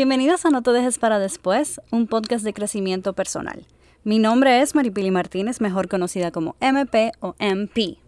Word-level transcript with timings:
Bienvenidos 0.00 0.46
a 0.46 0.48
No 0.48 0.62
te 0.62 0.70
dejes 0.70 0.98
para 0.98 1.18
después, 1.18 1.78
un 1.90 2.06
podcast 2.06 2.42
de 2.42 2.54
crecimiento 2.54 3.12
personal. 3.12 3.66
Mi 4.02 4.18
nombre 4.18 4.62
es 4.62 4.74
Maripili 4.74 5.10
Martínez, 5.10 5.60
mejor 5.60 5.88
conocida 5.88 6.30
como 6.30 6.56
MP 6.58 7.12
o 7.20 7.34
MP. 7.38 7.98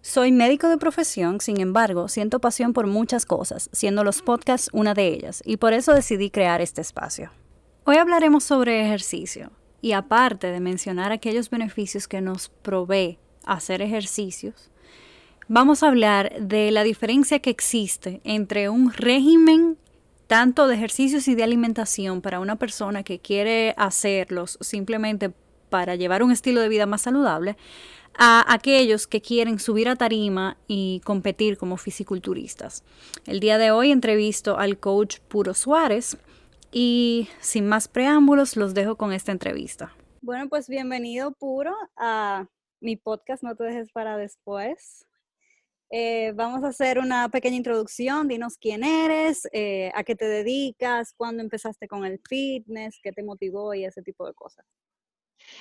Soy 0.00 0.32
médico 0.32 0.70
de 0.70 0.78
profesión, 0.78 1.42
sin 1.42 1.60
embargo, 1.60 2.08
siento 2.08 2.40
pasión 2.40 2.72
por 2.72 2.86
muchas 2.86 3.26
cosas, 3.26 3.68
siendo 3.74 4.04
los 4.04 4.22
podcasts 4.22 4.70
una 4.72 4.94
de 4.94 5.06
ellas, 5.08 5.42
y 5.44 5.58
por 5.58 5.74
eso 5.74 5.92
decidí 5.92 6.30
crear 6.30 6.62
este 6.62 6.80
espacio. 6.80 7.30
Hoy 7.84 7.98
hablaremos 7.98 8.42
sobre 8.42 8.82
ejercicio, 8.82 9.50
y 9.82 9.92
aparte 9.92 10.46
de 10.46 10.60
mencionar 10.60 11.12
aquellos 11.12 11.50
beneficios 11.50 12.08
que 12.08 12.22
nos 12.22 12.48
provee 12.48 13.18
hacer 13.44 13.82
ejercicios, 13.82 14.70
vamos 15.48 15.82
a 15.82 15.88
hablar 15.88 16.40
de 16.40 16.70
la 16.70 16.84
diferencia 16.84 17.40
que 17.40 17.50
existe 17.50 18.22
entre 18.24 18.70
un 18.70 18.94
régimen 18.94 19.76
tanto 20.26 20.66
de 20.66 20.74
ejercicios 20.74 21.28
y 21.28 21.34
de 21.34 21.44
alimentación 21.44 22.20
para 22.20 22.40
una 22.40 22.56
persona 22.56 23.02
que 23.02 23.18
quiere 23.18 23.74
hacerlos 23.76 24.58
simplemente 24.60 25.32
para 25.70 25.96
llevar 25.96 26.22
un 26.22 26.32
estilo 26.32 26.60
de 26.60 26.68
vida 26.68 26.86
más 26.86 27.02
saludable, 27.02 27.56
a 28.16 28.44
aquellos 28.52 29.06
que 29.06 29.20
quieren 29.20 29.58
subir 29.58 29.88
a 29.88 29.96
tarima 29.96 30.56
y 30.68 31.00
competir 31.04 31.58
como 31.58 31.76
fisiculturistas. 31.76 32.84
El 33.26 33.40
día 33.40 33.58
de 33.58 33.72
hoy 33.72 33.90
entrevisto 33.90 34.56
al 34.56 34.78
coach 34.78 35.18
Puro 35.26 35.52
Suárez 35.52 36.16
y 36.70 37.28
sin 37.40 37.66
más 37.66 37.88
preámbulos 37.88 38.56
los 38.56 38.72
dejo 38.72 38.96
con 38.96 39.12
esta 39.12 39.32
entrevista. 39.32 39.92
Bueno, 40.20 40.48
pues 40.48 40.68
bienvenido 40.68 41.32
Puro 41.32 41.74
a 41.96 42.46
mi 42.80 42.96
podcast 42.96 43.42
No 43.42 43.56
te 43.56 43.64
dejes 43.64 43.90
para 43.92 44.16
después. 44.16 45.06
Eh, 45.90 46.32
vamos 46.34 46.64
a 46.64 46.68
hacer 46.68 46.98
una 46.98 47.28
pequeña 47.28 47.56
introducción. 47.56 48.28
Dinos 48.28 48.56
quién 48.58 48.84
eres, 48.84 49.48
eh, 49.52 49.90
a 49.94 50.04
qué 50.04 50.14
te 50.14 50.26
dedicas, 50.26 51.14
cuándo 51.16 51.42
empezaste 51.42 51.88
con 51.88 52.04
el 52.04 52.20
fitness, 52.28 52.98
qué 53.02 53.12
te 53.12 53.22
motivó 53.22 53.74
y 53.74 53.84
ese 53.84 54.02
tipo 54.02 54.26
de 54.26 54.34
cosas. 54.34 54.64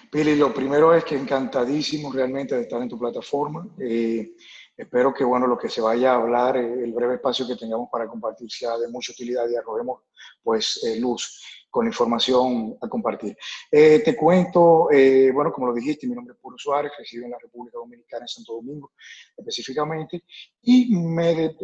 Pili, 0.10 0.36
lo 0.36 0.54
primero 0.54 0.94
es 0.94 1.04
que 1.04 1.16
encantadísimo 1.16 2.12
realmente 2.12 2.56
de 2.56 2.62
estar 2.62 2.82
en 2.82 2.90
tu 2.90 2.98
plataforma. 2.98 3.68
Eh, 3.80 4.34
espero 4.78 5.14
que 5.14 5.24
bueno, 5.24 5.46
lo 5.46 5.58
que 5.58 5.70
se 5.70 5.82
vaya 5.82 6.14
a 6.14 6.16
hablar, 6.16 6.56
el 6.58 6.94
breve 6.94 7.16
espacio 7.16 7.46
que 7.46 7.58
tengamos 7.58 7.90
para 7.92 8.08
compartir 8.08 8.50
sea 8.50 8.78
de 8.78 8.88
mucha 8.88 9.12
utilidad 9.12 9.48
y 9.50 9.56
arrojemos 9.56 10.02
pues 10.42 10.80
luz 11.00 11.42
con 11.74 11.88
información 11.88 12.78
a 12.80 12.88
compartir. 12.88 13.36
Eh, 13.72 14.04
te 14.06 14.16
cuento, 14.16 14.92
eh, 14.92 15.32
bueno, 15.34 15.52
como 15.52 15.66
lo 15.66 15.74
dijiste, 15.74 16.06
mi 16.06 16.14
nombre 16.14 16.36
es 16.36 16.40
Puro 16.40 16.56
Suárez, 16.56 16.92
resido 16.96 17.26
en 17.26 17.32
la 17.32 17.40
República 17.40 17.80
Dominicana, 17.80 18.26
en 18.26 18.28
Santo 18.28 18.54
Domingo 18.54 18.92
específicamente, 19.36 20.24
y 20.62 20.96
me 20.96 21.56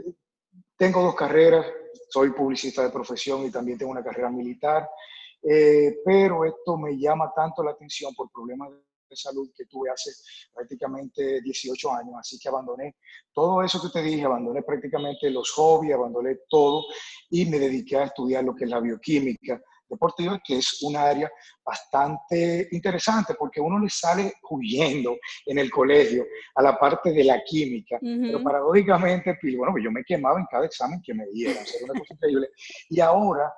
tengo 0.75 1.03
dos 1.03 1.13
carreras, 1.13 1.63
soy 2.09 2.31
publicista 2.31 2.81
de 2.81 2.89
profesión 2.89 3.45
y 3.45 3.51
también 3.51 3.77
tengo 3.77 3.91
una 3.91 4.03
carrera 4.03 4.31
militar, 4.31 4.89
eh, 5.43 5.99
pero 6.03 6.43
esto 6.43 6.75
me 6.75 6.97
llama 6.97 7.31
tanto 7.35 7.61
la 7.61 7.71
atención 7.71 8.11
por 8.15 8.31
problemas 8.31 8.71
de 9.07 9.15
salud 9.15 9.51
que 9.55 9.65
tuve 9.65 9.91
hace 9.91 10.09
prácticamente 10.51 11.39
18 11.41 11.93
años, 11.93 12.15
así 12.19 12.39
que 12.39 12.49
abandoné 12.49 12.95
todo 13.31 13.61
eso 13.61 13.79
que 13.79 13.89
te 13.89 14.01
dije, 14.01 14.25
abandoné 14.25 14.63
prácticamente 14.63 15.29
los 15.29 15.51
hobbies, 15.51 15.93
abandoné 15.93 16.39
todo 16.49 16.85
y 17.29 17.45
me 17.45 17.59
dediqué 17.59 17.97
a 17.97 18.05
estudiar 18.05 18.43
lo 18.43 18.55
que 18.55 18.63
es 18.63 18.71
la 18.71 18.79
bioquímica 18.79 19.61
deportiva, 19.89 20.39
que 20.43 20.57
es 20.57 20.81
un 20.83 20.95
área 20.95 21.29
bastante 21.63 22.67
interesante 22.71 23.33
porque 23.33 23.59
uno 23.59 23.79
le 23.79 23.89
sale 23.89 24.33
huyendo 24.49 25.17
en 25.45 25.59
el 25.59 25.71
colegio 25.71 26.25
a 26.55 26.61
la 26.61 26.77
parte 26.77 27.11
de 27.11 27.23
la 27.23 27.41
química, 27.43 27.97
pero 28.01 28.43
paradójicamente, 28.43 29.37
bueno, 29.57 29.73
pues 29.73 29.83
yo 29.83 29.91
me 29.91 30.03
quemaba 30.03 30.39
en 30.39 30.45
cada 30.49 30.65
examen 30.65 31.01
que 31.03 31.13
me 31.13 31.25
dieran, 31.27 31.63
era 31.63 31.91
una 31.91 31.99
cosa 31.99 32.13
increíble. 32.13 32.49
Y 32.89 32.99
ahora, 32.99 33.51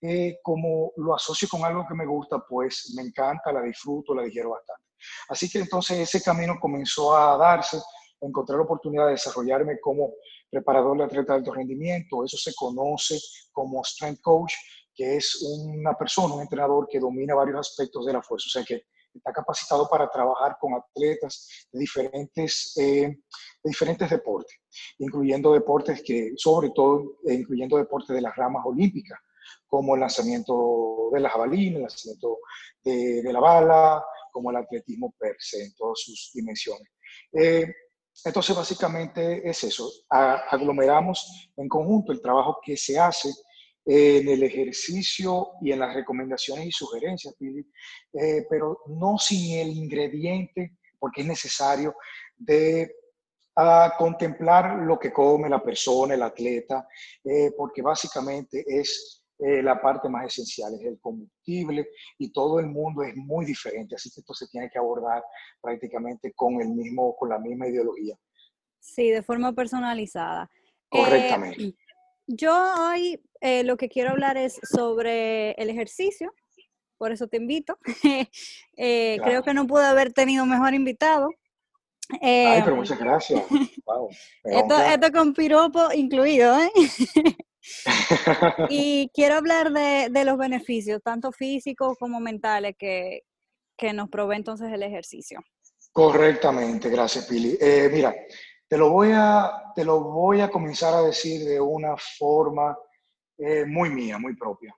eh, 0.00 0.38
como 0.42 0.92
lo 0.96 1.14
asocio 1.14 1.48
con 1.48 1.64
algo 1.64 1.86
que 1.88 1.94
me 1.94 2.06
gusta, 2.06 2.38
pues 2.48 2.92
me 2.96 3.02
encanta, 3.02 3.52
la 3.52 3.62
disfruto, 3.62 4.14
la 4.14 4.22
digiero 4.22 4.50
bastante. 4.50 4.88
Así 5.28 5.48
que 5.48 5.60
entonces 5.60 5.98
ese 5.98 6.22
camino 6.22 6.56
comenzó 6.60 7.16
a 7.16 7.36
darse, 7.36 7.78
encontré 8.20 8.56
la 8.56 8.62
oportunidad 8.62 9.06
de 9.06 9.12
desarrollarme 9.12 9.78
como 9.80 10.12
preparador 10.50 10.96
de 10.98 11.04
atleta 11.04 11.32
de 11.32 11.38
alto 11.40 11.52
rendimiento, 11.52 12.24
eso 12.24 12.36
se 12.36 12.54
conoce 12.54 13.18
como 13.52 13.82
strength 13.84 14.20
coach, 14.22 14.54
que 14.98 15.16
es 15.16 15.40
una 15.42 15.94
persona, 15.94 16.34
un 16.34 16.42
entrenador 16.42 16.88
que 16.90 16.98
domina 16.98 17.36
varios 17.36 17.60
aspectos 17.60 18.04
de 18.04 18.12
la 18.12 18.20
fuerza, 18.20 18.46
o 18.48 18.50
sea 18.50 18.64
que 18.64 18.82
está 19.14 19.32
capacitado 19.32 19.88
para 19.88 20.10
trabajar 20.10 20.56
con 20.60 20.74
atletas 20.74 21.66
de 21.70 21.78
diferentes, 21.78 22.76
eh, 22.76 23.06
de 23.62 23.70
diferentes 23.70 24.10
deportes, 24.10 24.56
incluyendo 24.98 25.52
deportes 25.52 26.02
que, 26.02 26.32
sobre 26.36 26.70
todo, 26.70 27.18
eh, 27.28 27.34
incluyendo 27.34 27.76
deportes 27.76 28.14
de 28.14 28.20
las 28.20 28.34
ramas 28.34 28.64
olímpicas, 28.66 29.20
como 29.68 29.94
el 29.94 30.00
lanzamiento 30.00 31.10
de 31.12 31.20
la 31.20 31.30
jabalina, 31.30 31.76
el 31.76 31.82
lanzamiento 31.82 32.38
de, 32.82 33.22
de 33.22 33.32
la 33.32 33.40
bala, 33.40 34.04
como 34.32 34.50
el 34.50 34.56
atletismo 34.56 35.14
per 35.16 35.36
se, 35.38 35.64
en 35.64 35.74
todas 35.76 36.00
sus 36.00 36.32
dimensiones. 36.34 36.88
Eh, 37.32 37.72
entonces, 38.24 38.56
básicamente 38.56 39.48
es 39.48 39.62
eso, 39.62 39.88
aglomeramos 40.08 41.50
en 41.56 41.68
conjunto 41.68 42.10
el 42.10 42.20
trabajo 42.20 42.58
que 42.64 42.76
se 42.76 42.98
hace 42.98 43.30
en 43.90 44.28
el 44.28 44.42
ejercicio 44.42 45.52
y 45.62 45.72
en 45.72 45.78
las 45.78 45.94
recomendaciones 45.94 46.66
y 46.66 46.72
sugerencias, 46.72 47.34
eh, 47.40 48.46
pero 48.50 48.80
no 48.86 49.16
sin 49.16 49.58
el 49.58 49.70
ingrediente, 49.70 50.76
porque 50.98 51.22
es 51.22 51.26
necesario, 51.26 51.94
de 52.36 52.94
contemplar 53.96 54.78
lo 54.84 54.98
que 54.98 55.10
come 55.10 55.48
la 55.48 55.62
persona, 55.62 56.14
el 56.14 56.22
atleta, 56.22 56.86
eh, 57.24 57.50
porque 57.56 57.80
básicamente 57.80 58.62
es 58.68 59.24
eh, 59.38 59.62
la 59.62 59.80
parte 59.80 60.08
más 60.10 60.26
esencial, 60.26 60.74
es 60.74 60.86
el 60.86 61.00
combustible 61.00 61.88
y 62.18 62.30
todo 62.30 62.60
el 62.60 62.66
mundo 62.66 63.02
es 63.02 63.16
muy 63.16 63.46
diferente, 63.46 63.94
así 63.94 64.10
que 64.10 64.20
esto 64.20 64.34
se 64.34 64.48
tiene 64.48 64.68
que 64.70 64.78
abordar 64.78 65.24
prácticamente 65.62 66.34
con, 66.34 66.60
el 66.60 66.68
mismo, 66.68 67.16
con 67.16 67.30
la 67.30 67.38
misma 67.38 67.66
ideología. 67.66 68.14
Sí, 68.78 69.10
de 69.10 69.22
forma 69.22 69.52
personalizada. 69.54 70.50
Correctamente. 70.90 71.74
Yo 72.30 72.52
hoy 72.52 73.18
eh, 73.40 73.64
lo 73.64 73.76
que 73.76 73.88
quiero 73.88 74.10
hablar 74.10 74.36
es 74.36 74.60
sobre 74.62 75.52
el 75.52 75.70
ejercicio, 75.70 76.32
por 76.98 77.12
eso 77.12 77.28
te 77.28 77.36
invito. 77.38 77.78
Eh, 78.80 79.18
creo 79.24 79.42
que 79.42 79.54
no 79.54 79.66
pude 79.66 79.84
haber 79.84 80.12
tenido 80.12 80.46
mejor 80.46 80.72
invitado. 80.72 81.30
Ay, 82.22 82.62
pero 82.62 82.76
muchas 82.76 82.96
gracias. 82.96 83.42
Wow, 83.84 84.08
esto, 84.44 85.12
con 85.12 85.34
piropo 85.34 85.92
incluido, 85.92 86.56
¿eh? 86.60 86.70
y 88.68 89.10
quiero 89.12 89.34
hablar 89.34 89.72
de, 89.72 90.24
los 90.24 90.38
beneficios, 90.38 91.02
tanto 91.02 91.32
físicos 91.32 91.96
como 91.98 92.20
mentales, 92.20 92.76
que, 92.78 93.22
que 93.76 93.92
nos 93.92 94.08
provee 94.10 94.36
entonces 94.36 94.70
el 94.72 94.84
ejercicio. 94.84 95.40
Correctamente, 95.90 96.88
gracias, 96.90 97.26
Pili. 97.26 97.58
Eh, 97.60 97.88
mira, 97.92 98.14
te 98.68 98.78
lo, 98.78 98.90
voy 98.90 99.10
a, 99.12 99.72
te 99.74 99.84
lo 99.84 100.00
voy 100.04 100.40
a 100.40 100.50
comenzar 100.50 100.94
a 100.94 101.02
decir 101.02 101.44
de 101.44 101.60
una 101.60 101.96
forma 101.96 102.78
eh, 103.38 103.64
muy 103.64 103.90
mía, 103.90 104.18
muy 104.18 104.36
propia. 104.36 104.74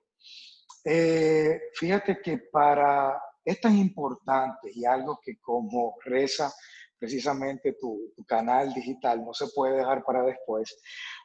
Eh, 0.83 1.59
fíjate 1.75 2.19
que 2.21 2.37
para, 2.51 3.21
es 3.43 3.59
tan 3.59 3.77
importante 3.77 4.71
y 4.73 4.85
algo 4.85 5.19
que 5.23 5.39
como 5.39 5.95
reza 6.03 6.51
precisamente 6.97 7.73
tu, 7.73 8.11
tu, 8.15 8.23
canal 8.25 8.73
digital 8.73 9.23
no 9.25 9.33
se 9.33 9.47
puede 9.47 9.77
dejar 9.77 10.03
para 10.03 10.21
después, 10.21 10.79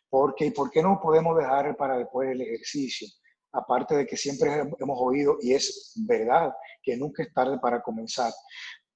porque 0.08 0.50
¿por 0.50 0.70
qué 0.70 0.82
no 0.82 0.98
podemos 1.00 1.36
dejar 1.36 1.76
para 1.76 1.98
después 1.98 2.30
el 2.30 2.40
ejercicio? 2.40 3.06
Aparte 3.52 3.94
de 3.96 4.06
que 4.06 4.16
siempre 4.16 4.50
hemos 4.78 4.98
oído, 5.00 5.36
y 5.40 5.52
es 5.52 5.92
verdad, 6.06 6.52
que 6.82 6.96
nunca 6.96 7.22
es 7.22 7.32
tarde 7.32 7.58
para 7.58 7.82
comenzar, 7.82 8.32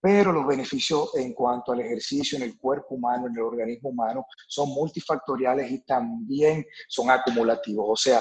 pero 0.01 0.33
los 0.33 0.47
beneficios 0.47 1.15
en 1.17 1.35
cuanto 1.35 1.73
al 1.73 1.81
ejercicio 1.81 2.37
en 2.37 2.45
el 2.45 2.57
cuerpo 2.57 2.95
humano, 2.95 3.27
en 3.27 3.35
el 3.35 3.43
organismo 3.43 3.91
humano, 3.91 4.27
son 4.49 4.71
multifactoriales 4.71 5.71
y 5.71 5.81
también 5.85 6.65
son 6.89 7.11
acumulativos. 7.11 7.87
O 7.89 7.97
sea, 7.97 8.21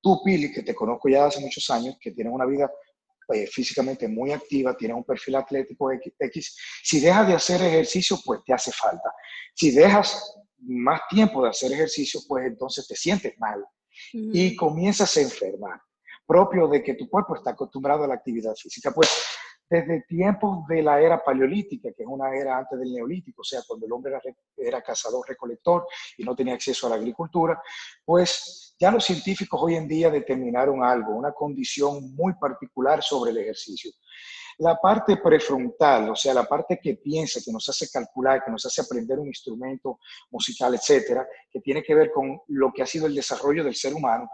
tú, 0.00 0.20
Pili, 0.22 0.52
que 0.52 0.62
te 0.62 0.74
conozco 0.74 1.08
ya 1.08 1.24
hace 1.24 1.40
muchos 1.40 1.68
años, 1.70 1.96
que 2.00 2.10
tienes 2.10 2.32
una 2.32 2.44
vida 2.44 2.70
eh, 3.32 3.46
físicamente 3.46 4.06
muy 4.06 4.30
activa, 4.30 4.76
tienes 4.76 4.96
un 4.96 5.04
perfil 5.04 5.36
atlético 5.36 5.90
X, 5.90 6.56
si 6.82 7.00
dejas 7.00 7.26
de 7.26 7.34
hacer 7.34 7.62
ejercicio, 7.62 8.18
pues 8.24 8.40
te 8.44 8.52
hace 8.52 8.70
falta. 8.70 9.10
Si 9.54 9.70
dejas 9.70 10.36
más 10.58 11.00
tiempo 11.08 11.42
de 11.42 11.50
hacer 11.50 11.72
ejercicio, 11.72 12.20
pues 12.28 12.46
entonces 12.46 12.86
te 12.86 12.94
sientes 12.94 13.34
mal 13.38 13.64
y 14.12 14.54
comienzas 14.54 15.16
a 15.16 15.22
enfermar, 15.22 15.80
propio 16.26 16.68
de 16.68 16.82
que 16.82 16.94
tu 16.94 17.08
cuerpo 17.08 17.34
está 17.34 17.50
acostumbrado 17.50 18.04
a 18.04 18.08
la 18.08 18.14
actividad 18.14 18.54
física. 18.54 18.92
Pues 18.92 19.08
desde 19.68 20.02
tiempos 20.02 20.66
de 20.68 20.82
la 20.82 21.00
era 21.00 21.22
paleolítica, 21.22 21.90
que 21.96 22.02
es 22.04 22.08
una 22.08 22.34
era 22.34 22.58
antes 22.58 22.78
del 22.78 22.92
neolítico, 22.92 23.42
o 23.42 23.44
sea, 23.44 23.60
cuando 23.66 23.86
el 23.86 23.92
hombre 23.92 24.12
era, 24.56 24.80
cazador-recolector 24.82 25.86
y 26.18 26.24
no 26.24 26.36
tenía 26.36 26.54
acceso 26.54 26.86
a 26.86 26.90
la 26.90 26.96
agricultura, 26.96 27.60
pues 28.04 28.74
ya 28.78 28.90
los 28.90 29.04
científicos 29.04 29.60
hoy 29.62 29.74
en 29.74 29.88
día 29.88 30.10
determinaron 30.10 30.84
algo, 30.84 31.12
una 31.12 31.32
condición 31.32 32.14
muy 32.14 32.34
particular 32.34 33.02
sobre 33.02 33.32
el 33.32 33.38
ejercicio. 33.38 33.90
La 34.58 34.76
parte 34.76 35.18
prefrontal, 35.18 36.10
o 36.10 36.16
sea, 36.16 36.32
la 36.32 36.44
parte 36.44 36.78
que 36.80 36.94
piensa, 36.94 37.40
que 37.44 37.52
nos 37.52 37.68
hace 37.68 37.90
calcular, 37.90 38.42
que 38.42 38.50
nos 38.50 38.64
hace 38.64 38.80
aprender 38.80 39.18
un 39.18 39.26
instrumento 39.26 39.98
musical, 40.30 40.74
etcétera, 40.74 41.26
que 41.50 41.60
tiene 41.60 41.82
que 41.82 41.94
ver 41.94 42.10
con 42.10 42.40
lo 42.48 42.72
que 42.72 42.82
ha 42.82 42.86
sido 42.86 43.06
el 43.06 43.14
desarrollo 43.14 43.64
del 43.64 43.74
ser 43.74 43.92
humano, 43.92 44.30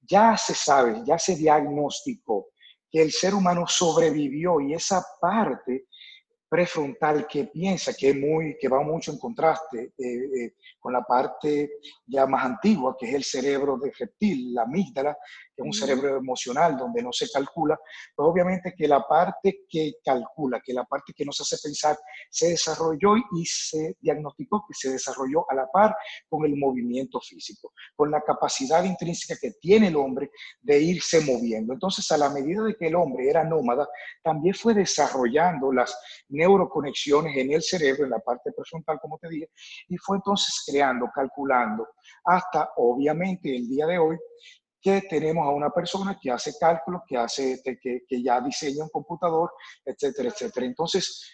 ya 0.00 0.36
se 0.36 0.54
sabe, 0.54 1.02
ya 1.04 1.18
se 1.18 1.34
diagnosticó 1.34 2.50
que 2.94 3.02
el 3.02 3.10
ser 3.10 3.34
humano 3.34 3.64
sobrevivió 3.66 4.60
y 4.60 4.72
esa 4.72 5.04
parte 5.20 5.86
prefrontal 6.48 7.26
que 7.26 7.46
piensa, 7.46 7.92
que, 7.92 8.14
muy, 8.14 8.56
que 8.60 8.68
va 8.68 8.84
mucho 8.84 9.10
en 9.10 9.18
contraste 9.18 9.94
eh, 9.98 10.04
eh, 10.04 10.54
con 10.78 10.92
la 10.92 11.02
parte 11.02 11.72
ya 12.06 12.24
más 12.26 12.44
antigua, 12.44 12.94
que 12.96 13.08
es 13.08 13.14
el 13.16 13.24
cerebro 13.24 13.76
de 13.78 13.90
reptil, 13.98 14.54
la 14.54 14.62
amígdala, 14.62 15.16
que 15.54 15.62
es 15.62 15.66
un 15.66 15.72
cerebro 15.72 16.16
emocional 16.16 16.76
donde 16.76 17.02
no 17.02 17.12
se 17.12 17.30
calcula, 17.30 17.78
pues 18.14 18.28
obviamente 18.28 18.74
que 18.76 18.88
la 18.88 19.06
parte 19.06 19.60
que 19.68 19.94
calcula, 20.04 20.60
que 20.64 20.72
la 20.72 20.84
parte 20.84 21.12
que 21.14 21.24
nos 21.24 21.40
hace 21.40 21.56
pensar, 21.62 21.96
se 22.30 22.48
desarrolló 22.48 23.16
y 23.16 23.44
se 23.46 23.96
diagnosticó 24.00 24.64
que 24.66 24.74
se 24.74 24.90
desarrolló 24.90 25.48
a 25.50 25.54
la 25.54 25.66
par 25.70 25.94
con 26.28 26.44
el 26.44 26.56
movimiento 26.56 27.20
físico, 27.20 27.72
con 27.94 28.10
la 28.10 28.20
capacidad 28.22 28.82
intrínseca 28.84 29.36
que 29.40 29.52
tiene 29.60 29.88
el 29.88 29.96
hombre 29.96 30.30
de 30.60 30.80
irse 30.80 31.20
moviendo. 31.20 31.72
Entonces, 31.72 32.10
a 32.10 32.18
la 32.18 32.30
medida 32.30 32.62
de 32.62 32.76
que 32.76 32.88
el 32.88 32.96
hombre 32.96 33.28
era 33.28 33.44
nómada, 33.44 33.88
también 34.22 34.54
fue 34.54 34.74
desarrollando 34.74 35.72
las 35.72 35.96
neuroconexiones 36.28 37.36
en 37.36 37.52
el 37.52 37.62
cerebro, 37.62 38.04
en 38.04 38.10
la 38.10 38.18
parte 38.18 38.52
prefrontal, 38.52 38.98
como 39.00 39.18
te 39.18 39.28
dije, 39.28 39.50
y 39.88 39.96
fue 39.98 40.16
entonces 40.16 40.62
creando, 40.66 41.06
calculando, 41.14 41.88
hasta 42.24 42.70
obviamente 42.76 43.54
el 43.54 43.68
día 43.68 43.86
de 43.86 43.98
hoy 43.98 44.16
que 44.84 45.00
tenemos 45.08 45.46
a 45.46 45.50
una 45.50 45.70
persona 45.70 46.18
que 46.20 46.30
hace 46.30 46.52
cálculos, 46.60 47.00
que, 47.08 47.16
hace, 47.16 47.62
que, 47.64 48.02
que 48.06 48.22
ya 48.22 48.38
diseña 48.42 48.84
un 48.84 48.90
computador, 48.90 49.50
etcétera, 49.82 50.28
etcétera. 50.28 50.66
Entonces, 50.66 51.24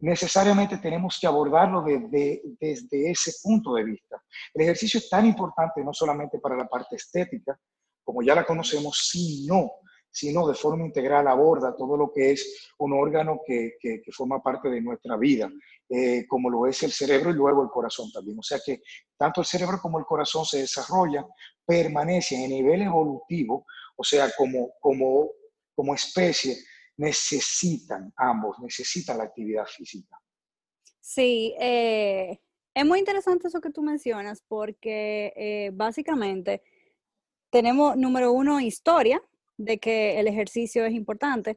necesariamente 0.00 0.76
tenemos 0.76 1.16
que 1.18 1.26
abordarlo 1.26 1.82
desde, 1.82 2.42
desde 2.60 3.10
ese 3.10 3.32
punto 3.42 3.72
de 3.72 3.84
vista. 3.84 4.22
El 4.52 4.62
ejercicio 4.62 4.98
es 4.98 5.08
tan 5.08 5.24
importante 5.24 5.82
no 5.82 5.94
solamente 5.94 6.38
para 6.38 6.54
la 6.54 6.68
parte 6.68 6.96
estética, 6.96 7.58
como 8.04 8.22
ya 8.22 8.34
la 8.34 8.44
conocemos, 8.44 9.08
sino 9.10 9.70
sino 10.10 10.48
de 10.48 10.54
forma 10.54 10.84
integral 10.84 11.28
aborda 11.28 11.76
todo 11.76 11.96
lo 11.96 12.10
que 12.12 12.32
es 12.32 12.72
un 12.78 12.92
órgano 12.92 13.40
que, 13.46 13.76
que, 13.78 14.02
forma 14.10 14.42
parte 14.42 14.68
de 14.68 14.80
nuestra 14.80 15.16
vida, 15.16 15.50
eh, 15.88 16.26
como 16.26 16.50
lo 16.50 16.66
es 16.66 16.82
el 16.82 16.92
cerebro 16.92 17.30
y 17.30 17.34
luego 17.34 17.62
el 17.62 17.70
corazón 17.70 18.10
también. 18.12 18.38
O 18.38 18.42
sea 18.42 18.58
que 18.64 18.82
tanto 19.16 19.40
el 19.40 19.46
cerebro 19.46 19.78
como 19.80 19.98
el 19.98 20.04
corazón 20.04 20.44
se 20.44 20.58
desarrollan, 20.58 21.24
permanecen 21.64 22.42
en 22.42 22.50
nivel 22.50 22.82
evolutivo, 22.82 23.64
o 23.96 24.04
sea, 24.04 24.30
como, 24.36 24.72
como, 24.80 25.30
como 25.74 25.94
especie, 25.94 26.56
necesitan 26.96 28.12
ambos, 28.16 28.58
necesitan 28.60 29.18
la 29.18 29.24
actividad 29.24 29.66
física. 29.66 30.20
Sí, 31.00 31.54
eh, 31.58 32.38
es 32.74 32.84
muy 32.84 32.98
interesante 32.98 33.48
eso 33.48 33.60
que 33.60 33.70
tú 33.70 33.82
mencionas 33.82 34.42
porque 34.46 35.32
eh, 35.36 35.70
básicamente 35.72 36.62
tenemos, 37.50 37.96
número 37.96 38.32
uno, 38.32 38.60
historia, 38.60 39.22
de 39.56 39.78
que 39.78 40.20
el 40.20 40.28
ejercicio 40.28 40.84
es 40.84 40.92
importante. 40.92 41.56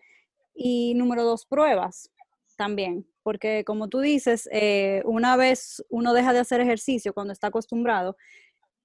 Y 0.53 0.93
número 0.95 1.23
dos, 1.23 1.45
pruebas 1.45 2.09
también, 2.55 3.07
porque 3.23 3.63
como 3.65 3.87
tú 3.87 3.99
dices, 3.99 4.49
eh, 4.51 5.01
una 5.05 5.35
vez 5.35 5.83
uno 5.89 6.13
deja 6.13 6.33
de 6.33 6.39
hacer 6.39 6.61
ejercicio 6.61 7.13
cuando 7.13 7.33
está 7.33 7.47
acostumbrado, 7.47 8.17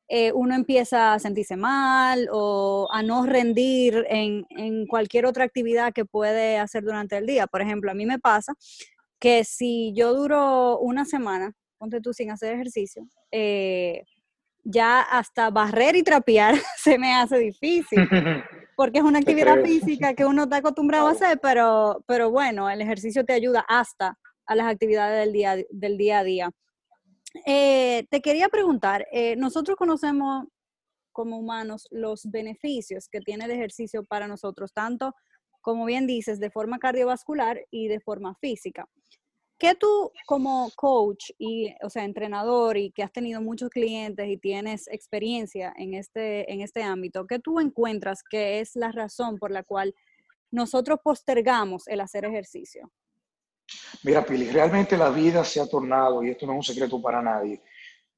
eh, 0.08 0.30
uno 0.32 0.54
empieza 0.54 1.14
a 1.14 1.18
sentirse 1.18 1.56
mal 1.56 2.28
o 2.30 2.88
a 2.92 3.02
no 3.02 3.26
rendir 3.26 4.06
en, 4.08 4.86
cualquier 4.86 5.26
otra 5.26 5.44
actividad 5.44 5.92
que 5.92 6.04
puede 6.04 6.58
hacer 6.58 6.84
durante 6.84 7.16
el 7.16 7.26
día. 7.26 7.46
Por 7.46 7.60
ejemplo, 7.60 7.90
a 7.90 7.94
mí 7.94 8.06
me 8.06 8.20
pasa 8.20 8.54
que 9.18 9.42
si 9.44 9.92
yo 9.96 10.14
duro 10.14 10.78
una 10.78 11.04
semana, 11.04 11.52
ponte 11.78 12.00
tú 12.00 12.12
sin 12.12 12.30
hacer 12.30 12.54
ejercicio, 12.54 13.02
eh, 13.32 14.04
ya 14.62 15.00
hasta 15.00 15.50
barrer 15.50 15.96
y 15.96 16.02
trapear 16.02 16.54
se 16.78 16.98
me 16.98 17.12
hace 17.14 17.38
difícil. 17.38 17.98
porque 18.76 18.98
es 18.98 19.04
una 19.04 19.18
actividad 19.18 19.62
física 19.64 20.14
que 20.14 20.26
uno 20.26 20.44
está 20.44 20.58
acostumbrado 20.58 21.08
a 21.08 21.12
hacer, 21.12 21.40
pero, 21.40 22.04
pero 22.06 22.30
bueno, 22.30 22.68
el 22.68 22.82
ejercicio 22.82 23.24
te 23.24 23.32
ayuda 23.32 23.64
hasta 23.66 24.18
a 24.46 24.54
las 24.54 24.66
actividades 24.66 25.24
del 25.24 25.32
día, 25.32 25.56
del 25.70 25.96
día 25.98 26.20
a 26.20 26.24
día. 26.24 26.50
Eh, 27.44 28.06
te 28.10 28.20
quería 28.20 28.48
preguntar, 28.48 29.06
eh, 29.12 29.36
nosotros 29.36 29.76
conocemos 29.76 30.46
como 31.12 31.38
humanos 31.38 31.86
los 31.90 32.30
beneficios 32.30 33.08
que 33.08 33.20
tiene 33.20 33.46
el 33.46 33.50
ejercicio 33.50 34.04
para 34.04 34.28
nosotros, 34.28 34.72
tanto 34.72 35.14
como 35.60 35.84
bien 35.84 36.06
dices, 36.06 36.38
de 36.38 36.50
forma 36.50 36.78
cardiovascular 36.78 37.60
y 37.70 37.88
de 37.88 37.98
forma 37.98 38.36
física. 38.36 38.88
¿Qué 39.58 39.74
tú 39.74 40.12
como 40.26 40.70
coach 40.76 41.30
y, 41.38 41.74
o 41.82 41.88
sea, 41.88 42.04
entrenador 42.04 42.76
y 42.76 42.92
que 42.92 43.02
has 43.02 43.10
tenido 43.10 43.40
muchos 43.40 43.70
clientes 43.70 44.28
y 44.28 44.36
tienes 44.36 44.86
experiencia 44.86 45.72
en 45.76 45.94
este, 45.94 46.52
en 46.52 46.60
este 46.60 46.82
ámbito, 46.82 47.26
qué 47.26 47.38
tú 47.38 47.58
encuentras 47.58 48.22
que 48.22 48.60
es 48.60 48.76
la 48.76 48.92
razón 48.92 49.38
por 49.38 49.50
la 49.50 49.62
cual 49.62 49.94
nosotros 50.50 51.00
postergamos 51.02 51.88
el 51.88 52.00
hacer 52.00 52.26
ejercicio? 52.26 52.92
Mira, 54.02 54.24
Pili, 54.24 54.50
realmente 54.50 54.96
la 54.96 55.10
vida 55.10 55.44
se 55.44 55.60
ha 55.60 55.66
tornado, 55.66 56.22
y 56.22 56.30
esto 56.30 56.46
no 56.46 56.52
es 56.52 56.56
un 56.58 56.74
secreto 56.74 57.00
para 57.00 57.20
nadie, 57.20 57.60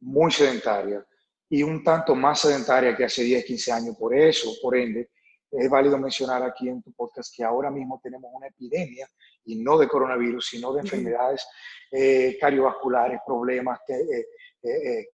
muy 0.01 0.31
sedentaria 0.31 1.05
y 1.51 1.63
un 1.63 1.83
tanto 1.83 2.15
más 2.15 2.41
sedentaria 2.41 2.95
que 2.95 3.05
hace 3.05 3.23
10, 3.23 3.45
15 3.45 3.73
años. 3.73 3.97
Por 3.97 4.15
eso, 4.15 4.53
por 4.63 4.77
ende, 4.77 5.11
es 5.51 5.71
válido 5.71 5.97
mencionar 5.99 6.43
aquí 6.43 6.69
en 6.69 6.83
tu 6.83 6.93
podcast 6.93 7.35
que 7.35 7.43
ahora 7.43 7.71
mismo 7.71 7.99
tenemos 8.03 8.31
una 8.35 8.49
epidemia, 8.49 9.09
y 9.47 9.57
no 9.57 9.79
de 9.79 9.89
coronavirus, 9.89 10.47
sino 10.47 10.75
de 10.75 10.81
enfermedades 10.83 11.47
eh, 11.91 12.37
cardiovasculares, 12.39 13.21
problemas, 13.27 13.81
eh, 13.89 14.27
eh, 14.63 15.09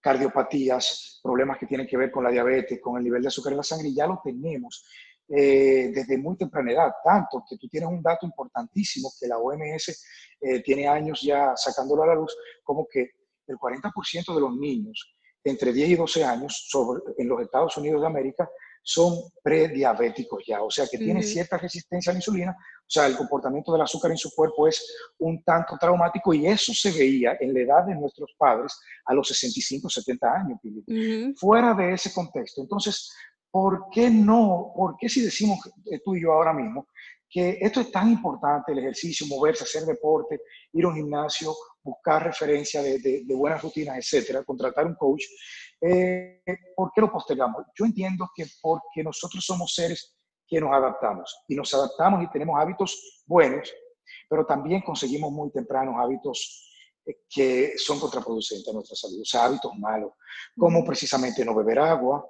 cardiopatías, 0.00 1.18
problemas 1.22 1.58
que 1.58 1.66
tienen 1.66 1.86
que 1.86 1.96
ver 1.96 2.12
con 2.12 2.22
la 2.22 2.30
diabetes, 2.30 2.80
con 2.80 2.96
el 2.96 3.02
nivel 3.02 3.22
de 3.22 3.28
azúcar 3.28 3.52
en 3.52 3.56
la 3.56 3.64
sangre, 3.64 3.88
y 3.88 3.94
ya 3.94 4.06
lo 4.06 4.20
tenemos 4.22 4.86
desde 5.32 6.18
muy 6.18 6.36
temprana 6.36 6.72
edad, 6.72 6.92
tanto 7.04 7.44
que 7.48 7.56
tú 7.56 7.68
tienes 7.68 7.88
un 7.88 8.02
dato 8.02 8.26
importantísimo 8.26 9.12
que 9.18 9.28
la 9.28 9.38
OMS 9.38 10.04
tiene 10.64 10.88
años 10.88 11.20
ya 11.22 11.52
sacándolo 11.54 12.02
a 12.02 12.08
la 12.08 12.14
luz, 12.16 12.36
como 12.64 12.88
que 12.90 13.10
el 13.46 13.56
40% 13.56 14.34
de 14.34 14.40
los 14.40 14.56
niños 14.56 15.14
entre 15.44 15.72
10 15.72 15.90
y 15.90 15.94
12 15.94 16.24
años 16.24 16.66
sobre, 16.68 17.00
en 17.16 17.28
los 17.28 17.40
Estados 17.40 17.76
Unidos 17.76 18.00
de 18.00 18.06
América 18.08 18.50
son 18.82 19.14
prediabéticos 19.42 20.42
ya, 20.46 20.62
o 20.62 20.70
sea 20.70 20.86
que 20.90 20.98
tienen 20.98 21.22
cierta 21.22 21.58
resistencia 21.58 22.10
a 22.10 22.14
la 22.14 22.18
insulina, 22.18 22.52
o 22.52 22.90
sea, 22.90 23.06
el 23.06 23.16
comportamiento 23.16 23.72
del 23.72 23.82
azúcar 23.82 24.10
en 24.10 24.16
su 24.16 24.30
cuerpo 24.34 24.66
es 24.66 24.84
un 25.18 25.42
tanto 25.44 25.76
traumático 25.78 26.32
y 26.32 26.46
eso 26.46 26.72
se 26.72 26.90
veía 26.90 27.36
en 27.38 27.52
la 27.54 27.60
edad 27.60 27.84
de 27.84 27.94
nuestros 27.94 28.34
padres 28.38 28.80
a 29.04 29.14
los 29.14 29.28
65, 29.28 29.88
70 29.88 30.32
años, 30.32 30.58
fuera 31.36 31.74
de 31.74 31.92
ese 31.92 32.12
contexto. 32.12 32.62
Entonces, 32.62 33.12
¿por 33.50 33.86
qué 33.90 34.10
no? 34.10 34.72
¿Por 34.74 34.96
qué 34.96 35.08
si 35.08 35.22
decimos 35.22 35.58
tú 36.04 36.14
y 36.14 36.22
yo 36.22 36.32
ahora 36.32 36.52
mismo 36.52 36.86
que 37.30 37.58
esto 37.60 37.80
es 37.80 37.92
tan 37.92 38.10
importante, 38.10 38.72
el 38.72 38.80
ejercicio, 38.80 39.24
moverse, 39.28 39.62
hacer 39.62 39.84
deporte, 39.84 40.40
ir 40.72 40.84
a 40.84 40.88
un 40.88 40.96
gimnasio, 40.96 41.54
buscar 41.80 42.24
referencia 42.24 42.82
de, 42.82 43.24
buenas 43.28 43.62
rutinas, 43.62 43.96
etcétera, 43.96 44.42
contratar 44.42 44.84
un 44.84 44.96
coach, 44.96 45.24
eh, 45.80 46.42
¿Por 46.76 46.90
qué 46.92 47.00
lo 47.00 47.10
postergamos? 47.10 47.64
Yo 47.74 47.86
entiendo 47.86 48.28
que 48.34 48.44
porque 48.60 49.02
nosotros 49.02 49.42
somos 49.44 49.72
seres 49.74 50.14
que 50.46 50.60
nos 50.60 50.72
adaptamos 50.72 51.44
y 51.48 51.54
nos 51.54 51.72
adaptamos 51.72 52.22
y 52.22 52.30
tenemos 52.30 52.60
hábitos 52.60 53.22
buenos, 53.26 53.72
pero 54.28 54.44
también 54.44 54.82
conseguimos 54.82 55.32
muy 55.32 55.50
tempranos 55.50 55.94
hábitos 55.98 56.66
eh, 56.66 56.69
que 57.28 57.74
son 57.76 57.98
contraproducentes 57.98 58.68
a 58.68 58.72
nuestra 58.72 58.96
salud, 58.96 59.20
o 59.20 59.24
sea, 59.24 59.44
hábitos 59.44 59.72
malos, 59.78 60.12
como 60.56 60.84
precisamente 60.84 61.44
no 61.44 61.54
beber 61.54 61.78
agua, 61.78 62.24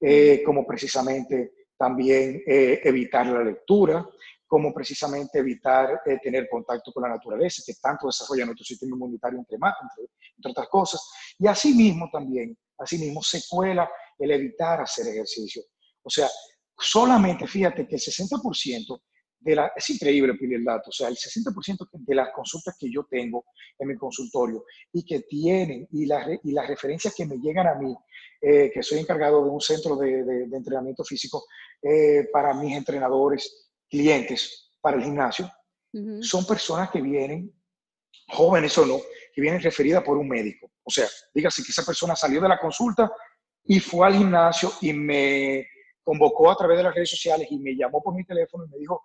eh, 0.00 0.42
como 0.44 0.66
precisamente 0.66 1.52
también 1.76 2.42
evitar 2.46 3.26
la 3.26 3.42
lectura, 3.42 4.08
como 4.46 4.72
precisamente 4.72 5.40
evitar 5.40 6.02
tener 6.22 6.48
contacto 6.48 6.92
con 6.92 7.02
la 7.02 7.08
naturaleza, 7.08 7.62
que 7.66 7.74
tanto 7.74 8.06
desarrolla 8.06 8.46
nuestro 8.46 8.64
sistema 8.64 8.94
inmunitario, 8.94 9.38
entre, 9.38 9.58
más, 9.58 9.74
entre, 9.82 10.50
otras 10.50 10.68
cosas. 10.68 11.10
Y 11.38 11.46
asimismo 11.48 12.08
también 12.12 12.56
Asimismo, 12.78 13.22
se 13.22 13.42
cuela 13.48 13.88
el 14.18 14.30
evitar 14.30 14.80
hacer 14.80 15.06
ejercicio. 15.08 15.62
O 16.02 16.10
sea, 16.10 16.28
solamente, 16.76 17.46
fíjate 17.46 17.86
que 17.86 17.96
el 17.96 18.00
60% 18.00 19.02
de 19.44 19.54
la, 19.54 19.72
es 19.76 19.90
increíble 19.90 20.36
el 20.40 20.64
dato, 20.64 20.88
o 20.88 20.92
sea, 20.92 21.08
el 21.08 21.16
60% 21.16 21.88
de 21.92 22.14
las 22.14 22.30
consultas 22.32 22.76
que 22.78 22.90
yo 22.90 23.06
tengo 23.10 23.44
en 23.78 23.88
mi 23.88 23.96
consultorio 23.96 24.64
y 24.92 25.04
que 25.04 25.20
tienen, 25.20 25.86
y 25.92 26.06
las, 26.06 26.26
y 26.42 26.52
las 26.52 26.66
referencias 26.66 27.14
que 27.14 27.26
me 27.26 27.36
llegan 27.36 27.66
a 27.66 27.74
mí, 27.74 27.94
eh, 28.40 28.70
que 28.72 28.82
soy 28.82 29.00
encargado 29.00 29.44
de 29.44 29.50
un 29.50 29.60
centro 29.60 29.96
de, 29.96 30.24
de, 30.24 30.56
entrenamiento 30.56 31.04
físico 31.04 31.44
eh, 31.82 32.26
para 32.32 32.54
mis 32.54 32.74
entrenadores, 32.74 33.70
clientes, 33.88 34.72
para 34.80 34.96
el 34.96 35.04
gimnasio, 35.04 35.50
son 36.22 36.44
personas 36.44 36.90
que 36.90 37.00
vienen, 37.00 37.52
jóvenes 38.28 38.76
o 38.78 38.84
no, 38.84 38.98
que 39.32 39.40
vienen 39.40 39.62
referidas 39.62 40.02
por 40.02 40.18
un 40.18 40.28
médico. 40.28 40.72
O 40.82 40.90
sea, 40.90 41.06
dígase 41.32 41.62
que 41.62 41.70
esa 41.70 41.84
persona 41.84 42.16
salió 42.16 42.40
de 42.40 42.48
la 42.48 42.58
consulta 42.58 43.12
y 43.64 43.78
fue 43.78 44.04
al 44.04 44.16
gimnasio 44.16 44.72
y 44.80 44.92
me 44.92 45.64
convocó 46.02 46.50
a 46.50 46.56
través 46.56 46.78
de 46.78 46.82
las 46.82 46.94
redes 46.94 47.10
sociales 47.10 47.46
y 47.48 47.58
me 47.58 47.76
llamó 47.76 48.02
por 48.02 48.12
mi 48.12 48.24
teléfono 48.24 48.64
y 48.64 48.70
me 48.70 48.78
dijo, 48.78 49.04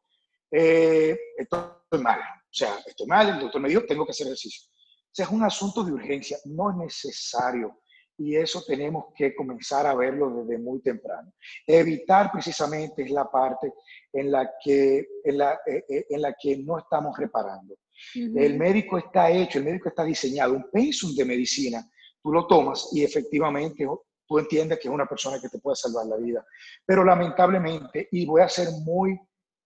eh, 0.52 1.18
estoy 1.38 2.02
mal, 2.02 2.20
o 2.20 2.52
sea, 2.52 2.80
estoy 2.86 3.08
mal, 3.08 3.30
el 3.30 3.40
doctor 3.40 3.62
me 3.62 3.70
dijo, 3.70 3.86
tengo 3.86 4.06
que 4.06 4.12
hacer 4.12 4.28
ejercicio. 4.28 4.70
O 4.72 5.12
sea, 5.12 5.26
es 5.26 5.32
un 5.32 5.44
asunto 5.44 5.84
de 5.84 5.92
urgencia, 5.92 6.38
no 6.46 6.72
es 6.72 6.78
necesario 6.78 7.80
y 8.20 8.36
eso 8.36 8.62
tenemos 8.68 9.06
que 9.16 9.34
comenzar 9.34 9.88
a 9.88 9.96
verlo 9.96 10.44
desde 10.44 10.62
muy 10.62 10.82
temprano. 10.82 11.32
Evitar 11.66 12.32
precisamente 12.32 13.04
es 13.04 13.12
la 13.12 13.32
parte 13.32 13.74
en 14.12 14.30
la 14.30 14.52
que, 14.62 15.08
en 15.24 15.38
la, 15.38 15.54
eh, 15.66 15.86
eh, 15.90 16.06
en 16.10 16.22
la 16.22 16.36
que 16.40 16.58
no 16.58 16.78
estamos 16.78 17.18
reparando. 17.18 17.78
El 18.16 18.58
médico 18.58 18.98
está 18.98 19.30
hecho, 19.30 19.60
el 19.60 19.66
médico 19.66 19.90
está 19.90 20.04
diseñado, 20.04 20.54
un 20.54 20.70
pensum 20.72 21.14
de 21.16 21.26
medicina, 21.26 21.90
tú 22.22 22.32
lo 22.32 22.48
tomas 22.48 22.90
y 22.94 23.04
efectivamente 23.04 23.86
tú 24.28 24.40
entiendes 24.40 24.80
que 24.80 24.88
es 24.88 24.94
una 24.94 25.06
persona 25.06 25.40
que 25.42 25.50
te 25.50 25.60
puede 25.60 25.76
salvar 25.76 26.06
la 26.06 26.18
vida. 26.18 26.46
Pero 26.86 27.04
lamentablemente, 27.04 28.08
y 28.12 28.26
voy 28.26 28.42
a 28.42 28.50
ser 28.50 28.70
muy, 28.84 29.20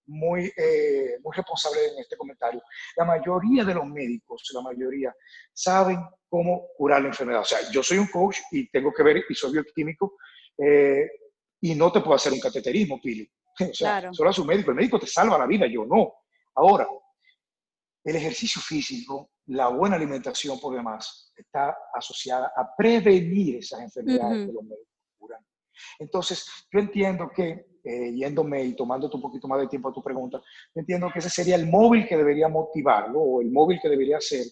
muy, 0.05 0.51
eh, 0.57 1.17
muy 1.23 1.35
responsable 1.35 1.79
en 1.93 1.99
este 1.99 2.17
comentario, 2.17 2.61
la 2.97 3.05
mayoría 3.05 3.63
de 3.63 3.73
los 3.73 3.85
médicos, 3.85 4.49
la 4.53 4.61
mayoría, 4.61 5.15
saben 5.53 5.99
cómo 6.27 6.67
curar 6.77 7.01
la 7.01 7.09
enfermedad. 7.09 7.41
O 7.41 7.45
sea, 7.45 7.59
yo 7.71 7.83
soy 7.83 7.97
un 7.97 8.07
coach 8.07 8.39
y 8.51 8.69
tengo 8.69 8.91
que 8.93 9.03
ver, 9.03 9.23
y 9.27 9.35
soy 9.35 9.53
bioquímico, 9.53 10.17
eh, 10.57 11.07
y 11.61 11.75
no 11.75 11.91
te 11.91 12.01
puedo 12.01 12.15
hacer 12.15 12.33
un 12.33 12.39
cateterismo, 12.39 12.99
Pili. 13.01 13.29
O 13.69 13.73
sea, 13.73 14.11
solo 14.11 14.31
a 14.31 14.33
su 14.33 14.43
médico. 14.45 14.71
El 14.71 14.77
médico 14.77 14.99
te 14.99 15.05
salva 15.05 15.37
la 15.37 15.45
vida, 15.45 15.67
yo 15.67 15.85
no. 15.85 16.11
Ahora, 16.55 16.87
el 18.03 18.15
ejercicio 18.15 18.61
físico, 18.61 19.31
la 19.47 19.67
buena 19.67 19.95
alimentación 19.95 20.59
por 20.59 20.75
demás, 20.75 21.31
está 21.35 21.77
asociada 21.93 22.51
a 22.55 22.75
prevenir 22.75 23.57
esas 23.57 23.81
enfermedades 23.81 24.47
que 24.47 24.53
los 24.53 24.63
médicos 24.63 24.87
curan. 25.17 25.45
Entonces, 25.99 26.45
yo 26.71 26.79
entiendo 26.79 27.29
que, 27.33 27.65
eh, 27.83 28.13
yéndome 28.13 28.63
y 28.63 28.75
tomándote 28.75 29.15
un 29.15 29.21
poquito 29.21 29.47
más 29.47 29.59
de 29.59 29.67
tiempo 29.67 29.89
a 29.89 29.93
tu 29.93 30.01
pregunta, 30.01 30.39
yo 30.39 30.79
entiendo 30.79 31.09
que 31.11 31.19
ese 31.19 31.29
sería 31.29 31.55
el 31.55 31.67
móvil 31.67 32.07
que 32.07 32.17
debería 32.17 32.47
motivarlo 32.47 33.19
o 33.19 33.41
el 33.41 33.51
móvil 33.51 33.79
que 33.81 33.89
debería 33.89 34.19
ser, 34.21 34.45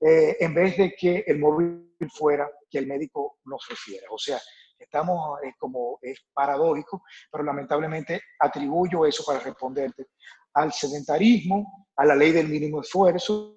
eh, 0.00 0.36
en 0.40 0.54
vez 0.54 0.76
de 0.76 0.94
que 0.94 1.24
el 1.26 1.38
móvil 1.38 1.94
fuera 2.12 2.48
que 2.70 2.78
el 2.78 2.86
médico 2.86 3.38
nos 3.44 3.66
refiera. 3.68 4.06
O 4.10 4.18
sea, 4.18 4.38
estamos, 4.78 5.40
es 5.42 5.54
como, 5.58 5.98
es 6.02 6.24
paradójico, 6.32 7.02
pero 7.30 7.44
lamentablemente 7.44 8.20
atribuyo 8.38 9.04
eso 9.06 9.24
para 9.26 9.40
responderte 9.40 10.06
al 10.54 10.72
sedentarismo, 10.72 11.88
a 11.96 12.04
la 12.04 12.14
ley 12.14 12.32
del 12.32 12.48
mínimo 12.48 12.80
esfuerzo, 12.80 13.56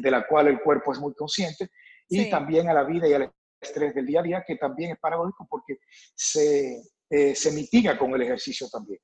de 0.00 0.10
la 0.10 0.26
cual 0.26 0.48
el 0.48 0.60
cuerpo 0.60 0.92
es 0.92 0.98
muy 0.98 1.14
consciente, 1.14 1.70
y 2.08 2.28
también 2.30 2.68
a 2.68 2.74
la 2.74 2.84
vida 2.84 3.08
y 3.08 3.14
al 3.14 3.32
estrés 3.60 3.94
del 3.94 4.06
día 4.06 4.20
a 4.20 4.22
día, 4.22 4.44
que 4.46 4.56
también 4.56 4.92
es 4.92 4.98
paradójico 4.98 5.46
porque 5.48 5.78
se, 6.14 6.82
eh, 7.10 7.34
se 7.34 7.52
mitiga 7.52 7.96
con 7.98 8.14
el 8.14 8.22
ejercicio 8.22 8.68
también. 8.68 9.00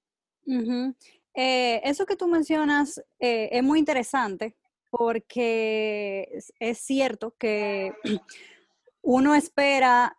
Eh, 1.34 1.80
eso 1.84 2.04
que 2.04 2.16
tú 2.16 2.26
mencionas 2.26 2.98
eh, 3.20 3.48
es 3.52 3.62
muy 3.62 3.78
interesante 3.78 4.56
porque 4.90 6.28
es, 6.58 6.78
cierto 6.78 7.34
que 7.38 7.94
uno 9.02 9.34
espera 9.34 10.16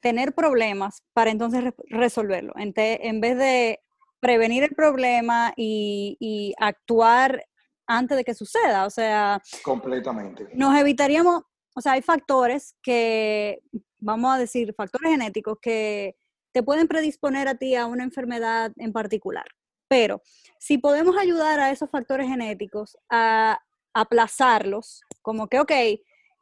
tener 0.00 0.32
problemas 0.34 1.02
para 1.12 1.30
entonces 1.30 1.62
resolverlo, 1.90 2.54
en, 2.56 2.72
en, 2.76 3.20
vez 3.20 3.36
de 3.36 3.80
prevenir 4.18 4.62
el 4.62 4.74
problema 4.74 5.52
y, 5.54 6.16
y 6.18 6.54
actuar 6.56 7.44
antes 7.90 8.16
de 8.16 8.24
que 8.24 8.34
suceda. 8.34 8.86
O 8.86 8.90
sea, 8.90 9.42
completamente. 9.62 10.48
Nos 10.54 10.78
evitaríamos, 10.78 11.42
o 11.74 11.80
sea, 11.80 11.92
hay 11.92 12.02
factores 12.02 12.76
que, 12.82 13.60
vamos 13.98 14.34
a 14.34 14.38
decir, 14.38 14.72
factores 14.74 15.10
genéticos 15.10 15.58
que 15.60 16.16
te 16.52 16.62
pueden 16.62 16.88
predisponer 16.88 17.48
a 17.48 17.54
ti 17.54 17.74
a 17.74 17.86
una 17.86 18.04
enfermedad 18.04 18.72
en 18.76 18.92
particular. 18.92 19.46
Pero 19.88 20.22
si 20.58 20.78
podemos 20.78 21.16
ayudar 21.16 21.58
a 21.60 21.70
esos 21.70 21.90
factores 21.90 22.28
genéticos 22.28 22.96
a 23.08 23.60
aplazarlos, 23.92 25.02
como 25.22 25.48
que, 25.48 25.58
ok, 25.58 25.72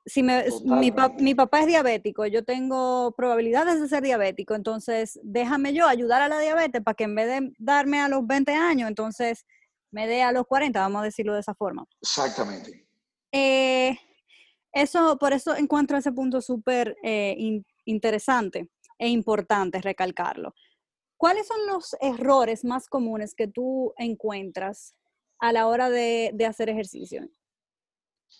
si 0.04 0.22
mi, 0.22 0.32
mi, 1.20 1.34
papá 1.34 1.60
es 1.60 1.66
diabético, 1.66 2.26
yo 2.26 2.44
tengo 2.44 3.12
probabilidades 3.16 3.80
de 3.80 3.88
ser 3.88 4.02
diabético, 4.02 4.54
entonces 4.54 5.18
déjame 5.22 5.74
yo 5.74 5.86
ayudar 5.86 6.22
a 6.22 6.28
la 6.28 6.40
diabetes 6.40 6.82
para 6.82 6.94
que 6.94 7.04
en 7.04 7.14
vez 7.14 7.26
de 7.26 7.52
darme 7.58 8.00
a 8.00 8.08
los 8.08 8.26
20 8.26 8.52
años, 8.54 8.88
entonces 8.88 9.44
me 9.90 10.06
dé 10.06 10.22
a 10.22 10.32
los 10.32 10.46
40, 10.46 10.80
vamos 10.80 11.02
a 11.02 11.04
decirlo 11.04 11.34
de 11.34 11.40
esa 11.40 11.54
forma. 11.54 11.84
Exactamente. 12.00 12.86
Eh, 13.32 13.98
eso, 14.72 15.18
por 15.18 15.32
eso 15.32 15.56
encuentro 15.56 15.98
ese 15.98 16.12
punto 16.12 16.40
súper 16.40 16.96
eh, 17.02 17.62
interesante 17.84 18.70
e 18.98 19.08
importante 19.08 19.80
recalcarlo. 19.80 20.54
¿Cuáles 21.16 21.46
son 21.46 21.66
los 21.66 21.96
errores 22.00 22.64
más 22.64 22.88
comunes 22.88 23.34
que 23.34 23.48
tú 23.48 23.92
encuentras 23.96 24.94
a 25.40 25.52
la 25.52 25.66
hora 25.66 25.90
de, 25.90 26.30
de 26.34 26.46
hacer 26.46 26.68
ejercicio? 26.68 27.28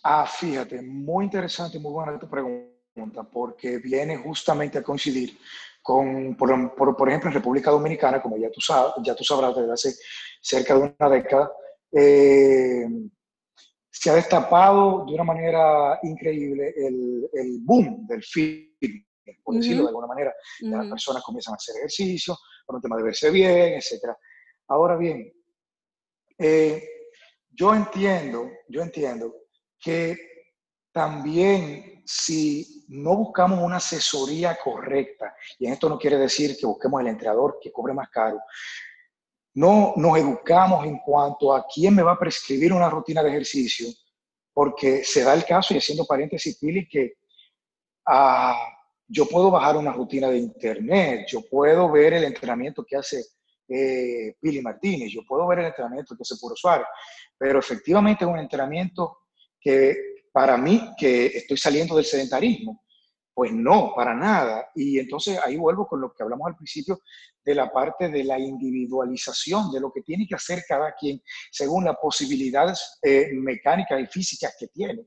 Ah, 0.03 0.25
fíjate, 0.25 0.81
muy 0.81 1.25
interesante, 1.25 1.79
muy 1.79 1.91
buena 1.91 2.17
tu 2.19 2.29
pregunta, 2.29 3.23
porque 3.31 3.79
viene 3.79 4.17
justamente 4.17 4.77
a 4.77 4.83
coincidir 4.83 5.37
con, 5.81 6.35
por, 6.35 6.75
por, 6.75 6.95
por, 6.95 7.09
ejemplo, 7.09 7.29
en 7.29 7.35
República 7.35 7.71
Dominicana, 7.71 8.21
como 8.21 8.37
ya 8.37 8.49
tú, 8.51 8.61
sabes, 8.61 8.93
ya 9.03 9.15
tú 9.15 9.23
sabrás 9.23 9.55
desde 9.55 9.73
hace 9.73 9.93
cerca 10.41 10.75
de 10.75 10.95
una 10.99 11.09
década, 11.09 11.51
eh, 11.91 12.87
se 13.89 14.09
ha 14.09 14.15
destapado 14.15 15.05
de 15.05 15.13
una 15.13 15.23
manera 15.23 15.99
increíble 16.03 16.73
el, 16.77 17.29
el 17.33 17.57
boom 17.61 18.05
del 18.07 18.23
film, 18.23 19.05
por 19.43 19.55
decirlo 19.55 19.83
de 19.83 19.89
alguna 19.89 20.07
manera. 20.07 20.33
Las 20.61 20.87
personas 20.87 21.23
comienzan 21.23 21.53
a 21.53 21.57
hacer 21.57 21.75
ejercicio, 21.77 22.37
por 22.65 22.75
un 22.75 22.81
tema 22.81 22.97
de 22.97 23.03
verse 23.03 23.29
bien, 23.31 23.73
etc. 23.73 24.13
Ahora 24.67 24.95
bien, 24.95 25.31
eh, 26.37 26.87
yo 27.49 27.73
entiendo, 27.73 28.49
yo 28.67 28.81
entiendo 28.81 29.33
que 29.79 30.17
también 30.91 32.03
si 32.05 32.85
no 32.87 33.15
buscamos 33.15 33.59
una 33.61 33.77
asesoría 33.77 34.57
correcta, 34.63 35.35
y 35.59 35.67
en 35.67 35.73
esto 35.73 35.89
no 35.89 35.99
quiere 35.99 36.17
decir 36.17 36.57
que 36.57 36.65
busquemos 36.65 37.01
el 37.01 37.07
entrenador 37.07 37.59
que 37.61 37.71
cobre 37.71 37.93
más 37.93 38.09
caro, 38.09 38.39
no 39.53 39.93
nos 39.95 40.17
educamos 40.17 40.85
en 40.85 40.99
cuanto 40.99 41.53
a 41.53 41.65
quién 41.67 41.95
me 41.95 42.01
va 42.01 42.13
a 42.13 42.19
prescribir 42.19 42.73
una 42.73 42.89
rutina 42.89 43.21
de 43.21 43.29
ejercicio, 43.29 43.87
porque 44.53 45.03
se 45.03 45.23
da 45.23 45.33
el 45.33 45.45
caso, 45.45 45.73
y 45.73 45.77
haciendo 45.77 46.05
paréntesis, 46.05 46.57
Pili, 46.57 46.87
que 46.87 47.13
ah, 48.07 48.57
yo 49.09 49.25
puedo 49.25 49.49
bajar 49.49 49.75
una 49.75 49.91
rutina 49.91 50.29
de 50.29 50.37
internet, 50.37 51.25
yo 51.27 51.41
puedo 51.49 51.91
ver 51.91 52.13
el 52.13 52.23
entrenamiento 52.23 52.85
que 52.87 52.95
hace 52.95 53.25
eh, 53.67 54.35
Pili 54.39 54.61
Martínez, 54.61 55.11
yo 55.11 55.21
puedo 55.27 55.47
ver 55.47 55.59
el 55.59 55.65
entrenamiento 55.65 56.15
que 56.15 56.21
hace 56.21 56.35
Puro 56.39 56.55
Suárez, 56.55 56.85
pero 57.37 57.59
efectivamente 57.59 58.23
es 58.23 58.29
un 58.29 58.37
entrenamiento 58.37 59.17
que 59.59 59.95
para 60.31 60.57
mí, 60.57 60.91
que 60.97 61.25
estoy 61.25 61.57
saliendo 61.57 61.95
del 61.95 62.05
sedentarismo, 62.05 62.83
pues 63.33 63.51
no, 63.51 63.93
para 63.95 64.13
nada. 64.13 64.67
Y 64.75 64.99
entonces 64.99 65.39
ahí 65.43 65.57
vuelvo 65.57 65.87
con 65.87 66.01
lo 66.01 66.13
que 66.13 66.21
hablamos 66.21 66.47
al 66.47 66.55
principio 66.55 66.99
de 67.43 67.55
la 67.55 67.71
parte 67.71 68.09
de 68.09 68.23
la 68.23 68.37
individualización, 68.37 69.71
de 69.71 69.79
lo 69.79 69.91
que 69.91 70.01
tiene 70.01 70.27
que 70.27 70.35
hacer 70.35 70.63
cada 70.67 70.93
quien 70.93 71.21
según 71.51 71.85
las 71.85 71.95
posibilidades 71.97 72.99
eh, 73.01 73.29
mecánicas 73.33 73.99
y 73.99 74.05
físicas 74.07 74.55
que 74.59 74.67
tiene. 74.67 75.05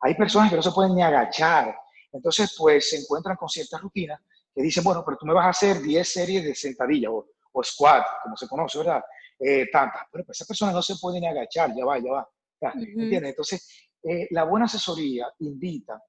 Hay 0.00 0.14
personas 0.14 0.50
que 0.50 0.56
no 0.56 0.62
se 0.62 0.72
pueden 0.72 0.94
ni 0.94 1.02
agachar, 1.02 1.76
entonces 2.14 2.54
pues 2.56 2.90
se 2.90 2.96
encuentran 2.96 3.36
con 3.36 3.48
ciertas 3.48 3.80
rutinas 3.80 4.20
que 4.54 4.62
dicen, 4.62 4.84
bueno, 4.84 5.02
pero 5.04 5.18
tú 5.18 5.26
me 5.26 5.34
vas 5.34 5.46
a 5.46 5.50
hacer 5.50 5.82
10 5.82 6.08
series 6.08 6.44
de 6.44 6.54
sentadilla 6.54 7.10
o, 7.10 7.26
o 7.52 7.62
squat, 7.62 8.04
como 8.22 8.36
se 8.36 8.48
conoce, 8.48 8.78
¿verdad? 8.78 9.02
Eh, 9.38 9.68
tantas, 9.70 10.04
pero 10.10 10.24
pues 10.24 10.38
esa 10.40 10.46
persona 10.46 10.72
no 10.72 10.80
se 10.80 10.94
puede 11.00 11.20
ni 11.20 11.26
agachar, 11.26 11.74
ya 11.76 11.84
va, 11.84 11.98
ya 11.98 12.12
va. 12.12 12.28
¿Entiendes? 12.74 13.30
Entonces, 13.30 13.88
eh, 14.02 14.28
la 14.30 14.44
buena 14.44 14.66
asesoría 14.66 15.26
invita 15.40 16.00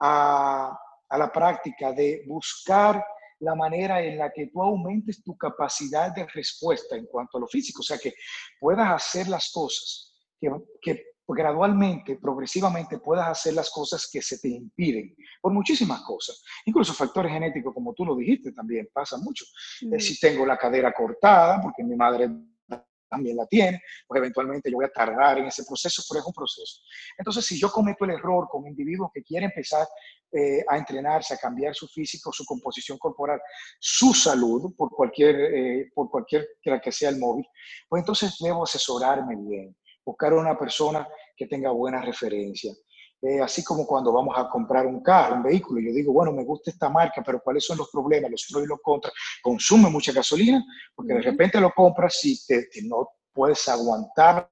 a 0.00 0.78
a 1.08 1.18
la 1.18 1.32
práctica 1.32 1.92
de 1.92 2.24
buscar 2.26 3.02
la 3.40 3.54
manera 3.54 4.02
en 4.02 4.18
la 4.18 4.30
que 4.32 4.48
tú 4.48 4.62
aumentes 4.62 5.22
tu 5.22 5.36
capacidad 5.36 6.12
de 6.12 6.26
respuesta 6.26 6.96
en 6.96 7.06
cuanto 7.06 7.38
a 7.38 7.40
lo 7.40 7.46
físico, 7.46 7.80
o 7.80 7.84
sea, 7.84 7.98
que 7.98 8.14
puedas 8.58 8.90
hacer 8.90 9.28
las 9.28 9.50
cosas, 9.52 10.12
que, 10.40 10.50
que 10.82 11.04
gradualmente, 11.36 12.16
progresivamente 12.16 12.98
puedas 12.98 13.28
hacer 13.28 13.54
las 13.54 13.70
cosas 13.70 14.08
que 14.10 14.22
se 14.22 14.38
te 14.38 14.48
impiden, 14.48 15.14
por 15.40 15.52
muchísimas 15.52 16.00
cosas, 16.02 16.42
incluso 16.64 16.94
factores 16.94 17.32
genéticicos, 17.32 17.74
como 17.74 17.92
tú 17.94 18.04
lo 18.04 18.16
dijiste 18.16 18.52
también, 18.52 18.88
pasa 18.92 19.18
mucho. 19.18 19.44
Eh, 19.92 20.00
si 20.00 20.18
tengo 20.18 20.46
la 20.46 20.56
cadera 20.56 20.92
cortada, 20.92 21.60
porque 21.60 21.84
mi 21.84 21.96
madre 21.96 22.30
también 23.08 23.36
la 23.36 23.46
tiene, 23.46 23.82
pues 24.06 24.18
eventualmente 24.18 24.70
yo 24.70 24.76
voy 24.76 24.84
a 24.84 24.90
tardar 24.90 25.38
en 25.38 25.46
ese 25.46 25.64
proceso, 25.64 26.02
pero 26.08 26.20
es 26.20 26.26
un 26.26 26.32
proceso. 26.32 26.82
Entonces, 27.16 27.44
si 27.44 27.58
yo 27.58 27.70
cometo 27.70 28.04
el 28.04 28.12
error 28.12 28.48
como 28.50 28.66
individuo 28.66 29.10
que 29.12 29.22
quiere 29.22 29.46
empezar 29.46 29.86
eh, 30.32 30.64
a 30.68 30.76
entrenarse, 30.76 31.34
a 31.34 31.38
cambiar 31.38 31.74
su 31.74 31.88
físico, 31.88 32.32
su 32.32 32.44
composición 32.44 32.98
corporal, 32.98 33.40
su 33.78 34.12
salud, 34.12 34.74
por 34.76 34.90
cualquier, 34.90 35.36
eh, 35.36 35.90
por 35.94 36.10
cualquier 36.10 36.46
que 36.82 36.92
sea 36.92 37.08
el 37.10 37.18
móvil, 37.18 37.46
pues 37.88 38.02
entonces 38.02 38.36
debo 38.40 38.64
asesorarme 38.64 39.36
bien, 39.36 39.74
buscar 40.08 40.32
una 40.32 40.58
persona 40.58 41.06
que 41.36 41.46
tenga 41.46 41.70
buena 41.70 42.00
referencia. 42.00 42.72
Eh, 43.20 43.40
así 43.42 43.62
como 43.62 43.86
cuando 43.86 44.10
vamos 44.10 44.34
a 44.38 44.48
comprar 44.48 44.86
un 44.86 45.02
carro, 45.02 45.36
un 45.36 45.42
vehículo, 45.42 45.80
yo 45.80 45.92
digo, 45.92 46.12
bueno, 46.12 46.32
me 46.32 46.44
gusta 46.44 46.70
esta 46.70 46.88
marca, 46.88 47.22
pero 47.24 47.42
¿cuáles 47.42 47.64
son 47.66 47.76
los 47.76 47.90
problemas, 47.90 48.30
los 48.30 48.46
pros 48.50 48.64
y 48.64 48.66
los 48.68 48.80
contras? 48.80 49.12
Consume 49.42 49.90
mucha 49.90 50.12
gasolina, 50.12 50.64
porque 50.94 51.14
de 51.14 51.20
repente 51.20 51.60
lo 51.60 51.72
compras 51.72 52.18
si 52.20 52.46
te, 52.46 52.68
no 52.84 53.08
puedes 53.34 53.68
aguantar 53.68 54.50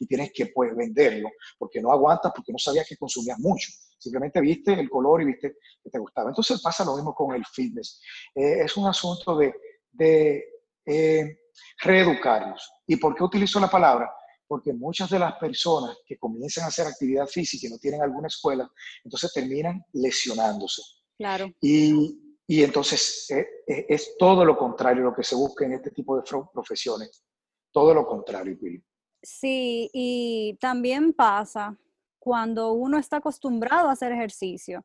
y 0.00 0.06
tienes 0.06 0.32
que 0.32 0.46
pues 0.46 0.74
venderlo, 0.74 1.28
porque 1.58 1.82
no 1.82 1.92
aguantas, 1.92 2.32
porque 2.34 2.52
no 2.52 2.58
sabías 2.58 2.86
que 2.88 2.96
consumías 2.96 3.38
mucho. 3.38 3.70
Simplemente 3.98 4.40
viste 4.40 4.72
el 4.72 4.88
color 4.88 5.20
y 5.20 5.26
viste 5.26 5.56
que 5.82 5.90
te 5.90 5.98
gustaba. 5.98 6.30
Entonces 6.30 6.62
pasa 6.62 6.86
lo 6.86 6.94
mismo 6.94 7.14
con 7.14 7.34
el 7.34 7.44
fitness. 7.44 8.00
Eh, 8.34 8.62
es 8.64 8.76
un 8.78 8.86
asunto 8.88 9.36
de, 9.36 9.54
de 9.90 10.44
eh, 10.86 11.38
reeducarlos. 11.82 12.72
¿Y 12.86 12.96
por 12.96 13.14
qué 13.14 13.24
utilizo 13.24 13.60
la 13.60 13.68
palabra? 13.68 14.10
Porque 14.52 14.74
muchas 14.74 15.08
de 15.08 15.18
las 15.18 15.38
personas 15.38 15.96
que 16.04 16.18
comienzan 16.18 16.64
a 16.64 16.66
hacer 16.66 16.86
actividad 16.86 17.26
física 17.26 17.66
y 17.66 17.70
no 17.70 17.78
tienen 17.78 18.02
alguna 18.02 18.26
escuela, 18.26 18.70
entonces 19.02 19.32
terminan 19.32 19.82
lesionándose. 19.94 20.82
Claro. 21.16 21.50
Y, 21.62 22.36
y 22.46 22.62
entonces 22.62 23.30
eh, 23.30 23.46
eh, 23.66 23.86
es 23.88 24.14
todo 24.18 24.44
lo 24.44 24.58
contrario 24.58 25.04
lo 25.04 25.14
que 25.14 25.22
se 25.22 25.34
busca 25.34 25.64
en 25.64 25.72
este 25.72 25.90
tipo 25.90 26.18
de 26.18 26.22
profesiones. 26.52 27.24
Todo 27.72 27.94
lo 27.94 28.06
contrario, 28.06 28.58
Pili. 28.60 28.84
Sí, 29.22 29.88
y 29.94 30.58
también 30.60 31.14
pasa 31.14 31.74
cuando 32.18 32.74
uno 32.74 32.98
está 32.98 33.16
acostumbrado 33.16 33.88
a 33.88 33.92
hacer 33.92 34.12
ejercicio, 34.12 34.84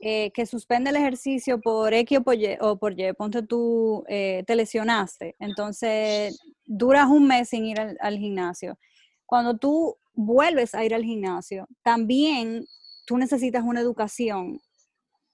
eh, 0.00 0.32
que 0.32 0.44
suspende 0.44 0.90
el 0.90 0.96
ejercicio 0.96 1.60
por 1.60 1.94
X 1.94 2.18
o 2.18 2.22
por 2.24 2.34
Y, 2.34 2.58
o 2.60 2.76
por 2.76 2.98
y 2.98 3.12
ponte 3.12 3.44
tú, 3.44 4.02
te 4.08 4.56
lesionaste, 4.56 5.36
entonces 5.38 6.36
duras 6.64 7.06
un 7.06 7.28
mes 7.28 7.48
sin 7.48 7.64
ir 7.64 7.80
al, 7.80 7.96
al 8.00 8.18
gimnasio. 8.18 8.76
Cuando 9.28 9.58
tú 9.58 9.98
vuelves 10.14 10.74
a 10.74 10.86
ir 10.86 10.94
al 10.94 11.04
gimnasio, 11.04 11.68
también 11.82 12.64
tú 13.04 13.18
necesitas 13.18 13.62
una 13.62 13.82
educación 13.82 14.58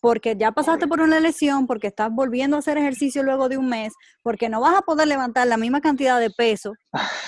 porque 0.00 0.36
ya 0.36 0.50
pasaste 0.50 0.88
por 0.88 1.00
una 1.00 1.20
lesión, 1.20 1.68
porque 1.68 1.86
estás 1.86 2.10
volviendo 2.12 2.56
a 2.56 2.58
hacer 2.58 2.76
ejercicio 2.76 3.22
luego 3.22 3.48
de 3.48 3.56
un 3.56 3.68
mes, 3.68 3.94
porque 4.20 4.48
no 4.48 4.60
vas 4.60 4.76
a 4.76 4.82
poder 4.82 5.06
levantar 5.06 5.46
la 5.46 5.56
misma 5.56 5.80
cantidad 5.80 6.18
de 6.18 6.28
peso 6.28 6.74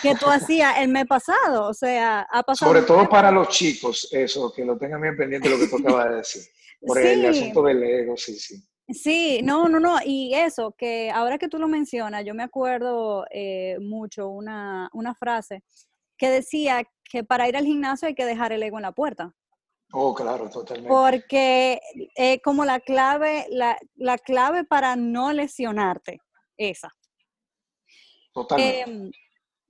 que 0.02 0.14
tú 0.16 0.26
hacías 0.26 0.74
el 0.80 0.88
mes 0.88 1.06
pasado. 1.06 1.68
O 1.68 1.72
sea, 1.72 2.26
ha 2.30 2.42
pasado. 2.42 2.72
Sobre 2.72 2.84
todo 2.84 3.08
para 3.08 3.30
los 3.30 3.48
chicos, 3.48 4.08
eso, 4.10 4.52
que 4.52 4.64
lo 4.64 4.76
tengan 4.76 5.00
bien 5.00 5.16
pendiente 5.16 5.48
lo 5.48 5.56
que 5.56 5.68
tú 5.68 5.76
acabas 5.76 6.10
de 6.10 6.16
decir. 6.16 6.42
Por 6.80 6.98
el 6.98 7.24
asunto 7.24 7.62
del 7.62 7.82
ego, 7.82 8.16
sí, 8.16 8.34
sí. 8.34 8.62
Sí, 8.88 9.40
no, 9.42 9.68
no, 9.68 9.80
no. 9.80 9.98
Y 10.04 10.34
eso, 10.34 10.74
que 10.76 11.10
ahora 11.10 11.38
que 11.38 11.48
tú 11.48 11.58
lo 11.58 11.68
mencionas, 11.68 12.24
yo 12.26 12.34
me 12.34 12.42
acuerdo 12.42 13.24
eh, 13.30 13.78
mucho 13.80 14.28
una, 14.28 14.90
una 14.92 15.14
frase 15.14 15.62
que 16.16 16.28
decía 16.28 16.82
que 17.10 17.24
para 17.24 17.48
ir 17.48 17.56
al 17.56 17.64
gimnasio 17.64 18.08
hay 18.08 18.14
que 18.14 18.24
dejar 18.24 18.52
el 18.52 18.62
ego 18.62 18.78
en 18.78 18.82
la 18.82 18.92
puerta. 18.92 19.34
Oh, 19.92 20.14
claro, 20.14 20.50
totalmente. 20.50 20.88
Porque 20.88 21.80
es 22.14 22.40
como 22.42 22.64
la 22.64 22.80
clave, 22.80 23.46
la, 23.50 23.78
la, 23.94 24.18
clave 24.18 24.64
para 24.64 24.96
no 24.96 25.32
lesionarte, 25.32 26.20
esa. 26.56 26.92
Totalmente. 28.32 28.80
Em, 28.82 29.10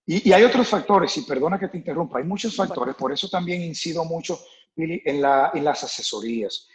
y, 0.06 0.30
y, 0.30 0.32
hay 0.32 0.42
otros 0.44 0.68
factores, 0.68 1.16
y 1.18 1.22
perdona 1.22 1.58
que 1.58 1.68
te 1.68 1.76
interrumpa, 1.76 2.18
hay 2.18 2.24
muchos 2.24 2.56
factores, 2.56 2.94
por 2.94 3.12
eso 3.12 3.28
también 3.28 3.60
incido 3.60 4.04
mucho, 4.04 4.38
en, 4.76 5.22
la, 5.22 5.50
en 5.54 5.64
las 5.64 5.82
asesorías, 5.84 6.68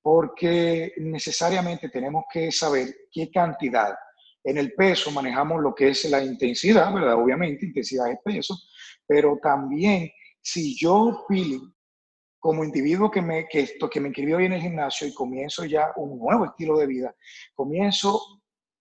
porque 0.00 0.92
necesariamente 0.98 1.88
tenemos 1.88 2.24
que 2.32 2.52
saber 2.52 3.08
qué 3.10 3.30
cantidad. 3.30 3.94
En 4.44 4.56
el 4.56 4.72
peso 4.72 5.10
manejamos 5.10 5.60
lo 5.60 5.74
que 5.74 5.88
es 5.88 6.04
la 6.08 6.22
intensidad, 6.22 6.92
¿verdad? 6.92 7.14
Obviamente, 7.14 7.66
intensidad 7.66 8.10
es 8.10 8.18
peso, 8.24 8.56
pero 9.08 9.38
también 9.42 10.10
si 10.40 10.78
yo, 10.78 11.24
Pili, 11.26 11.60
como 12.38 12.62
individuo 12.62 13.10
que 13.10 13.20
me, 13.20 13.48
que 13.48 13.60
esto, 13.60 13.90
que 13.90 14.00
me 14.00 14.08
inscribí 14.08 14.34
hoy 14.34 14.44
en 14.44 14.52
el 14.52 14.60
gimnasio 14.60 15.08
y 15.08 15.14
comienzo 15.14 15.64
ya 15.64 15.92
un 15.96 16.18
nuevo 16.18 16.44
estilo 16.44 16.78
de 16.78 16.86
vida, 16.86 17.16
comienzo 17.54 18.20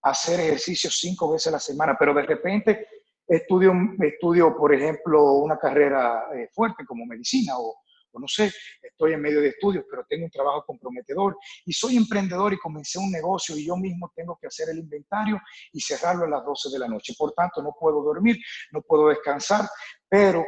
a 0.03 0.11
hacer 0.11 0.39
ejercicio 0.39 0.91
cinco 0.91 1.31
veces 1.31 1.47
a 1.47 1.51
la 1.51 1.59
semana, 1.59 1.95
pero 1.97 2.13
de 2.13 2.21
repente 2.21 2.87
estudio, 3.25 3.73
estudio 3.99 4.55
por 4.55 4.73
ejemplo, 4.73 5.33
una 5.33 5.57
carrera 5.57 6.25
eh, 6.35 6.49
fuerte 6.53 6.85
como 6.85 7.05
medicina 7.05 7.57
o, 7.57 7.79
o, 8.11 8.19
no 8.19 8.27
sé, 8.27 8.51
estoy 8.81 9.13
en 9.13 9.21
medio 9.21 9.41
de 9.41 9.49
estudios, 9.49 9.85
pero 9.89 10.05
tengo 10.07 10.25
un 10.25 10.31
trabajo 10.31 10.63
comprometedor 10.65 11.37
y 11.65 11.73
soy 11.73 11.97
emprendedor 11.97 12.53
y 12.53 12.57
comencé 12.57 12.99
un 12.99 13.11
negocio 13.11 13.57
y 13.57 13.65
yo 13.65 13.75
mismo 13.77 14.11
tengo 14.15 14.37
que 14.39 14.47
hacer 14.47 14.69
el 14.69 14.79
inventario 14.79 15.39
y 15.71 15.81
cerrarlo 15.81 16.25
a 16.25 16.29
las 16.29 16.45
12 16.45 16.69
de 16.71 16.79
la 16.79 16.87
noche. 16.87 17.13
Por 17.17 17.33
tanto, 17.33 17.61
no 17.61 17.75
puedo 17.79 18.01
dormir, 18.01 18.37
no 18.71 18.81
puedo 18.81 19.09
descansar, 19.09 19.67
pero 20.09 20.45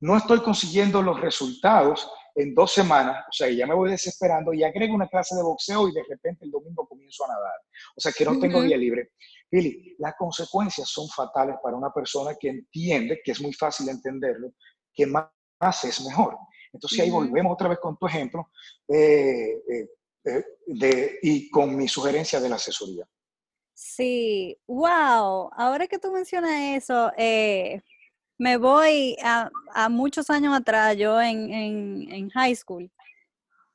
no 0.00 0.16
estoy 0.16 0.40
consiguiendo 0.40 1.00
los 1.02 1.20
resultados 1.20 2.10
en 2.34 2.54
dos 2.54 2.72
semanas, 2.72 3.24
o 3.28 3.32
sea, 3.32 3.50
ya 3.50 3.66
me 3.66 3.74
voy 3.74 3.90
desesperando 3.90 4.52
y 4.52 4.64
agrego 4.64 4.94
una 4.94 5.08
clase 5.08 5.36
de 5.36 5.42
boxeo 5.42 5.88
y 5.88 5.92
de 5.92 6.02
repente 6.08 6.44
el 6.44 6.50
domingo 6.50 6.86
comienzo 6.86 7.24
a 7.24 7.28
nadar. 7.28 7.60
O 7.96 8.00
sea, 8.00 8.12
que 8.12 8.24
no 8.24 8.38
tengo 8.38 8.62
día 8.62 8.76
libre. 8.76 9.10
Pili, 9.50 9.94
las 9.98 10.14
consecuencias 10.16 10.88
son 10.88 11.08
fatales 11.08 11.56
para 11.62 11.76
una 11.76 11.92
persona 11.92 12.34
que 12.38 12.48
entiende, 12.48 13.20
que 13.22 13.32
es 13.32 13.40
muy 13.40 13.52
fácil 13.52 13.88
entenderlo, 13.88 14.52
que 14.94 15.06
más, 15.06 15.28
es 15.84 16.04
mejor. 16.04 16.36
Entonces 16.72 17.00
ahí 17.00 17.10
volvemos 17.10 17.52
otra 17.52 17.68
vez 17.68 17.78
con 17.78 17.96
tu 17.96 18.06
ejemplo 18.06 18.50
eh, 18.88 19.62
eh, 19.70 19.88
eh, 20.24 20.44
de, 20.66 21.18
y 21.22 21.50
con 21.50 21.76
mi 21.76 21.88
sugerencia 21.88 22.40
de 22.40 22.48
la 22.48 22.56
asesoría. 22.56 23.06
Sí, 23.74 24.56
wow, 24.66 25.50
ahora 25.56 25.86
que 25.86 25.98
tú 25.98 26.12
mencionas 26.12 26.76
eso, 26.76 27.10
me 28.38 28.56
voy 28.56 29.16
a, 29.22 29.50
muchos 29.88 30.30
años 30.30 30.54
atrás, 30.54 30.96
yo 30.96 31.20
en, 31.20 32.30
high 32.30 32.54
school, 32.54 32.90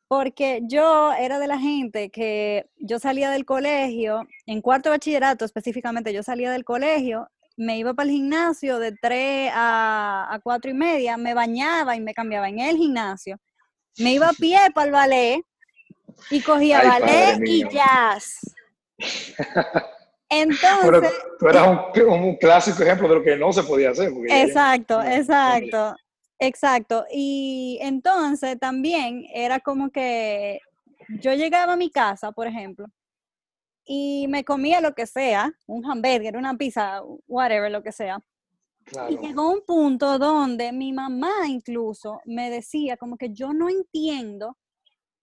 porque 0.07 0.62
yo 0.63 1.12
era 1.13 1.39
de 1.39 1.47
la 1.47 1.60
gente 1.60 2.10
que 2.10 2.69
yo 2.77 2.99
salía 2.99 3.29
del 3.29 3.45
colegio, 3.45 4.25
en 4.45 4.62
cuarto 4.62 4.89
bachillerato 4.89 5.45
específicamente, 5.45 6.13
yo 6.13 6.23
salía 6.23 6.51
del 6.51 6.63
colegio, 6.63 7.29
me 7.57 7.77
iba 7.77 7.93
para 7.93 8.07
el 8.07 8.15
gimnasio 8.15 8.79
de 8.79 8.93
3 8.93 9.51
a, 9.53 10.27
a 10.31 10.39
4 10.39 10.71
y 10.71 10.73
media, 10.73 11.17
me 11.17 11.33
bañaba 11.33 11.95
y 11.95 11.99
me 11.99 12.13
cambiaba 12.13 12.47
en 12.47 12.59
el 12.59 12.77
gimnasio, 12.77 13.37
me 13.97 14.13
iba 14.13 14.29
a 14.29 14.33
pie 14.39 14.59
para 14.73 14.85
el 14.85 14.91
ballet 14.93 15.41
y 16.29 16.41
cogía 16.41 16.81
ballet 16.83 17.39
y 17.45 17.67
jazz. 17.69 18.39
Entonces. 20.29 21.13
tú 21.39 21.47
eras 21.47 21.67
un, 21.95 22.35
clásico 22.35 22.83
ejemplo 22.83 23.07
de 23.07 23.15
lo 23.15 23.23
que 23.23 23.37
no 23.37 23.53
se 23.53 23.63
podía 23.63 23.91
hacer. 23.91 24.11
Exacto, 24.27 25.01
exacto, 25.01 25.95
exacto. 26.37 27.05
Y 27.13 27.79
entonces 27.81 28.59
también 28.59 29.25
era 29.33 29.61
como 29.61 29.89
que 29.89 30.59
yo 31.21 31.33
llegaba 31.33 31.73
a 31.73 31.77
mi 31.77 31.89
casa, 31.89 32.33
por 32.33 32.45
ejemplo, 32.47 32.87
y 33.88 34.28
me 34.28 34.43
comía 34.43 34.82
lo 34.82 34.93
que 34.93 35.08
sea, 35.08 35.54
un 35.65 35.86
hamburger, 35.86 36.38
una 36.38 36.56
pizza, 36.56 37.02
whatever, 37.28 37.71
lo 37.71 37.82
que 37.82 37.91
sea. 37.91 38.19
Y 39.10 39.17
llegó 39.17 39.50
un 39.50 39.62
punto 39.65 40.19
donde 40.19 40.71
mi 40.71 40.93
mamá 40.93 41.47
incluso 41.47 42.21
me 42.26 42.50
decía 42.50 42.97
como 42.97 43.17
que 43.17 43.34
yo 43.34 43.54
no 43.54 43.69
entiendo 43.69 44.58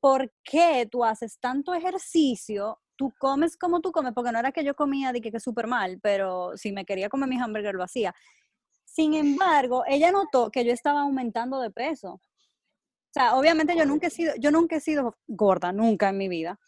por 0.00 0.32
qué 0.42 0.86
tú 0.90 1.04
haces 1.04 1.38
tanto 1.40 1.72
ejercicio 1.74 2.78
tú 2.96 3.12
comes 3.18 3.56
como 3.56 3.80
tú 3.80 3.92
comes, 3.92 4.12
porque 4.14 4.32
no 4.32 4.38
era 4.38 4.52
que 4.52 4.64
yo 4.64 4.74
comía 4.74 5.12
de 5.12 5.20
que, 5.20 5.30
que 5.30 5.40
súper 5.40 5.66
mal, 5.66 5.98
pero 6.02 6.56
si 6.56 6.72
me 6.72 6.84
quería 6.84 7.08
comer 7.08 7.28
mis 7.28 7.40
hamburguesas 7.40 7.74
lo 7.74 7.84
hacía. 7.84 8.14
Sin 8.84 9.14
embargo, 9.14 9.84
ella 9.86 10.12
notó 10.12 10.50
que 10.50 10.64
yo 10.64 10.72
estaba 10.72 11.02
aumentando 11.02 11.60
de 11.60 11.70
peso. 11.70 12.12
O 12.12 12.20
sea, 13.12 13.36
obviamente 13.36 13.76
yo 13.76 13.86
nunca 13.86 14.08
he 14.08 14.10
sido, 14.10 14.34
yo 14.38 14.50
nunca 14.50 14.76
he 14.76 14.80
sido 14.80 15.16
gorda, 15.26 15.72
nunca 15.72 16.08
en 16.10 16.18
mi 16.18 16.28
vida. 16.28 16.58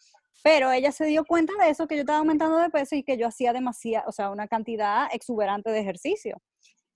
Pero 0.43 0.71
ella 0.71 0.91
se 0.91 1.05
dio 1.05 1.25
cuenta 1.25 1.53
de 1.59 1.69
eso, 1.69 1.87
que 1.87 1.95
yo 1.95 2.01
estaba 2.01 2.19
aumentando 2.19 2.57
de 2.57 2.69
peso 2.69 2.95
y 2.95 3.03
que 3.03 3.17
yo 3.17 3.27
hacía 3.27 3.53
demasiada, 3.53 4.05
o 4.07 4.11
sea, 4.11 4.29
una 4.29 4.47
cantidad 4.47 5.07
exuberante 5.11 5.71
de 5.71 5.79
ejercicio. 5.79 6.41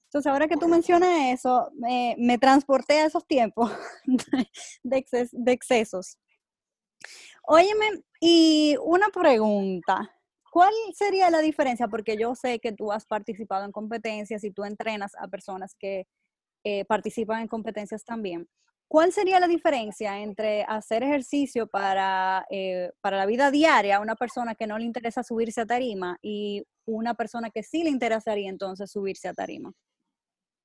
Entonces, 0.05 0.31
ahora 0.31 0.47
que 0.47 0.57
tú 0.57 0.67
mencionas 0.67 1.33
eso, 1.33 1.71
me 2.17 2.37
transporté 2.37 2.99
a 2.99 3.05
esos 3.05 3.25
tiempos 3.25 3.71
de, 4.83 5.05
de 5.31 5.51
excesos. 5.51 6.17
Óyeme, 7.43 8.03
y 8.19 8.75
una 8.83 9.09
pregunta. 9.09 10.11
¿Cuál 10.51 10.73
sería 10.93 11.29
la 11.29 11.39
diferencia? 11.39 11.87
Porque 11.87 12.17
yo 12.17 12.35
sé 12.35 12.59
que 12.59 12.73
tú 12.73 12.91
has 12.91 13.05
participado 13.05 13.65
en 13.65 13.71
competencias 13.71 14.43
y 14.43 14.51
tú 14.51 14.65
entrenas 14.65 15.13
a 15.17 15.27
personas 15.27 15.75
que 15.79 16.07
eh, 16.63 16.85
participan 16.85 17.41
en 17.41 17.47
competencias 17.47 18.03
también. 18.03 18.47
¿Cuál 18.91 19.13
sería 19.13 19.39
la 19.39 19.47
diferencia 19.47 20.19
entre 20.19 20.63
hacer 20.63 21.01
ejercicio 21.01 21.65
para, 21.65 22.45
eh, 22.49 22.91
para 22.99 23.15
la 23.15 23.25
vida 23.25 23.49
diaria 23.49 23.95
a 23.95 23.99
una 24.01 24.17
persona 24.17 24.53
que 24.53 24.67
no 24.67 24.77
le 24.77 24.83
interesa 24.83 25.23
subirse 25.23 25.61
a 25.61 25.65
tarima 25.65 26.17
y 26.21 26.61
una 26.85 27.13
persona 27.13 27.49
que 27.51 27.63
sí 27.63 27.85
le 27.85 27.89
interesaría 27.89 28.49
entonces 28.49 28.91
subirse 28.91 29.29
a 29.29 29.33
tarima? 29.33 29.71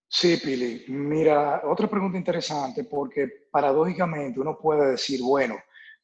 Sí, 0.09 0.39
Pili. 0.39 0.87
Mira, 0.89 1.63
otra 1.67 1.89
pregunta 1.89 2.19
interesante 2.19 2.83
porque 2.83 3.47
paradójicamente 3.49 4.41
uno 4.41 4.59
puede 4.59 4.91
decir, 4.91 5.21
bueno, 5.23 5.55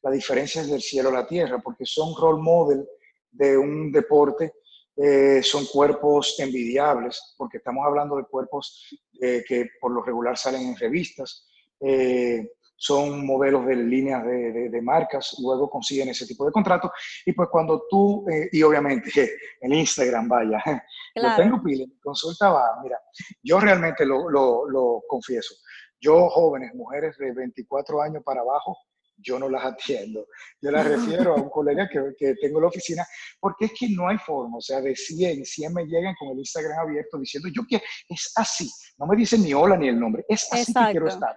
la 0.01 0.09
diferencia 0.09 0.61
es 0.61 0.69
del 0.69 0.81
cielo 0.81 1.09
a 1.09 1.23
la 1.23 1.27
tierra, 1.27 1.59
porque 1.59 1.85
son 1.85 2.15
role 2.17 2.41
model 2.41 2.87
de 3.31 3.57
un 3.57 3.91
deporte, 3.91 4.53
eh, 4.95 5.43
son 5.43 5.65
cuerpos 5.65 6.39
envidiables, 6.39 7.35
porque 7.37 7.57
estamos 7.57 7.85
hablando 7.85 8.15
de 8.15 8.23
cuerpos 8.23 8.97
eh, 9.21 9.43
que 9.45 9.71
por 9.81 9.91
lo 9.91 10.01
regular 10.01 10.37
salen 10.37 10.61
en 10.61 10.77
revistas, 10.77 11.49
eh, 11.79 12.49
son 12.75 13.25
modelos 13.25 13.65
de 13.65 13.77
líneas 13.77 14.25
de, 14.25 14.69
de, 14.69 14.81
marcas, 14.81 15.37
luego 15.41 15.69
consiguen 15.69 16.09
ese 16.09 16.25
tipo 16.25 16.45
de 16.45 16.51
contrato. 16.51 16.91
Y 17.25 17.31
pues 17.31 17.47
cuando 17.49 17.85
tú, 17.89 18.25
eh, 18.29 18.49
y 18.51 18.61
obviamente 18.61 19.31
en 19.61 19.73
Instagram, 19.73 20.27
vaya, 20.27 20.61
yo 21.15 21.35
tengo 21.37 21.63
pila, 21.63 21.85
consulta 22.03 22.49
va, 22.51 22.81
mira, 22.83 22.99
yo 23.41 23.59
realmente 23.59 24.05
lo, 24.05 24.29
lo, 24.29 24.69
lo 24.69 25.01
confieso, 25.07 25.55
yo 26.01 26.27
jóvenes, 26.29 26.75
mujeres 26.75 27.17
de 27.17 27.31
24 27.31 28.01
años 28.01 28.21
para 28.25 28.41
abajo, 28.41 28.77
yo 29.17 29.39
no 29.39 29.49
las 29.49 29.63
atiendo. 29.73 30.27
Yo 30.61 30.71
las 30.71 30.85
refiero 30.87 31.33
a 31.33 31.35
un 31.35 31.49
colega 31.49 31.87
que, 31.89 31.99
que, 32.17 32.35
tengo 32.35 32.59
en 32.59 32.63
la 32.63 32.67
oficina, 32.67 33.05
porque 33.39 33.65
es 33.65 33.71
que 33.79 33.89
no 33.89 34.07
hay 34.07 34.17
forma, 34.17 34.57
o 34.57 34.61
sea, 34.61 34.81
de 34.81 34.95
100, 34.95 35.45
100 35.45 35.73
me 35.73 35.85
llegan 35.85 36.15
con 36.19 36.29
el 36.29 36.39
Instagram 36.39 36.79
abierto 36.79 37.17
diciendo, 37.17 37.49
yo 37.53 37.61
que 37.67 37.81
es 38.09 38.31
así, 38.35 38.69
no 38.97 39.05
me 39.05 39.15
dicen 39.15 39.41
ni 39.43 39.53
hola 39.53 39.77
ni 39.77 39.87
el 39.87 39.99
nombre, 39.99 40.25
es 40.27 40.47
así 40.51 40.73
que 40.73 40.91
quiero 40.91 41.07
estar. 41.07 41.35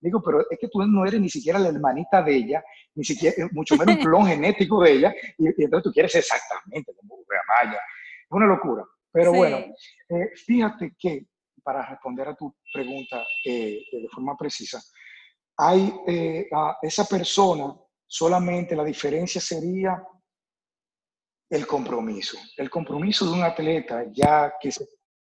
Digo, 0.00 0.22
pero 0.22 0.40
es 0.48 0.58
que 0.58 0.68
tú 0.68 0.80
no 0.86 1.04
eres 1.04 1.20
ni 1.20 1.28
siquiera 1.28 1.58
la 1.58 1.68
hermanita 1.68 2.22
de 2.22 2.36
ella, 2.36 2.64
ni 2.94 3.04
siquiera, 3.04 3.34
eh, 3.36 3.48
mucho 3.52 3.76
menos 3.76 3.96
un 3.96 4.02
clon 4.02 4.26
genético 4.26 4.82
de 4.82 4.92
ella, 4.92 5.14
y, 5.36 5.46
entonces 5.48 5.82
tú 5.82 5.92
quieres 5.92 6.14
exactamente 6.14 6.92
como 6.94 7.18
Maya. 7.26 7.78
Es 7.78 8.30
una 8.30 8.46
locura. 8.46 8.84
Pero 9.10 9.32
bueno, 9.32 9.56
eh, 9.56 10.30
fíjate 10.46 10.94
que 10.98 11.26
para 11.62 11.84
responder 11.88 12.28
a 12.28 12.36
tu 12.36 12.54
pregunta 12.72 13.24
eh, 13.44 13.82
de 13.90 14.08
forma 14.12 14.36
precisa, 14.36 14.80
hay 15.56 15.92
a 16.52 16.76
esa 16.82 17.04
persona, 17.04 17.74
solamente 18.06 18.76
la 18.76 18.84
diferencia 18.84 19.40
sería 19.40 20.00
el 21.50 21.66
compromiso. 21.66 22.38
El 22.56 22.70
compromiso 22.70 23.26
de 23.26 23.32
un 23.32 23.42
atleta 23.42 24.04
ya 24.12 24.54
que 24.60 24.70
se 24.70 24.84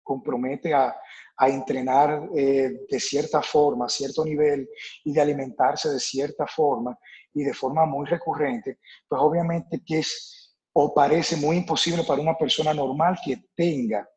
compromete 0.06 0.74
a, 0.74 0.96
a 1.38 1.50
entrenar 1.50 2.30
eh, 2.36 2.86
de 2.90 3.00
cierta 3.00 3.42
forma, 3.42 3.86
a 3.86 3.90
cierto 3.90 4.24
nivel, 4.24 4.70
y 5.04 5.12
de 5.12 5.22
alimentarse 5.22 5.90
de 5.90 6.00
cierta 6.00 6.48
forma 6.48 6.98
y 7.34 7.44
de 7.44 7.54
forma 7.54 7.86
muy 7.86 8.06
recurrente, 8.06 8.80
pues 9.08 9.22
obviamente 9.22 9.82
que 9.86 10.00
es 10.00 10.54
o 10.78 10.94
parece 10.94 11.38
muy 11.38 11.58
imposible 11.58 12.04
para 12.04 12.22
una 12.22 12.38
persona 12.38 12.74
normal 12.74 13.18
que 13.24 13.46
tenga, 13.56 14.08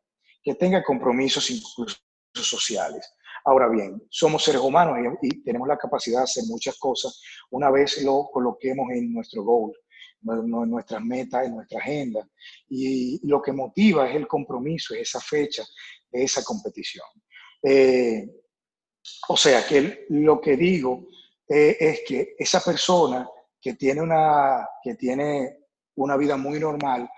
que 0.43 0.55
tenga 0.55 0.83
compromisos 0.83 1.49
incluso 1.49 1.97
sociales. 2.33 3.13
Ahora 3.45 3.69
bien, 3.69 4.01
somos 4.09 4.43
seres 4.43 4.61
humanos 4.61 4.97
y, 5.21 5.41
tenemos 5.43 5.67
la 5.67 5.77
capacidad 5.77 6.19
de 6.19 6.23
hacer 6.25 6.43
muchas 6.47 6.77
cosas 6.77 7.21
una 7.51 7.71
vez 7.71 8.01
lo 8.03 8.29
coloquemos 8.31 8.91
en 8.91 9.13
nuestro 9.13 9.43
goal, 9.43 9.73
nuestras 10.21 11.01
metas, 11.03 11.45
en 11.45 11.55
nuestra 11.55 11.79
agenda. 11.79 12.27
Y 12.69 13.19
lo 13.27 13.41
que 13.41 13.51
motiva 13.51 14.09
es 14.09 14.15
el 14.15 14.27
compromiso, 14.27 14.93
es 14.93 15.01
esa 15.01 15.19
fecha, 15.19 15.63
de 16.11 16.23
esa 16.23 16.43
competición. 16.43 17.05
Eh, 17.63 18.27
o 19.27 19.37
sea, 19.37 19.65
que 19.65 20.05
lo 20.09 20.39
que 20.39 20.55
digo 20.55 21.07
eh, 21.47 21.77
es 21.79 22.01
que 22.07 22.35
esa 22.37 22.61
persona 22.61 23.27
que 23.61 23.73
tiene, 23.73 24.01
una, 24.01 24.67
que 24.83 24.95
tiene 24.95 25.57
una 25.95 26.15
vida 26.15 26.37
muy 26.37 26.59
normal 26.59 27.09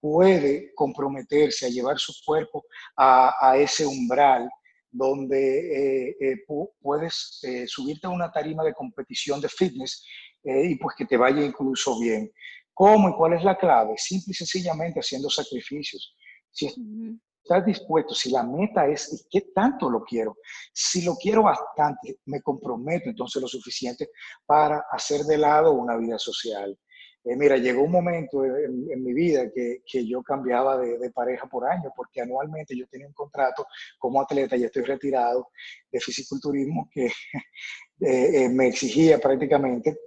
puede 0.00 0.72
comprometerse 0.74 1.66
a 1.66 1.70
llevar 1.70 1.98
su 1.98 2.14
cuerpo 2.24 2.64
a, 2.96 3.54
ese 3.58 3.84
umbral 3.84 4.48
donde 4.90 6.14
eh, 6.18 6.44
puedes 6.80 7.40
subirte 7.66 8.06
a 8.06 8.10
una 8.10 8.32
tarima 8.32 8.64
de 8.64 8.72
competición 8.72 9.40
de 9.40 9.48
fitness 9.48 10.02
y 10.42 10.74
pues 10.76 10.96
que 10.96 11.06
te 11.06 11.16
vaya 11.16 11.44
incluso 11.44 11.98
bien. 11.98 12.30
¿Cómo 12.72 13.10
y 13.10 13.14
cuál 13.14 13.34
es 13.34 13.44
la 13.44 13.58
clave? 13.58 13.94
Simple 13.96 14.32
y 14.32 14.34
sencillamente 14.34 15.00
haciendo 15.00 15.28
sacrificios. 15.28 16.14
Si 16.50 16.66
estás 16.66 17.66
dispuesto, 17.66 18.14
si 18.14 18.30
la 18.30 18.42
meta 18.42 18.86
es 18.86 19.26
qué 19.30 19.42
tanto 19.54 19.90
lo 19.90 20.02
quiero, 20.02 20.36
si 20.72 21.02
lo 21.02 21.16
quiero 21.16 21.42
bastante, 21.42 22.20
me 22.26 22.40
comprometo 22.40 23.10
entonces 23.10 23.42
lo 23.42 23.48
suficiente 23.48 24.10
para 24.46 24.84
hacer 24.90 25.22
de 25.22 25.38
lado 25.38 25.72
una 25.72 25.96
vida 25.96 26.18
social. 26.18 26.78
Eh, 27.22 27.36
mira, 27.36 27.58
llegó 27.58 27.82
un 27.82 27.92
momento 27.92 28.44
en, 28.44 29.04
mi 29.04 29.12
vida 29.12 29.50
que, 29.54 29.82
que 29.84 30.06
yo 30.06 30.22
cambiaba 30.22 30.78
de, 30.78 30.98
de, 30.98 31.10
pareja 31.10 31.46
por 31.46 31.68
año, 31.68 31.92
porque 31.94 32.22
anualmente 32.22 32.74
yo 32.74 32.86
tenía 32.88 33.06
un 33.06 33.12
contrato 33.12 33.66
como 33.98 34.22
atleta, 34.22 34.56
y 34.56 34.64
estoy 34.64 34.84
retirado 34.84 35.50
de 35.92 36.00
fisiculturismo, 36.00 36.88
que 36.90 37.06
eh, 38.00 38.44
eh, 38.44 38.48
me 38.48 38.68
exigía 38.68 39.18
prácticamente 39.18 39.98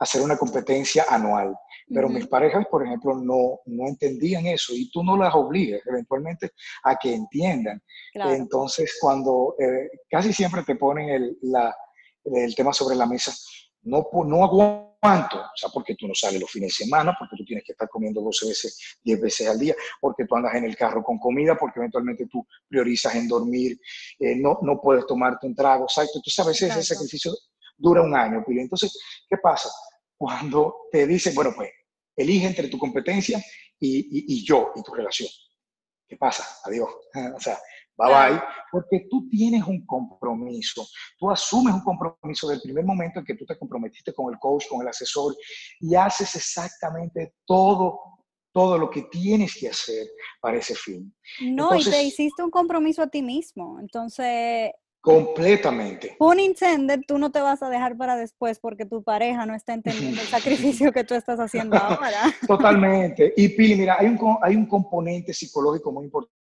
hacer 0.00 0.22
una 0.22 0.36
competencia 0.36 1.04
anual. 1.08 1.54
Pero 1.92 2.08
mis 2.08 2.26
parejas, 2.26 2.66
por 2.70 2.84
ejemplo, 2.84 3.14
no, 3.14 3.60
no 3.66 3.86
entendían 3.86 4.46
eso 4.46 4.72
y 4.74 4.90
tú 4.90 5.02
no 5.02 5.16
las 5.16 5.34
obligas 5.34 5.82
eventualmente 5.86 6.52
a 6.84 6.96
que 6.96 7.14
entiendan. 7.14 7.82
Entonces, 8.14 8.96
cuando 9.00 9.54
eh, 9.58 9.90
casi 10.08 10.32
siempre 10.32 10.62
te 10.62 10.76
ponen 10.76 11.08
el, 11.10 11.38
la, 11.42 11.74
el 12.24 12.54
tema 12.54 12.72
sobre 12.72 12.96
la 12.96 13.06
mesa, 13.06 13.32
no, 13.82 14.08
no 14.24 14.44
aguanto, 14.44 15.38
o 15.38 15.56
sea, 15.56 15.70
porque 15.72 15.94
tú 15.96 16.06
no 16.06 16.14
sales 16.14 16.40
los 16.40 16.50
fines 16.50 16.68
de 16.78 16.84
semana, 16.84 17.14
porque 17.18 17.36
tú 17.36 17.44
tienes 17.44 17.64
que 17.64 17.72
estar 17.72 17.88
comiendo 17.88 18.20
12 18.20 18.48
veces, 18.48 18.98
10 19.02 19.20
veces 19.20 19.48
al 19.48 19.58
día, 19.58 19.74
porque 20.00 20.24
tú 20.26 20.36
andas 20.36 20.54
en 20.54 20.64
el 20.64 20.76
carro 20.76 21.02
con 21.02 21.18
comida, 21.18 21.56
porque 21.56 21.80
eventualmente 21.80 22.26
tú 22.26 22.46
priorizas 22.68 23.14
en 23.16 23.26
dormir, 23.26 23.80
eh, 24.18 24.36
no, 24.36 24.58
no 24.62 24.80
puedes 24.80 25.06
tomarte 25.06 25.46
un 25.46 25.54
trago, 25.54 25.84
exacto. 25.84 26.12
Entonces, 26.16 26.38
a 26.38 26.48
veces 26.48 26.70
ese 26.70 26.94
sacrificio 26.94 27.32
dura 27.80 28.02
un 28.02 28.14
año. 28.14 28.44
Entonces, 28.46 28.96
¿qué 29.28 29.36
pasa? 29.38 29.70
Cuando 30.20 30.88
te 30.92 31.06
dicen, 31.06 31.34
bueno, 31.34 31.52
pues 31.56 31.70
Elige 32.20 32.46
entre 32.46 32.68
tu 32.68 32.78
competencia 32.78 33.42
y, 33.78 34.44
yo 34.44 34.72
y 34.76 34.82
tu 34.82 34.92
relación. 34.92 35.30
¿Qué 36.06 36.18
pasa? 36.18 36.44
Adiós. 36.64 36.90
o 37.34 37.40
sea, 37.40 37.58
bye 37.96 38.08
bye, 38.08 38.42
porque 38.70 39.06
tú 39.08 39.26
tienes 39.30 39.64
un 39.64 39.86
compromiso, 39.86 40.86
tú 41.18 41.30
asumes 41.30 41.72
un 41.72 41.80
compromiso 41.80 42.48
del 42.48 42.60
primer 42.60 42.84
momento 42.84 43.20
en 43.20 43.24
que 43.24 43.36
tú 43.36 43.46
te 43.46 43.56
comprometiste 43.56 44.12
con 44.12 44.30
el 44.30 44.38
coach, 44.38 44.66
con 44.68 44.82
el 44.82 44.88
asesor 44.88 45.34
y 45.80 45.94
haces 45.94 46.34
exactamente 46.34 47.36
todo 47.46 48.00
todo 48.52 48.76
lo 48.76 48.90
que 48.90 49.02
tienes 49.02 49.56
que 49.56 49.68
hacer 49.68 50.08
para 50.40 50.58
ese 50.58 50.74
fin. 50.74 51.14
No, 51.40 51.72
y 51.76 51.84
te 51.84 52.02
hiciste 52.02 52.42
un 52.42 52.50
compromiso 52.50 53.00
a 53.00 53.06
ti 53.06 53.22
mismo. 53.22 53.78
Entonces, 53.78 54.72
Completamente. 55.00 56.16
Un 56.18 56.40
intended, 56.40 57.00
tú 57.06 57.18
no 57.18 57.32
te 57.32 57.40
vas 57.40 57.62
a 57.62 57.70
dejar 57.70 57.96
para 57.96 58.16
después 58.16 58.58
porque 58.58 58.84
tu 58.84 59.02
pareja 59.02 59.46
no 59.46 59.54
está 59.54 59.72
entendiendo 59.72 60.20
el 60.20 60.26
sacrificio 60.28 60.92
que 60.92 61.04
tú 61.04 61.14
estás 61.14 61.40
haciendo 61.40 61.76
ahora. 61.76 62.34
Totalmente. 62.46 63.32
Y 63.36 63.48
Pili, 63.48 63.76
mira, 63.76 63.96
hay 63.98 64.06
un, 64.08 64.38
hay 64.42 64.56
un 64.56 64.66
componente 64.66 65.32
psicológico 65.32 65.90
muy 65.90 66.04
importante 66.04 66.40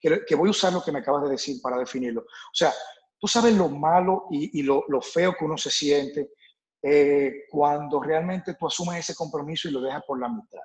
que, 0.00 0.34
voy 0.34 0.48
a 0.48 0.50
usar 0.50 0.72
lo 0.72 0.82
que 0.82 0.92
me 0.92 0.98
acabas 0.98 1.24
de 1.24 1.30
decir 1.30 1.60
para 1.62 1.78
definirlo. 1.78 2.22
O 2.22 2.54
sea, 2.54 2.72
tú 3.18 3.26
sabes 3.26 3.54
lo 3.54 3.68
malo 3.68 4.26
y, 4.30 4.62
lo, 4.62 4.84
feo 5.00 5.34
que 5.38 5.44
uno 5.44 5.56
se 5.56 5.70
siente 5.70 6.30
eh, 6.82 7.44
cuando 7.50 8.00
realmente 8.00 8.54
tú 8.54 8.66
asumes 8.66 8.98
ese 8.98 9.14
compromiso 9.14 9.68
y 9.68 9.72
lo 9.72 9.80
dejas 9.80 10.02
por 10.06 10.20
la 10.20 10.28
mitad. 10.28 10.60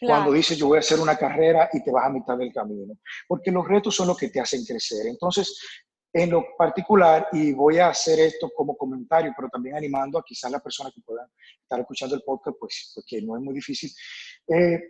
Cuando 0.00 0.32
dices 0.32 0.56
yo 0.56 0.68
voy 0.68 0.78
a 0.78 0.80
hacer 0.80 0.98
una 1.00 1.16
carrera 1.16 1.68
y 1.70 1.84
te 1.84 1.90
vas 1.90 2.06
a 2.06 2.10
mitad 2.10 2.38
del 2.38 2.52
camino. 2.52 2.94
Porque 3.28 3.50
los 3.50 3.66
retos 3.66 3.94
son 3.94 4.08
los 4.08 4.16
que 4.16 4.30
te 4.30 4.40
hacen 4.40 4.64
crecer. 4.64 5.06
Entonces, 5.06 5.60
en 6.16 6.30
lo 6.30 6.56
particular, 6.56 7.28
y 7.32 7.52
voy 7.52 7.78
a 7.78 7.88
hacer 7.88 8.18
esto 8.20 8.50
como 8.56 8.74
comentario, 8.74 9.34
pero 9.36 9.50
también 9.50 9.76
animando 9.76 10.18
a 10.18 10.24
quizás 10.24 10.50
la 10.50 10.60
persona 10.60 10.90
que 10.90 11.02
pueda 11.02 11.28
estar 11.60 11.78
escuchando 11.78 12.14
el 12.14 12.22
podcast, 12.22 12.56
pues 12.58 12.92
porque 12.94 13.20
no 13.20 13.36
es 13.36 13.42
muy 13.42 13.54
difícil. 13.54 13.90
Eh, 14.48 14.80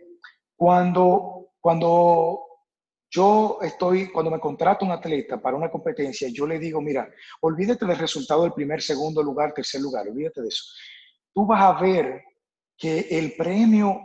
cuando, 0.55 1.49
cuando 1.59 2.45
yo 3.09 3.59
estoy, 3.61 4.09
cuando 4.09 4.31
me 4.31 4.39
contrato 4.39 4.85
un 4.85 4.91
atleta 4.91 5.41
para 5.41 5.57
una 5.57 5.69
competencia, 5.69 6.29
yo 6.31 6.47
le 6.47 6.59
digo, 6.59 6.79
mira, 6.81 7.09
olvídate 7.41 7.85
del 7.85 7.97
resultado 7.97 8.43
del 8.43 8.53
primer, 8.53 8.81
segundo 8.81 9.21
lugar, 9.21 9.53
tercer 9.53 9.81
lugar, 9.81 10.07
olvídate 10.07 10.41
de 10.41 10.47
eso. 10.47 10.63
Tú 11.33 11.45
vas 11.45 11.61
a 11.61 11.81
ver 11.81 12.23
que 12.77 13.05
el 13.11 13.33
premio, 13.35 13.99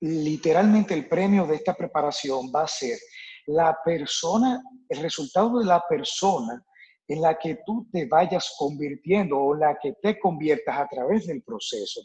literalmente 0.00 0.94
el 0.94 1.06
premio 1.06 1.46
de 1.46 1.54
esta 1.54 1.74
preparación 1.74 2.50
va 2.52 2.62
a 2.62 2.68
ser 2.68 2.98
la 3.50 3.76
persona, 3.84 4.62
el 4.88 5.02
resultado 5.02 5.58
de 5.58 5.64
la 5.64 5.82
persona 5.88 6.64
en 7.08 7.20
la 7.20 7.36
que 7.36 7.58
tú 7.66 7.88
te 7.92 8.06
vayas 8.06 8.54
convirtiendo 8.56 9.38
o 9.38 9.54
la 9.54 9.76
que 9.80 9.94
te 10.00 10.18
conviertas 10.20 10.78
a 10.78 10.86
través 10.86 11.26
del 11.26 11.42
proceso. 11.42 12.00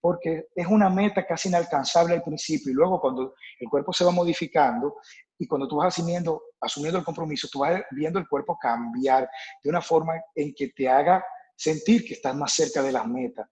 Porque 0.00 0.46
es 0.54 0.66
una 0.66 0.90
meta 0.90 1.24
casi 1.24 1.48
inalcanzable 1.48 2.14
al 2.14 2.22
principio 2.22 2.72
y 2.72 2.74
luego 2.74 3.00
cuando 3.00 3.34
el 3.60 3.68
cuerpo 3.68 3.92
se 3.92 4.04
va 4.04 4.10
modificando 4.10 4.96
y 5.38 5.46
cuando 5.46 5.68
tú 5.68 5.76
vas 5.76 5.94
asumiendo, 5.94 6.42
asumiendo 6.60 6.98
el 6.98 7.04
compromiso, 7.04 7.48
tú 7.50 7.60
vas 7.60 7.80
viendo 7.92 8.18
el 8.18 8.28
cuerpo 8.28 8.58
cambiar 8.60 9.28
de 9.62 9.70
una 9.70 9.80
forma 9.80 10.14
en 10.34 10.52
que 10.54 10.68
te 10.68 10.88
haga 10.88 11.24
sentir 11.56 12.04
que 12.04 12.14
estás 12.14 12.34
más 12.34 12.52
cerca 12.52 12.82
de 12.82 12.92
las 12.92 13.06
metas. 13.06 13.48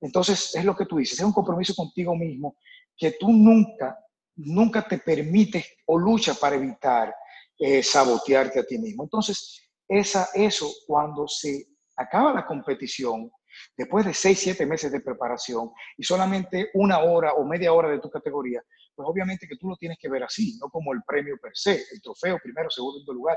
Entonces, 0.00 0.54
es 0.54 0.64
lo 0.64 0.76
que 0.76 0.86
tú 0.86 0.96
dices, 0.96 1.18
es 1.18 1.24
un 1.24 1.32
compromiso 1.32 1.74
contigo 1.74 2.14
mismo 2.16 2.56
que 2.96 3.12
tú 3.12 3.32
nunca 3.32 3.96
nunca 4.38 4.82
te 4.86 4.98
permites 4.98 5.66
o 5.86 5.98
luchas 5.98 6.38
para 6.38 6.56
evitar 6.56 7.14
eh, 7.58 7.82
sabotearte 7.82 8.60
a 8.60 8.64
ti 8.64 8.78
mismo. 8.78 9.02
Entonces, 9.02 9.68
esa, 9.88 10.28
eso 10.34 10.70
cuando 10.86 11.26
se 11.26 11.66
acaba 11.96 12.32
la 12.32 12.46
competición, 12.46 13.30
después 13.76 14.04
de 14.06 14.14
seis, 14.14 14.38
siete 14.38 14.64
meses 14.64 14.92
de 14.92 15.00
preparación 15.00 15.70
y 15.96 16.04
solamente 16.04 16.70
una 16.74 17.00
hora 17.00 17.32
o 17.32 17.44
media 17.44 17.72
hora 17.72 17.88
de 17.88 17.98
tu 17.98 18.08
categoría, 18.08 18.62
pues 18.94 19.08
obviamente 19.08 19.48
que 19.48 19.56
tú 19.56 19.68
lo 19.68 19.76
tienes 19.76 19.98
que 20.00 20.08
ver 20.08 20.22
así, 20.22 20.56
no 20.60 20.68
como 20.68 20.92
el 20.92 21.02
premio 21.06 21.36
per 21.40 21.52
se, 21.54 21.72
el 21.92 22.00
trofeo, 22.02 22.38
primero, 22.42 22.70
segundo 22.70 23.12
lugar. 23.12 23.36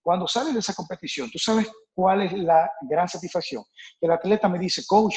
cuando 0.00 0.26
sales 0.26 0.54
de 0.54 0.60
esa 0.60 0.74
competición, 0.74 1.30
tú 1.30 1.38
sabes 1.38 1.70
cuál 1.94 2.22
es 2.22 2.32
la 2.32 2.68
gran 2.88 3.08
satisfacción. 3.08 3.62
El 4.00 4.10
atleta 4.10 4.48
me 4.48 4.58
dice, 4.58 4.82
coach, 4.86 5.16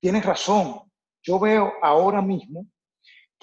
tienes 0.00 0.24
razón, 0.26 0.82
yo 1.22 1.38
veo 1.38 1.72
ahora 1.80 2.20
mismo 2.20 2.66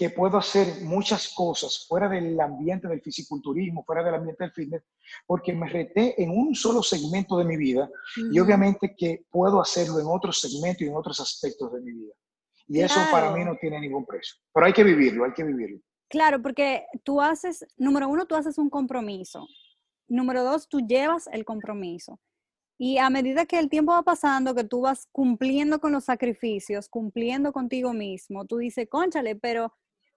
que 0.02 0.10
puedo 0.10 0.40
hacer 0.40 0.82
muchas 0.82 1.32
cosas 1.32 1.86
fuera 1.88 2.10
del 2.10 2.40
ambiente 2.42 2.88
del 2.88 3.04
fisiculturismo, 3.04 3.84
fuera 3.84 4.04
del 4.04 4.16
ambiente 4.16 4.44
del 4.44 4.52
fitness, 4.52 4.82
porque 5.28 5.54
me 5.54 5.70
reté 5.70 6.20
en 6.20 6.32
un 6.32 6.56
solo 6.56 6.82
segmento 6.82 7.38
de 7.38 7.46
mi 7.46 7.56
vida 7.56 7.88
y 8.32 8.40
obviamente 8.40 8.96
que 8.98 9.28
puedo 9.30 9.62
hacerlo 9.62 10.00
en 10.00 10.08
otros 10.08 10.42
segmentos 10.42 10.82
y 10.82 10.88
en 10.88 10.96
otros 10.96 11.20
aspectos 11.20 11.72
de 11.74 11.82
mi 11.82 11.92
vida. 11.92 12.14
Y 12.68 12.82
eso 12.82 13.00
para 13.12 13.30
mí 13.30 13.46
no 13.46 13.56
tiene 13.58 13.80
ningún 13.80 14.04
precio. 14.04 14.38
Pero 14.52 14.66
hay 14.66 14.74
que 14.74 14.84
vivirlo, 14.84 15.24
hay 15.24 15.34
que 15.34 15.44
vivirlo. 15.44 15.80
Claro, 16.10 16.42
porque 16.42 16.84
tú 17.04 17.22
haces, 17.22 17.64
número 17.78 18.10
uno, 18.10 18.26
tú 18.26 18.34
haces 18.34 18.58
un 18.58 18.72
compromiso. 18.72 19.46
Número 20.08 20.44
dos, 20.44 20.68
tú 20.68 20.80
llevas 20.80 21.30
el 21.32 21.46
compromiso. 21.46 22.20
Y 22.80 22.98
a 22.98 23.12
medida 23.12 23.46
que 23.46 23.60
el 23.60 23.70
tiempo 23.70 23.92
va 23.92 24.02
pasando, 24.02 24.56
que 24.56 24.64
tú 24.64 24.82
vas 24.82 25.08
cumpliendo 25.12 25.80
con 25.80 25.92
los 25.92 26.06
sacrificios, 26.06 26.90
cumpliendo 26.90 27.54
contigo 27.54 27.94
mismo, 27.94 28.46
tú 28.46 28.58
dices, 28.58 28.88
conchale, 28.90 29.36
pero 29.36 29.72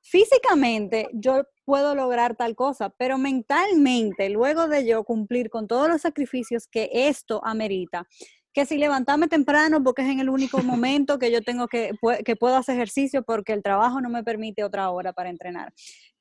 físicamente 0.04 1.08
yo 1.14 1.44
puedo 1.64 1.94
lograr 1.94 2.36
tal 2.36 2.54
cosa, 2.54 2.90
pero 2.90 3.16
mentalmente, 3.16 4.28
luego 4.28 4.68
de 4.68 4.86
yo 4.86 5.02
cumplir 5.02 5.48
con 5.48 5.66
todos 5.66 5.88
los 5.88 6.02
sacrificios 6.02 6.68
que 6.68 6.90
esto 6.92 7.40
amerita, 7.44 8.06
que 8.52 8.66
si 8.66 8.76
levantarme 8.76 9.28
temprano 9.28 9.82
porque 9.82 10.02
es 10.02 10.08
en 10.08 10.20
el 10.20 10.28
único 10.28 10.58
momento 10.62 11.18
que 11.18 11.32
yo 11.32 11.42
tengo 11.42 11.66
que, 11.68 11.92
que 12.24 12.36
puedo 12.36 12.56
hacer 12.56 12.76
ejercicio 12.76 13.24
porque 13.24 13.54
el 13.54 13.62
trabajo 13.62 14.00
no 14.00 14.10
me 14.10 14.22
permite 14.22 14.62
otra 14.62 14.90
hora 14.90 15.12
para 15.12 15.30
entrenar. 15.30 15.72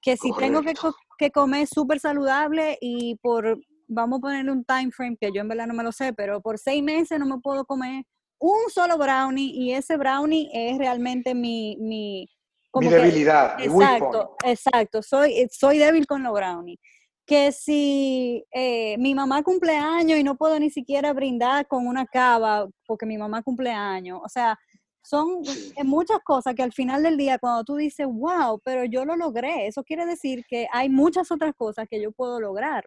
Que 0.01 0.17
si 0.17 0.31
tengo 0.33 0.61
que, 0.61 0.73
que 1.17 1.31
comer 1.31 1.67
súper 1.67 1.99
saludable 1.99 2.77
y 2.79 3.17
por, 3.21 3.59
vamos 3.87 4.17
a 4.17 4.21
ponerle 4.21 4.51
un 4.51 4.65
time 4.65 4.91
frame 4.91 5.17
que 5.19 5.31
yo 5.33 5.41
en 5.41 5.49
verdad 5.49 5.67
no 5.67 5.73
me 5.73 5.83
lo 5.83 5.91
sé, 5.91 6.13
pero 6.13 6.41
por 6.41 6.57
seis 6.57 6.81
meses 6.81 7.19
no 7.19 7.25
me 7.25 7.39
puedo 7.39 7.65
comer 7.65 8.05
un 8.39 8.69
solo 8.69 8.97
brownie 8.97 9.51
y 9.53 9.73
ese 9.73 9.97
brownie 9.97 10.49
es 10.53 10.77
realmente 10.77 11.35
mi... 11.35 11.75
mi 11.79 12.29
mi 12.75 12.87
debilidad. 12.87 13.59
exacto, 13.59 14.35
exacto. 14.43 15.01
Soy, 15.01 15.47
soy 15.51 15.77
débil 15.77 16.05
con 16.07 16.23
los 16.23 16.33
brownies 16.33 16.79
que 17.25 17.51
si 17.51 18.43
eh, 18.51 18.97
mi 18.97 19.15
mamá 19.15 19.43
cumple 19.43 19.77
años 19.77 20.19
y 20.19 20.23
no 20.23 20.35
puedo 20.35 20.59
ni 20.59 20.69
siquiera 20.69 21.13
brindar 21.13 21.67
con 21.67 21.87
una 21.87 22.05
cava 22.05 22.67
porque 22.85 23.05
mi 23.05 23.17
mamá 23.17 23.41
cumple 23.41 23.71
años, 23.71 24.19
o 24.23 24.27
sea, 24.27 24.59
son 25.01 25.41
muchas 25.83 26.19
cosas 26.23 26.55
que 26.55 26.63
al 26.63 26.71
final 26.71 27.03
del 27.03 27.17
día 27.17 27.37
cuando 27.37 27.63
tú 27.63 27.75
dices, 27.75 28.07
wow, 28.09 28.59
pero 28.63 28.85
yo 28.85 29.05
lo 29.05 29.15
logré, 29.15 29.67
eso 29.67 29.83
quiere 29.83 30.05
decir 30.05 30.43
que 30.47 30.67
hay 30.71 30.89
muchas 30.89 31.31
otras 31.31 31.53
cosas 31.55 31.87
que 31.89 32.01
yo 32.01 32.11
puedo 32.11 32.39
lograr. 32.39 32.85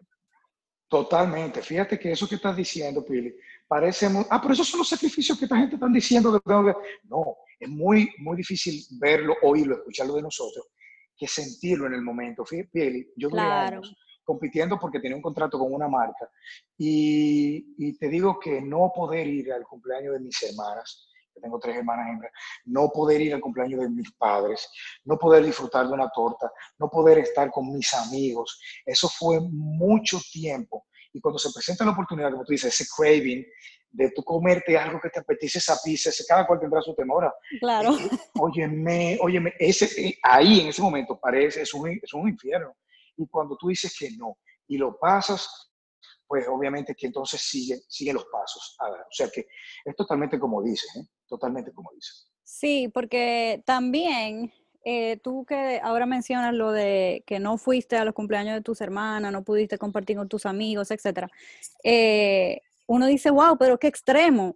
Totalmente. 0.89 1.61
Fíjate 1.61 1.99
que 1.99 2.11
eso 2.11 2.27
que 2.27 2.35
estás 2.35 2.55
diciendo, 2.55 3.05
Pili, 3.05 3.35
parece 3.67 4.09
muy... 4.09 4.25
Ah, 4.29 4.39
pero 4.41 4.53
esos 4.53 4.67
son 4.67 4.79
los 4.79 4.89
sacrificios 4.89 5.37
que 5.37 5.45
esta 5.45 5.57
gente 5.57 5.75
está 5.75 5.87
diciendo 5.87 6.33
que 6.33 6.39
tengo 6.39 6.65
que... 6.65 6.73
No, 7.03 7.37
es 7.59 7.69
muy, 7.69 8.09
muy 8.19 8.37
difícil 8.37 8.81
verlo, 8.99 9.35
oírlo, 9.43 9.75
escucharlo 9.75 10.15
de 10.15 10.21
nosotros, 10.21 10.67
que 11.15 11.27
sentirlo 11.27 11.87
en 11.87 11.93
el 11.93 12.01
momento. 12.01 12.45
Fíjate, 12.45 13.09
yo 13.15 13.29
claro 13.29 13.81
compitiendo 14.27 14.77
porque 14.77 14.99
tenía 14.99 15.15
un 15.15 15.21
contrato 15.21 15.57
con 15.57 15.73
una 15.73 15.87
marca. 15.87 16.29
Y, 16.77 17.97
te 17.97 18.09
digo 18.09 18.37
que 18.37 18.61
no 18.61 18.91
poder 18.93 19.25
ir 19.25 19.53
al 19.53 19.63
cumpleaños 19.63 20.13
de 20.13 20.19
mis 20.19 20.43
hermanas, 20.43 21.09
que 21.33 21.39
tengo 21.39 21.57
tres 21.59 21.77
hermanas 21.77 22.09
hembras, 22.09 22.31
no 22.65 22.89
poder 22.89 23.21
ir 23.21 23.33
al 23.33 23.39
cumpleaños 23.39 23.79
de 23.79 23.89
mis 23.89 24.11
padres, 24.15 24.69
no 25.05 25.17
poder 25.17 25.45
disfrutar 25.45 25.87
de 25.87 25.93
una 25.93 26.09
torta, 26.09 26.51
no 26.77 26.89
poder 26.89 27.19
estar 27.19 27.49
con 27.49 27.71
mis 27.71 27.93
amigos, 27.93 28.59
eso 28.85 29.07
fue 29.07 29.39
mucho 29.39 30.19
tiempo. 30.33 30.85
Y 31.13 31.21
cuando 31.21 31.39
se 31.39 31.51
presenta 31.53 31.85
la 31.85 31.91
oportunidad, 31.91 32.31
como 32.31 32.43
tú 32.43 32.51
dices, 32.51 32.73
ese 32.73 32.89
craving 32.95 33.45
de 33.89 34.11
tú 34.11 34.23
comerte 34.23 34.77
algo 34.77 34.99
que 35.01 35.09
te 35.09 35.19
apetece 35.19 35.59
esa 35.59 35.77
pizza, 35.83 36.09
ese, 36.09 36.25
cada 36.27 36.45
cual 36.45 36.59
tendrá 36.59 36.81
su 36.81 36.93
temor. 36.93 37.33
Claro. 37.59 37.95
óyeme, 38.39 39.17
óyeme, 39.21 39.53
ese, 39.57 39.85
eh, 40.01 40.17
ahí 40.23 40.61
en 40.61 40.67
ese 40.67 40.81
momento 40.81 41.19
parece, 41.19 41.61
es 41.61 41.73
un, 41.73 41.89
es 41.89 42.13
un 42.13 42.29
infierno. 42.29 42.75
Y 43.15 43.27
cuando 43.27 43.57
tú 43.57 43.69
dices 43.69 43.95
que 43.97 44.11
no 44.11 44.37
y 44.67 44.77
lo 44.77 44.97
pasas, 44.99 45.67
pues 46.27 46.45
obviamente 46.47 46.93
que 46.93 47.07
entonces 47.07 47.41
sigue, 47.41 47.79
sigue 47.87 48.13
los 48.13 48.25
pasos. 48.25 48.77
O 48.79 49.11
sea 49.11 49.29
que 49.29 49.47
es 49.85 49.95
totalmente 49.95 50.37
como 50.37 50.61
dices, 50.61 50.89
¿eh? 50.97 51.07
totalmente 51.27 51.71
como 51.73 51.89
dices. 51.95 52.29
Sí, 52.43 52.89
porque 52.93 53.63
también 53.65 54.53
eh, 54.89 55.17
tú 55.17 55.43
que 55.45 55.81
ahora 55.83 56.05
mencionas 56.05 56.53
lo 56.53 56.71
de 56.71 57.21
que 57.27 57.39
no 57.39 57.57
fuiste 57.57 57.97
a 57.97 58.05
los 58.05 58.13
cumpleaños 58.13 58.55
de 58.55 58.61
tus 58.61 58.79
hermanas, 58.79 59.33
no 59.33 59.43
pudiste 59.43 59.77
compartir 59.77 60.15
con 60.15 60.29
tus 60.29 60.45
amigos, 60.45 60.91
etcétera. 60.91 61.29
Eh, 61.83 62.61
uno 62.85 63.05
dice, 63.07 63.29
wow, 63.29 63.57
pero 63.57 63.77
qué 63.77 63.87
extremo 63.87 64.55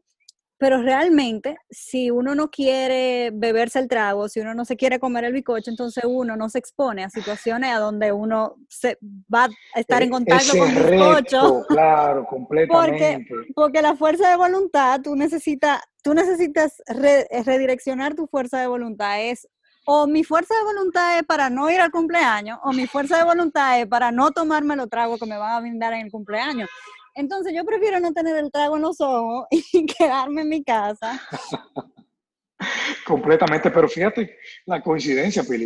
pero 0.61 0.79
realmente 0.79 1.57
si 1.71 2.11
uno 2.11 2.35
no 2.35 2.51
quiere 2.51 3.31
beberse 3.33 3.79
el 3.79 3.87
trago, 3.87 4.29
si 4.29 4.41
uno 4.41 4.53
no 4.53 4.63
se 4.63 4.77
quiere 4.77 4.99
comer 4.99 5.23
el 5.23 5.33
bicocho, 5.33 5.71
entonces 5.71 6.03
uno 6.07 6.37
no 6.37 6.49
se 6.49 6.59
expone 6.59 7.03
a 7.03 7.09
situaciones 7.09 7.73
a 7.73 7.79
donde 7.79 8.11
uno 8.11 8.57
se 8.69 8.99
va 9.01 9.49
a 9.73 9.79
estar 9.79 10.03
en 10.03 10.09
e-, 10.09 10.11
contacto 10.11 10.55
con 10.55 10.69
el 10.69 10.91
bicocho. 10.91 11.65
Claro, 11.67 12.25
completamente. 12.29 13.25
Porque, 13.27 13.53
porque, 13.55 13.81
la 13.81 13.95
fuerza 13.95 14.29
de 14.29 14.35
voluntad, 14.35 15.01
tú 15.01 15.15
necesitas, 15.15 15.81
tú 16.03 16.13
necesitas 16.13 16.79
redireccionar 16.85 18.13
tu 18.13 18.27
fuerza 18.27 18.61
de 18.61 18.67
voluntad. 18.67 19.19
Es 19.19 19.49
o 19.85 20.07
mi 20.07 20.23
fuerza 20.23 20.53
de 20.55 20.63
voluntad 20.63 21.17
es 21.17 21.23
para 21.23 21.49
no 21.49 21.69
ir 21.69 21.81
al 21.81 21.91
cumpleaños, 21.91 22.59
o 22.63 22.71
mi 22.71 22.87
fuerza 22.87 23.17
de 23.17 23.23
voluntad 23.23 23.79
es 23.79 23.87
para 23.87 24.11
no 24.11 24.31
tomarme 24.31 24.75
los 24.75 24.89
tragos 24.89 25.19
que 25.19 25.25
me 25.25 25.37
van 25.37 25.53
a 25.53 25.59
brindar 25.59 25.93
en 25.93 26.01
el 26.01 26.11
cumpleaños. 26.11 26.69
Entonces 27.15 27.53
yo 27.55 27.65
prefiero 27.65 27.99
no 27.99 28.13
tener 28.13 28.37
el 28.37 28.51
trago 28.51 28.77
en 28.77 28.83
los 28.83 29.01
ojos 29.01 29.47
y 29.51 29.85
quedarme 29.97 30.41
en 30.41 30.49
mi 30.49 30.63
casa. 30.63 31.21
Completamente, 33.05 33.71
pero 33.71 33.89
fíjate 33.89 34.37
la 34.65 34.81
coincidencia, 34.81 35.43
Pili. 35.43 35.65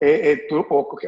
Eh, 0.00 0.32
eh, 0.32 0.46
tú, 0.48 0.66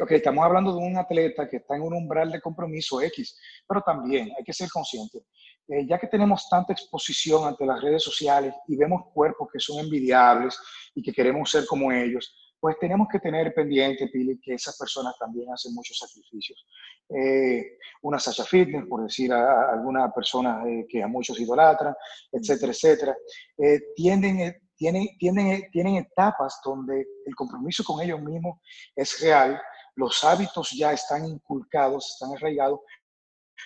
estamos 0.09 0.43
hablando 0.43 0.73
de 0.73 0.79
un 0.79 0.97
atleta 0.97 1.47
que 1.47 1.57
está 1.57 1.75
en 1.75 1.83
un 1.83 1.93
umbral 1.93 2.31
de 2.31 2.41
compromiso 2.41 2.99
X, 3.01 3.37
pero 3.67 3.81
también 3.81 4.31
hay 4.35 4.43
que 4.43 4.53
ser 4.53 4.69
consciente. 4.69 5.19
Eh, 5.67 5.85
ya 5.87 5.99
que 5.99 6.07
tenemos 6.07 6.47
tanta 6.49 6.73
exposición 6.73 7.45
ante 7.45 7.65
las 7.65 7.81
redes 7.81 8.01
sociales 8.01 8.53
y 8.67 8.77
vemos 8.77 9.11
cuerpos 9.13 9.49
que 9.51 9.59
son 9.59 9.79
envidiables 9.79 10.57
y 10.95 11.03
que 11.03 11.11
queremos 11.11 11.51
ser 11.51 11.65
como 11.65 11.91
ellos, 11.91 12.33
pues 12.59 12.77
tenemos 12.79 13.07
que 13.11 13.19
tener 13.19 13.53
pendiente, 13.53 14.07
Pili, 14.07 14.39
que 14.39 14.55
esas 14.55 14.77
personas 14.77 15.15
también 15.19 15.51
hacen 15.51 15.73
muchos 15.73 15.97
sacrificios. 15.97 16.65
Eh, 17.09 17.77
una 18.01 18.19
Sasha 18.19 18.43
Fitness, 18.43 18.85
por 18.87 19.03
decir 19.03 19.31
a, 19.31 19.71
alguna 19.71 20.11
persona 20.11 20.63
eh, 20.67 20.85
que 20.89 21.03
a 21.03 21.07
muchos 21.07 21.39
idolatran, 21.39 21.93
etcétera, 22.31 22.71
etcétera, 22.71 23.17
eh, 23.57 23.79
tienden, 23.95 24.55
tienen, 24.75 25.07
tienen, 25.19 25.69
tienen 25.71 25.95
etapas 25.97 26.59
donde 26.63 27.05
el 27.25 27.35
compromiso 27.35 27.83
con 27.83 28.01
ellos 28.01 28.21
mismos 28.21 28.59
es 28.95 29.19
real, 29.21 29.61
los 29.95 30.23
hábitos 30.23 30.71
ya 30.71 30.93
están 30.93 31.25
inculcados, 31.25 32.11
están 32.13 32.35
arraigados, 32.35 32.79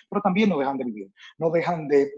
pero 0.08 0.22
también 0.22 0.50
no 0.50 0.58
dejan 0.58 0.76
de 0.76 0.84
vivir, 0.84 1.12
no 1.38 1.50
dejan 1.50 1.88
de 1.88 2.10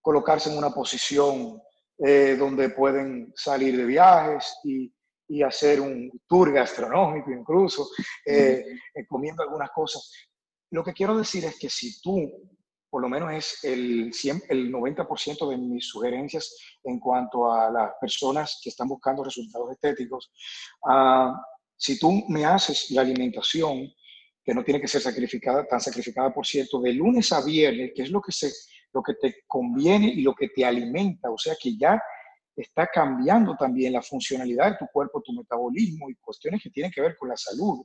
colocarse 0.00 0.50
en 0.50 0.58
una 0.58 0.70
posición 0.70 1.60
donde 1.96 2.70
pueden 2.70 3.32
salir 3.36 3.76
de 3.76 3.84
viajes 3.84 4.58
y 4.64 4.92
y 5.30 5.44
hacer 5.44 5.80
un 5.80 6.10
tour 6.26 6.52
gastronómico 6.52 7.30
incluso, 7.30 7.88
eh, 8.26 8.64
eh, 8.94 9.06
comiendo 9.06 9.44
algunas 9.44 9.70
cosas. 9.70 10.12
Lo 10.70 10.82
que 10.82 10.92
quiero 10.92 11.16
decir 11.16 11.44
es 11.44 11.56
que 11.56 11.70
si 11.70 12.00
tú, 12.00 12.50
por 12.90 13.00
lo 13.00 13.08
menos 13.08 13.32
es 13.32 13.64
el, 13.64 14.12
100, 14.12 14.42
el 14.48 14.72
90% 14.72 15.48
de 15.48 15.56
mis 15.56 15.86
sugerencias 15.86 16.52
en 16.82 16.98
cuanto 16.98 17.52
a 17.52 17.70
las 17.70 17.92
personas 18.00 18.60
que 18.60 18.70
están 18.70 18.88
buscando 18.88 19.22
resultados 19.22 19.70
estéticos, 19.70 20.32
uh, 20.82 21.32
si 21.76 21.96
tú 21.96 22.24
me 22.28 22.44
haces 22.44 22.90
la 22.90 23.02
alimentación, 23.02 23.88
que 24.44 24.52
no 24.52 24.64
tiene 24.64 24.80
que 24.80 24.88
ser 24.88 25.00
sacrificada, 25.00 25.64
tan 25.64 25.80
sacrificada, 25.80 26.34
por 26.34 26.44
cierto, 26.44 26.80
de 26.80 26.92
lunes 26.92 27.30
a 27.32 27.44
viernes, 27.44 27.92
que 27.94 28.02
es 28.02 28.10
lo 28.10 28.20
que, 28.20 28.32
se, 28.32 28.50
lo 28.92 29.00
que 29.00 29.14
te 29.14 29.44
conviene 29.46 30.08
y 30.08 30.22
lo 30.22 30.34
que 30.34 30.48
te 30.48 30.64
alimenta, 30.64 31.30
o 31.30 31.38
sea 31.38 31.54
que 31.60 31.76
ya 31.76 32.02
está 32.56 32.86
cambiando 32.86 33.56
también 33.56 33.92
la 33.92 34.02
funcionalidad 34.02 34.72
de 34.72 34.78
tu 34.78 34.86
cuerpo, 34.92 35.22
tu 35.22 35.32
metabolismo 35.32 36.10
y 36.10 36.14
cuestiones 36.16 36.62
que 36.62 36.70
tienen 36.70 36.92
que 36.92 37.00
ver 37.00 37.16
con 37.16 37.28
la 37.28 37.36
salud. 37.36 37.84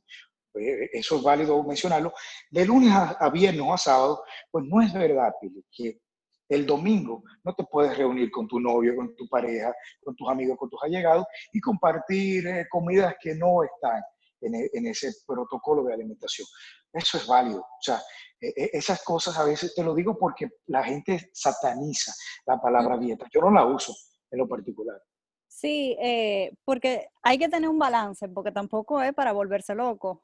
Eh, 0.56 0.90
eso 0.94 1.18
es 1.18 1.24
válido 1.24 1.62
mencionarlo. 1.64 2.14
De 2.50 2.66
lunes 2.66 2.92
a, 2.94 3.30
viernes 3.30 3.62
o 3.62 3.74
a 3.74 3.78
sábado, 3.78 4.24
pues 4.52 4.66
no 4.66 4.82
es 4.82 4.94
verdad, 4.94 5.34
Pili, 5.40 5.64
que 5.72 6.00
el 6.48 6.66
domingo 6.66 7.24
no 7.44 7.54
te 7.56 7.64
puedes 7.64 7.98
reunir 7.98 8.30
con 8.30 8.48
tu 8.48 8.60
novio, 8.60 8.96
con 8.96 9.16
tu 9.16 9.28
pareja, 9.28 9.74
con 10.04 10.16
tus 10.16 10.30
amigos, 10.30 10.58
con 10.58 10.70
tus 10.70 10.82
allegados 10.84 11.26
y 11.52 11.60
compartir 11.60 12.48
eh, 12.48 12.68
comidas 12.70 13.16
que 13.20 13.34
no 13.36 13.64
están 13.64 14.02
en, 14.42 14.56
e, 14.56 14.70
en, 14.74 14.86
ese 14.88 15.12
protocolo 15.26 15.84
de 15.84 15.94
alimentación. 15.94 16.48
Eso 16.94 17.18
es 17.18 17.26
válido. 17.26 17.62
O 17.62 17.82
sea, 17.82 18.00
e, 18.40 18.48
e, 18.50 18.70
esas 18.74 19.04
cosas 19.04 19.38
a 19.38 19.44
veces 19.44 19.74
te 19.74 19.84
lo 19.84 19.96
digo 19.96 20.18
porque 20.18 20.50
la 20.68 20.84
gente 20.84 21.32
sataniza 21.34 22.14
la 22.46 22.62
palabra 22.62 22.98
dieta. 22.98 23.26
Yo 23.34 23.42
no 23.42 23.52
la 23.52 23.66
uso 23.66 23.94
en 24.36 24.40
lo 24.40 24.48
particular. 24.48 25.02
Sí, 25.48 25.96
eh, 26.02 26.52
porque 26.66 27.08
hay 27.24 27.38
que 27.38 27.50
tener 27.50 27.70
un 27.70 27.80
balance, 27.80 28.28
porque 28.30 28.52
tampoco 28.52 29.02
es 29.02 29.14
para 29.14 29.32
volverse 29.32 29.74
loco. 29.74 30.24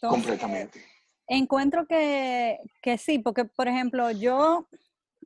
Completamente. 0.00 0.80
encuentro 1.28 1.86
que, 1.86 2.58
que 2.82 2.98
sí, 2.98 3.18
porque 3.18 3.44
por 3.44 3.68
ejemplo, 3.68 4.10
yo 4.10 4.66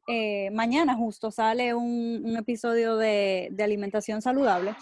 eh, 0.06 0.50
mañana 0.50 0.94
justo 0.94 1.30
sale 1.30 1.72
un, 1.72 2.36
episodio 2.36 2.96
de, 2.96 3.54
alimentación 3.58 4.20
saludable 4.20 4.76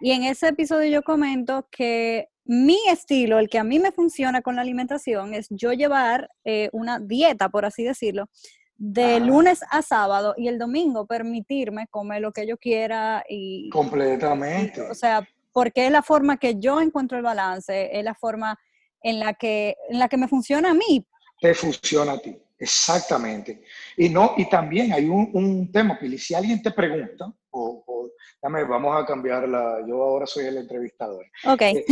y 0.00 0.12
en 0.12 0.24
ese 0.24 0.48
episodio 0.48 0.90
yo 0.90 1.02
comento 1.02 1.68
que 1.70 2.28
mi 2.46 2.78
estilo, 2.88 3.38
el 3.38 3.48
que 3.48 3.58
a 3.58 3.64
mí 3.64 3.78
me 3.78 3.92
funciona 3.92 4.40
con 4.42 4.56
la 4.56 4.62
alimentación, 4.62 5.34
es 5.34 5.48
yo 5.50 5.72
llevar 5.72 6.30
eh, 6.44 6.68
una 6.72 6.98
dieta, 6.98 7.48
por 7.48 7.64
así 7.64 7.84
decirlo, 7.84 8.28
de 8.86 9.18
lunes 9.18 9.60
a 9.70 9.80
sábado 9.80 10.34
y 10.36 10.48
el 10.48 10.58
domingo 10.58 11.06
permitirme 11.06 11.86
comer 11.88 12.20
lo 12.20 12.32
que 12.32 12.46
yo 12.46 12.58
quiera 12.58 13.24
y... 13.26 13.70
Completamente. 13.70 14.82
o 14.82 14.94
sea, 14.94 15.26
porque 15.52 15.86
es 15.86 15.92
la 15.92 16.02
forma 16.02 16.36
que 16.36 16.58
yo 16.58 16.80
encuentro 16.82 17.16
el 17.16 17.24
balance, 17.24 17.96
es 17.98 18.04
la 18.04 18.14
forma 18.14 18.58
en 19.00 19.20
la 19.20 19.32
que, 19.32 19.76
en 19.88 19.98
la 19.98 20.08
que 20.08 20.18
me 20.18 20.28
funciona 20.28 20.70
a 20.70 20.74
mí. 20.74 21.06
Te 21.40 21.54
funciona 21.54 22.12
a 22.12 22.18
ti, 22.18 22.36
exactamente. 22.58 23.62
Y, 23.96 24.10
no, 24.10 24.34
y 24.36 24.48
también 24.50 24.92
hay 24.92 25.06
un, 25.06 25.30
un 25.32 25.72
tema, 25.72 25.98
Pili, 25.98 26.18
si 26.18 26.34
alguien 26.34 26.60
te 26.60 26.70
pregunta, 26.70 27.32
o, 27.52 28.10
dame, 28.42 28.64
vamos 28.64 29.02
a 29.02 29.06
cambiarla, 29.06 29.78
yo 29.88 30.02
ahora 30.02 30.26
soy 30.26 30.44
el 30.44 30.58
entrevistador. 30.58 31.24
Ok. 31.46 31.62
Eh, 31.62 31.84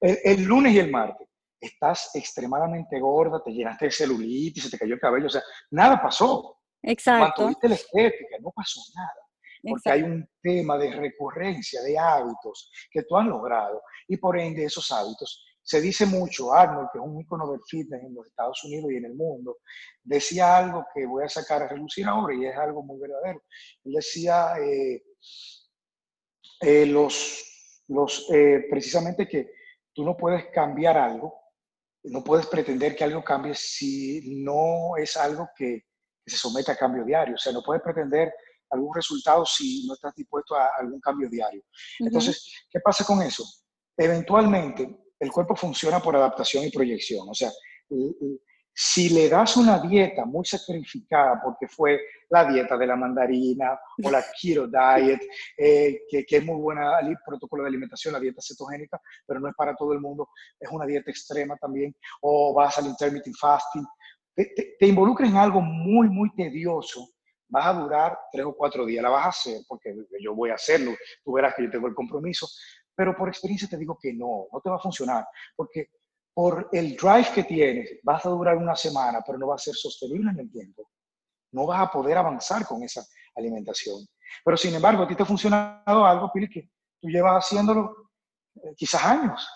eh, 0.00 0.18
el, 0.24 0.42
lunes 0.42 0.72
y 0.72 0.80
el 0.80 0.90
martes, 0.90 1.28
estás 1.60 2.10
extremadamente 2.14 2.98
gorda, 3.00 3.42
te 3.42 3.52
llenaste 3.52 3.86
de 3.86 3.90
celulitis, 3.90 4.64
se 4.64 4.70
te 4.70 4.78
cayó 4.78 4.94
el 4.94 5.00
cabello, 5.00 5.26
o 5.26 5.30
sea, 5.30 5.42
nada 5.70 6.00
pasó. 6.00 6.58
Exacto. 6.82 7.42
Mantuviste 7.42 7.68
la 7.68 7.74
estética, 7.74 8.36
no 8.40 8.50
pasó 8.52 8.80
nada. 8.94 9.14
Porque 9.68 9.90
hay 9.90 10.02
un 10.02 10.28
tema 10.40 10.78
de 10.78 10.92
recurrencia, 10.92 11.82
de 11.82 11.98
hábitos 11.98 12.70
que 12.90 13.02
tú 13.02 13.16
has 13.16 13.26
logrado 13.26 13.82
y 14.06 14.16
por 14.16 14.38
ende 14.38 14.64
esos 14.64 14.92
hábitos 14.92 15.42
se 15.66 15.80
dice 15.80 16.06
mucho, 16.06 16.52
Arnold, 16.52 16.90
que 16.92 16.98
es 16.98 17.04
un 17.04 17.20
ícono 17.20 17.50
del 17.50 17.60
fitness 17.68 18.00
en 18.04 18.14
los 18.14 18.28
Estados 18.28 18.62
Unidos 18.62 18.92
y 18.92 18.98
en 18.98 19.06
el 19.06 19.14
mundo, 19.14 19.58
decía 20.04 20.56
algo 20.56 20.86
que 20.94 21.04
voy 21.06 21.24
a 21.24 21.28
sacar 21.28 21.60
a 21.60 21.68
relucir 21.68 22.06
ahora 22.06 22.36
y 22.36 22.46
es 22.46 22.56
algo 22.56 22.84
muy 22.84 23.00
verdadero. 23.00 23.42
Él 23.82 23.92
decía 23.94 24.54
eh, 24.60 25.02
eh, 26.60 26.86
los, 26.86 27.82
los, 27.88 28.30
eh, 28.32 28.66
precisamente 28.70 29.26
que 29.26 29.50
tú 29.92 30.04
no 30.04 30.16
puedes 30.16 30.46
cambiar 30.52 30.96
algo, 30.96 31.34
no 32.06 32.22
puedes 32.22 32.46
pretender 32.46 32.94
que 32.94 33.04
algo 33.04 33.22
cambie 33.22 33.54
si 33.54 34.42
no 34.42 34.96
es 34.96 35.16
algo 35.16 35.48
que, 35.56 35.84
se 36.28 36.36
somete 36.36 36.72
a 36.72 36.76
cambio 36.76 37.04
diario. 37.04 37.36
O 37.36 37.38
sea, 37.38 37.52
no 37.52 37.62
puedes 37.62 37.80
pretender 37.82 38.32
algún 38.70 38.92
resultado 38.92 39.44
si 39.46 39.86
no 39.86 39.94
estás 39.94 40.12
dispuesto 40.12 40.56
a 40.56 40.70
algún 40.80 41.00
cambio 41.00 41.28
diario. 41.30 41.62
Entonces, 42.00 42.52
¿qué 42.68 42.80
pasa 42.80 43.04
con 43.04 43.22
eso? 43.22 43.44
Eventualmente, 43.96 45.04
el 45.20 45.30
cuerpo 45.30 45.54
funciona 45.54 46.00
por 46.00 46.16
adaptación 46.16 46.64
y 46.64 46.70
proyección. 46.70 47.28
O 47.28 47.34
sea, 47.34 47.50
si 48.78 49.08
le 49.08 49.30
das 49.30 49.56
una 49.56 49.78
dieta 49.78 50.26
muy 50.26 50.44
sacrificada, 50.44 51.40
porque 51.42 51.66
fue 51.66 51.98
la 52.28 52.44
dieta 52.44 52.76
de 52.76 52.86
la 52.86 52.94
mandarina 52.94 53.80
o 54.04 54.10
la 54.10 54.22
keto 54.22 54.66
diet, 54.66 55.22
eh, 55.56 56.02
que, 56.06 56.26
es 56.28 56.44
muy 56.44 56.60
buena 56.60 56.98
el 56.98 57.16
protocolo 57.24 57.62
de 57.62 57.70
alimentación, 57.70 58.12
la 58.12 58.20
dieta 58.20 58.42
cetogénica, 58.46 59.00
pero 59.26 59.40
no 59.40 59.48
es 59.48 59.54
para 59.56 59.74
todo 59.74 59.94
el 59.94 60.00
mundo, 60.00 60.28
es 60.60 60.70
una 60.70 60.84
dieta 60.84 61.10
extrema 61.10 61.56
también, 61.56 61.96
o 62.20 62.52
vas 62.52 62.76
al 62.76 62.84
intermittent 62.84 63.36
fasting, 63.40 63.86
te, 64.34 64.76
te, 64.78 64.86
en 64.86 65.36
algo 65.36 65.62
muy, 65.62 66.10
muy 66.10 66.34
tedioso, 66.34 67.08
vas 67.48 67.66
a 67.68 67.72
durar 67.72 68.18
tres 68.30 68.44
o 68.44 68.54
cuatro 68.54 68.84
días, 68.84 69.02
la 69.02 69.08
vas 69.08 69.24
a 69.24 69.28
hacer, 69.30 69.60
porque 69.66 69.94
yo 70.20 70.34
voy 70.34 70.50
a 70.50 70.54
hacerlo, 70.54 70.92
tú 71.24 71.32
verás 71.32 71.54
que 71.54 71.62
yo 71.62 71.70
tengo 71.70 71.86
el 71.86 71.94
compromiso, 71.94 72.46
pero 72.94 73.16
por 73.16 73.28
experiencia 73.28 73.68
te 73.68 73.78
digo 73.78 73.98
que 73.98 74.12
no, 74.12 74.48
no 74.52 74.60
te 74.60 74.68
va 74.68 74.76
a 74.76 74.80
funcionar, 74.80 75.24
porque 75.56 75.88
por 76.36 76.68
el 76.70 76.94
drive 76.94 77.32
que 77.34 77.44
tienes 77.44 77.98
vas 78.02 78.26
a 78.26 78.28
durar 78.28 78.58
una 78.58 78.76
semana, 78.76 79.22
pero 79.24 79.38
no 79.38 79.46
va 79.46 79.54
a 79.54 79.58
ser 79.58 79.74
sostenible 79.74 80.30
en 80.30 80.40
el 80.40 80.52
tiempo. 80.52 80.90
No 81.52 81.64
vas 81.64 81.80
a 81.80 81.90
poder 81.90 82.18
avanzar 82.18 82.66
con 82.66 82.82
esa 82.82 83.02
alimentación. 83.34 84.06
Pero 84.44 84.54
sin 84.58 84.74
embargo, 84.74 85.02
a 85.02 85.08
ti 85.08 85.14
te 85.14 85.22
ha 85.22 85.26
funcionado 85.26 86.04
algo, 86.04 86.30
Pili, 86.30 86.50
que 86.50 86.68
tú 87.00 87.08
llevas 87.08 87.42
haciéndolo 87.42 88.10
eh, 88.56 88.74
quizás 88.76 89.02
años. 89.02 89.48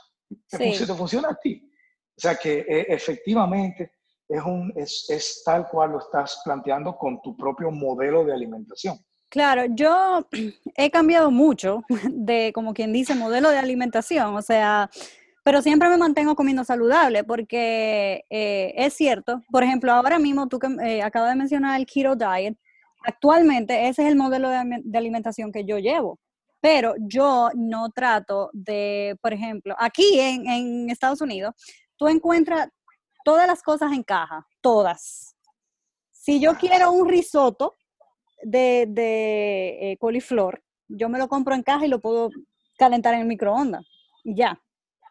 Te, 0.49 0.57
te, 0.59 0.95
funciona 0.95 1.29
a 1.29 1.35
ti. 1.35 1.71
O 2.17 2.21
sea 2.21 2.35
que 2.37 2.61
eh, 2.61 2.87
efectivamente 2.89 3.97
es, 4.27 4.43
un, 4.43 4.73
es, 4.75 5.05
es 5.11 5.43
tal 5.45 5.69
cual 5.69 5.93
lo 5.93 5.99
estás 5.99 6.41
planteando 6.43 6.97
con 6.97 7.21
tu 7.21 7.37
propio 7.37 7.71
modelo 7.71 8.25
de 8.25 8.33
alimentación. 8.33 8.99
Claro, 9.29 9.67
yo 9.69 10.27
he 10.77 10.91
cambiado 10.91 11.31
mucho 11.31 11.83
de, 12.11 12.53
como 12.55 12.73
quien 12.73 12.91
dice, 12.91 13.15
modelo 13.15 13.51
de 13.51 13.59
alimentación, 13.59 14.35
o 14.35 14.41
sea, 14.41 14.89
pero 15.43 15.63
siempre 15.63 15.89
me 15.89 15.97
mantengo 15.97 16.35
comiendo 16.37 16.65
saludable 16.65 17.25
porque 17.25 18.25
eh, 18.31 18.75
es 18.77 18.95
cierto, 18.95 19.43
por 19.51 19.63
ejemplo, 19.63 19.93
ahora 19.93 20.19
mismo 20.19 20.49
tú 20.49 20.59
que 20.59 20.69
eh, 20.83 21.03
acabas 21.03 21.31
de 21.31 21.37
mencionar 21.37 21.79
el 21.79 21.87
keto 21.87 22.17
diet, 22.17 22.57
actualmente 23.05 23.89
ese 23.89 24.03
es 24.03 24.09
el 24.09 24.17
modelo 24.17 24.51
de, 24.51 24.81
de, 24.85 24.99
alimentación 24.99 25.53
que 25.53 25.65
yo 25.65 25.79
llevo, 25.79 26.19
pero 26.61 26.95
yo 26.99 27.51
no 27.55 27.91
trato 27.91 28.51
de, 28.53 29.17
por 29.23 29.33
ejemplo, 29.33 29.75
aquí 29.79 30.21
en, 30.21 30.47
en 30.49 30.91
Estados 30.91 31.21
Unidos, 31.21 31.55
tú 31.97 32.09
encuentras 32.09 32.69
todas 33.25 33.47
las 33.47 33.63
cosas 33.63 33.93
en 33.93 34.03
caja, 34.03 34.47
todas. 34.61 35.37
Si 36.13 36.41
yo 36.41 36.55
quiero 36.57 36.93
un 36.93 37.09
risotto, 37.09 37.75
de, 38.43 38.87
de 38.89 39.93
eh, 39.93 39.97
coliflor, 39.99 40.63
yo 40.89 41.09
me 41.09 41.19
lo 41.19 41.29
compro 41.29 41.55
en 41.55 41.63
caja 41.63 41.87
y 41.87 41.89
lo 41.89 42.01
puedo 42.01 42.31
calentar 42.79 43.15
en 43.15 43.21
el 43.21 43.27
microondas. 43.27 43.87
Y 44.25 44.35
ya, 44.35 44.61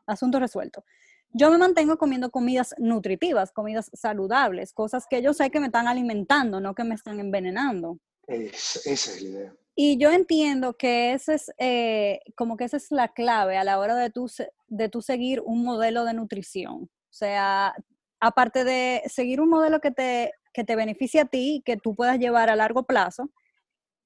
asunto 0.10 0.40
resuelto. 0.40 0.84
Yo 1.32 1.52
me 1.52 1.58
mantengo 1.58 1.98
comiendo 1.98 2.32
comidas 2.32 2.74
nutritivas, 2.78 3.52
comidas 3.52 3.92
saludables, 3.94 4.74
cosas 4.74 5.06
que 5.10 5.22
yo 5.22 5.34
sé 5.34 5.52
que 5.52 5.60
me 5.60 5.68
están 5.68 5.88
alimentando, 5.88 6.60
no 6.60 6.74
que 6.74 6.84
me 6.84 6.96
están 6.96 7.20
envenenando. 7.20 8.00
esa 8.28 8.90
es 8.90 9.22
la 9.22 9.30
idea. 9.30 9.54
Y 9.76 9.98
yo 9.98 10.12
entiendo 10.12 10.74
que 10.74 11.14
ese 11.14 11.36
es 11.36 11.52
eh, 11.58 12.20
como 12.36 12.58
que 12.58 12.66
esa 12.66 12.78
es 12.78 12.92
la 12.92 13.10
clave 13.10 13.58
a 13.58 13.64
la 13.64 13.80
hora 13.80 13.96
de 13.96 14.10
tú, 14.10 14.30
de 14.68 14.90
tú 14.90 15.02
seguir 15.02 15.42
un 15.46 15.64
modelo 15.64 16.04
de 16.04 16.14
nutrición. 16.14 16.84
O 16.84 17.14
sea, 17.14 17.76
aparte 18.20 18.64
de 18.66 19.04
seguir 19.08 19.40
un 19.40 19.50
modelo 19.50 19.80
que 19.80 19.92
te 19.92 20.34
que 20.54 20.64
te 20.64 20.76
beneficie 20.76 21.22
a 21.22 21.26
ti 21.26 21.62
que 21.66 21.78
tú 21.78 21.96
puedas 21.96 22.20
llevar 22.20 22.50
a 22.50 22.56
largo 22.56 22.84
plazo, 22.84 23.30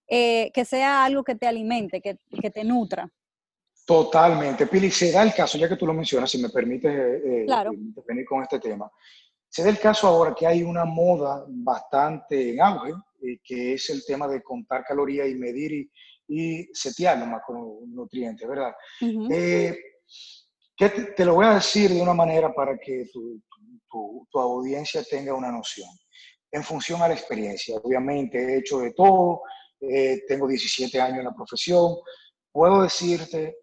eh, 0.07 0.51
que 0.53 0.65
sea 0.65 1.05
algo 1.05 1.23
que 1.23 1.35
te 1.35 1.47
alimente, 1.47 2.01
que, 2.01 2.17
que, 2.41 2.49
te 2.51 2.63
nutra. 2.63 3.09
Totalmente. 3.85 4.67
Pili, 4.67 4.89
se 4.89 5.11
da 5.11 5.23
el 5.23 5.33
caso, 5.33 5.57
ya 5.57 5.67
que 5.67 5.75
tú 5.75 5.85
lo 5.85 5.93
mencionas, 5.93 6.31
si 6.31 6.37
me 6.37 6.49
permites 6.49 6.91
eh, 6.91 7.45
eh 7.45 7.67
venir 8.07 8.25
con 8.25 8.41
este 8.41 8.59
tema, 8.59 8.89
se 9.49 9.63
da 9.63 9.69
el 9.69 9.79
caso 9.79 10.07
ahora 10.07 10.33
que 10.33 10.47
hay 10.47 10.63
una 10.63 10.85
moda 10.85 11.45
bastante 11.47 12.53
en 12.53 12.61
auge, 12.61 12.93
eh, 13.21 13.39
que 13.43 13.73
es 13.73 13.89
el 13.89 14.05
tema 14.05 14.27
de 14.27 14.41
contar 14.41 14.83
calorías 14.83 15.27
y 15.27 15.35
medir 15.35 15.71
y, 15.73 15.91
y 16.27 16.69
setear 16.73 17.19
los 17.19 17.27
macronutrientes, 17.27 18.47
¿verdad? 18.47 18.73
que 20.75 20.89
te, 20.89 21.25
lo 21.25 21.35
voy 21.35 21.45
a 21.45 21.55
decir 21.55 21.91
de 21.91 22.01
una 22.01 22.13
manera 22.13 22.53
para 22.53 22.77
que 22.77 23.05
tu, 23.11 23.39
tu, 23.89 24.27
tu 24.31 24.39
audiencia 24.39 25.03
tenga 25.03 25.33
una 25.33 25.51
noción 25.51 25.89
en 26.53 26.63
función 26.63 27.01
a 27.01 27.07
la 27.07 27.15
experiencia. 27.15 27.75
Obviamente 27.77 28.37
he 28.37 28.59
hecho 28.59 28.79
de 28.79 28.93
todo, 28.93 29.41
eh, 29.81 30.23
tengo 30.27 30.47
17 30.47 31.01
años 31.01 31.19
en 31.19 31.25
la 31.25 31.35
profesión, 31.35 31.95
puedo 32.51 32.83
decirte, 32.83 33.57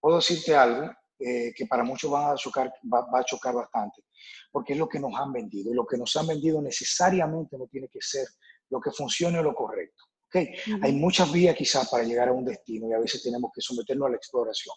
puedo 0.00 0.16
decirte 0.16 0.54
algo 0.56 0.90
eh, 1.18 1.52
que 1.54 1.66
para 1.66 1.84
muchos 1.84 2.12
va 2.12 2.32
a, 2.32 2.34
chocar, 2.34 2.72
va, 2.92 3.06
a 3.12 3.24
chocar 3.24 3.54
bastante, 3.54 4.04
porque 4.50 4.72
es 4.72 4.78
lo 4.78 4.88
que 4.88 4.98
nos 4.98 5.14
han 5.14 5.32
vendido, 5.32 5.70
y 5.70 5.74
lo 5.74 5.86
que 5.86 5.98
nos 5.98 6.16
han 6.16 6.26
vendido 6.26 6.62
necesariamente 6.62 7.58
no 7.58 7.66
tiene 7.66 7.88
que 7.88 8.00
ser 8.00 8.26
lo 8.70 8.80
que 8.80 8.90
funcione 8.90 9.38
o 9.38 9.42
lo 9.42 9.54
correcto. 9.54 10.04
¿okay? 10.28 10.54
Hay 10.82 10.92
muchas 10.92 11.30
vías 11.30 11.54
quizás 11.54 11.90
para 11.90 12.04
llegar 12.04 12.28
a 12.28 12.32
un 12.32 12.46
destino 12.46 12.88
y 12.88 12.94
a 12.94 12.98
veces 12.98 13.22
tenemos 13.22 13.50
que 13.54 13.60
someternos 13.60 14.06
a 14.06 14.10
la 14.10 14.16
exploración. 14.16 14.74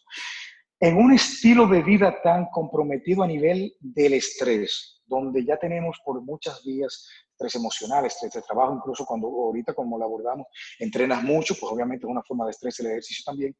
En 0.80 0.98
un 0.98 1.14
estilo 1.14 1.66
de 1.66 1.82
vida 1.82 2.22
tan 2.22 2.48
comprometido 2.48 3.24
a 3.24 3.28
nivel 3.28 3.74
del 3.80 4.16
estrés, 4.16 5.02
donde 5.06 5.46
ya 5.46 5.56
tenemos 5.56 5.98
por 6.04 6.22
muchas 6.22 6.62
vías 6.66 7.08
estrés 7.32 7.56
emocional, 7.56 8.06
estrés 8.06 8.34
de 8.34 8.42
trabajo, 8.42 8.76
incluso 8.76 9.06
cuando 9.06 9.28
ahorita 9.28 9.74
como 9.74 9.98
lo 9.98 10.06
abordamos, 10.06 10.48
entrenas 10.80 11.24
mucho, 11.24 11.56
pues 11.60 11.72
obviamente 11.72 12.06
es 12.06 12.12
una 12.12 12.24
forma 12.24 12.46
de 12.46 12.52
estrés 12.52 12.80
el 12.80 12.88
ejercicio 12.88 13.24
también, 13.26 13.56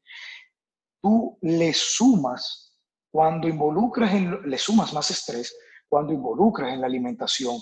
tú 1.04 1.36
le 1.42 1.74
sumas, 1.74 2.74
cuando 3.12 3.46
involucras, 3.46 4.14
en, 4.14 4.40
le 4.48 4.56
sumas 4.56 4.94
más 4.94 5.10
estrés, 5.10 5.54
cuando 5.86 6.14
involucras 6.14 6.72
en 6.72 6.80
la 6.80 6.86
alimentación, 6.86 7.58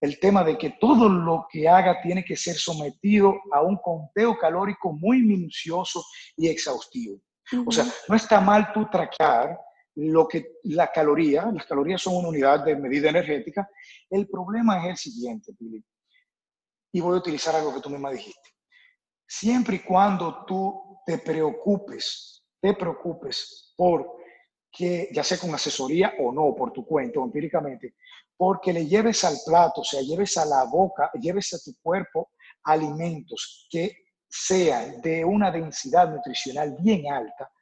el 0.00 0.20
tema 0.20 0.44
de 0.44 0.56
que 0.56 0.76
todo 0.80 1.08
lo 1.08 1.46
que 1.50 1.68
haga 1.68 2.00
tiene 2.02 2.24
que 2.24 2.36
ser 2.36 2.54
sometido 2.54 3.34
a 3.52 3.62
un 3.62 3.78
conteo 3.78 4.38
calórico 4.38 4.92
muy 4.92 5.22
minucioso 5.22 6.04
y 6.36 6.46
exhaustivo. 6.46 7.20
O 7.66 7.72
sea, 7.72 7.84
no 8.08 8.14
está 8.14 8.40
mal 8.40 8.72
tú 8.72 8.88
traquear 8.88 9.58
lo 9.96 10.28
que 10.28 10.58
la 10.62 10.90
caloría, 10.92 11.50
las 11.52 11.66
calorías 11.66 12.00
son 12.00 12.14
una 12.14 12.28
unidad 12.28 12.64
de 12.64 12.76
medida 12.76 13.10
energética. 13.10 13.68
El 14.08 14.28
problema 14.28 14.84
es 14.84 14.90
el 14.90 14.96
siguiente, 15.12 15.52
Billy. 15.58 15.84
Y 16.92 17.00
voy 17.00 17.14
a 17.14 17.18
utilizar 17.18 17.56
algo 17.56 17.74
que 17.74 17.80
tú 17.80 17.90
misma 17.90 18.12
dijiste. 18.12 18.50
Siempre 19.26 19.76
y 19.76 19.80
cuando 19.80 20.44
tú 20.46 21.00
te 21.04 21.18
preocupes, 21.18 22.33
te 22.64 22.72
preocupes 22.72 23.74
por 23.76 24.16
que, 24.72 25.10
ya 25.12 25.22
sea 25.22 25.36
con 25.36 25.54
asesoría 25.54 26.14
o 26.18 26.32
no, 26.32 26.54
por 26.54 26.72
tu 26.72 26.86
cuenta, 26.86 27.20
empíricamente, 27.20 27.96
porque 28.34 28.72
le 28.72 28.86
lleves 28.86 29.22
al 29.22 29.36
plato, 29.44 29.82
o 29.82 29.84
sea, 29.84 30.00
lleves 30.00 30.38
a 30.38 30.46
la 30.46 30.64
boca, 30.64 31.10
lleves 31.20 31.52
a 31.52 31.58
tu 31.62 31.76
cuerpo 31.82 32.30
alimentos 32.62 33.68
que 33.68 34.06
sean 34.26 35.02
de 35.02 35.26
una 35.26 35.50
densidad 35.50 36.08
nutricional 36.08 36.74
bien 36.80 37.12
alta, 37.12 37.52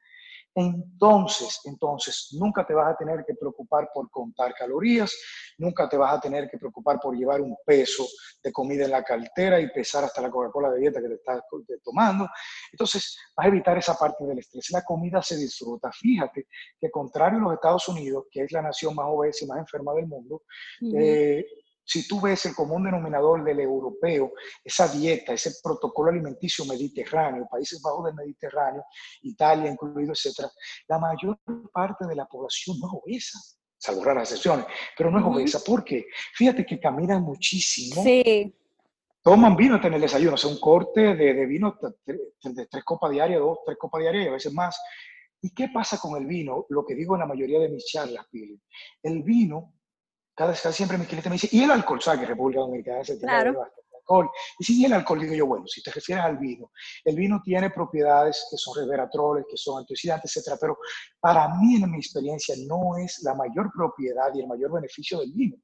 entonces, 0.54 1.60
entonces, 1.64 2.28
nunca 2.38 2.66
te 2.66 2.74
vas 2.74 2.92
a 2.92 2.96
tener 2.96 3.24
que 3.26 3.34
preocupar 3.34 3.88
por 3.92 4.10
contar 4.10 4.54
calorías, 4.54 5.14
nunca 5.58 5.88
te 5.88 5.96
vas 5.96 6.14
a 6.14 6.20
tener 6.20 6.48
que 6.50 6.58
preocupar 6.58 6.98
por 7.00 7.16
llevar 7.16 7.40
un 7.40 7.56
peso 7.64 8.06
de 8.42 8.52
comida 8.52 8.84
en 8.84 8.90
la 8.90 9.02
cartera 9.02 9.58
y 9.60 9.70
pesar 9.70 10.04
hasta 10.04 10.20
la 10.20 10.30
Coca-Cola 10.30 10.70
de 10.70 10.80
dieta 10.80 11.00
que 11.00 11.08
te 11.08 11.14
estás 11.14 11.40
tomando. 11.82 12.28
Entonces, 12.70 13.16
vas 13.34 13.46
a 13.46 13.48
evitar 13.48 13.78
esa 13.78 13.94
parte 13.94 14.24
del 14.24 14.38
estrés. 14.38 14.70
La 14.70 14.82
comida 14.82 15.22
se 15.22 15.36
disfruta. 15.36 15.90
Fíjate 15.90 16.46
que 16.78 16.90
contrario 16.90 17.38
a 17.38 17.42
los 17.42 17.54
Estados 17.54 17.88
Unidos, 17.88 18.26
que 18.30 18.42
es 18.42 18.52
la 18.52 18.62
nación 18.62 18.94
más 18.94 19.06
obesa 19.08 19.44
y 19.44 19.48
más 19.48 19.58
enferma 19.58 19.94
del 19.94 20.06
mundo, 20.06 20.42
si 21.84 22.06
tú 22.06 22.20
ves 22.20 22.46
el 22.46 22.54
común 22.54 22.84
denominador 22.84 23.42
del 23.44 23.60
europeo, 23.60 24.32
esa 24.62 24.88
dieta, 24.88 25.32
ese 25.32 25.52
protocolo 25.62 26.10
alimenticio 26.10 26.64
mediterráneo, 26.64 27.48
países 27.50 27.80
bajos 27.82 28.06
del 28.06 28.14
Mediterráneo, 28.14 28.84
Italia 29.22 29.70
incluido, 29.70 30.12
etcétera, 30.12 30.50
la 30.88 30.98
mayor 30.98 31.38
parte 31.72 32.06
de 32.06 32.14
la 32.14 32.26
población 32.26 32.78
no 32.78 32.86
es 32.86 32.92
obesa, 33.02 33.38
salvo 33.78 34.04
raras 34.04 34.30
excepciones, 34.30 34.66
pero 34.96 35.10
no 35.10 35.18
es 35.18 35.24
obesa. 35.24 35.60
¿Por 35.64 35.84
qué? 35.84 36.06
Fíjate 36.34 36.64
que 36.64 36.78
caminan 36.78 37.22
muchísimo. 37.22 38.02
Sí. 38.02 38.54
Toman 39.22 39.56
vino 39.56 39.80
en 39.82 39.94
el 39.94 40.00
desayuno, 40.00 40.34
o 40.34 40.36
sea, 40.36 40.50
un 40.50 40.58
corte 40.58 41.14
de, 41.14 41.46
vino 41.46 41.78
de 42.06 42.66
tres 42.66 42.84
copas 42.84 43.10
diarias, 43.10 43.40
dos, 43.40 43.58
tres 43.64 43.78
copas 43.78 44.00
diarias 44.00 44.24
y 44.24 44.28
a 44.28 44.32
veces 44.32 44.52
más. 44.52 44.80
¿Y 45.40 45.54
qué 45.54 45.68
pasa 45.72 45.98
con 45.98 46.20
el 46.20 46.26
vino? 46.26 46.66
Lo 46.68 46.84
que 46.84 46.94
digo 46.94 47.14
en 47.14 47.20
la 47.20 47.26
mayoría 47.26 47.60
de 47.60 47.68
mis 47.68 47.84
charlas, 47.86 48.26
Pili. 48.30 48.60
El 49.02 49.22
vino 49.22 49.74
cada, 50.34 50.54
siempre 50.54 50.98
mi 50.98 51.06
cliente 51.06 51.28
me 51.28 51.34
dice, 51.34 51.48
¿y 51.52 51.62
el 51.62 51.70
alcohol? 51.70 52.00
¿Sabes 52.00 52.20
que 52.20 52.26
República 52.26 52.60
Dominicana 52.60 53.04
se 53.04 53.16
tiene 53.16 53.32
claro. 53.32 53.50
alcohol? 53.50 54.30
Y 54.58 54.64
si 54.64 54.80
¿y 54.80 54.84
el 54.84 54.92
alcohol? 54.92 55.20
Digo 55.20 55.34
yo, 55.34 55.46
bueno, 55.46 55.66
si 55.66 55.82
te 55.82 55.90
refieres 55.90 56.24
al 56.24 56.38
vino, 56.38 56.70
el 57.04 57.16
vino 57.16 57.40
tiene 57.42 57.70
propiedades 57.70 58.46
que 58.50 58.56
son 58.56 58.76
resveratroles, 58.76 59.44
que 59.48 59.56
son 59.56 59.78
antioxidantes, 59.78 60.36
etcétera, 60.36 60.56
pero 60.60 60.78
para 61.20 61.48
mí, 61.56 61.76
en 61.76 61.90
mi 61.90 61.98
experiencia, 61.98 62.54
no 62.66 62.96
es 62.98 63.22
la 63.22 63.34
mayor 63.34 63.70
propiedad 63.74 64.34
y 64.34 64.40
el 64.40 64.48
mayor 64.48 64.72
beneficio 64.72 65.20
del 65.20 65.32
vino. 65.32 65.56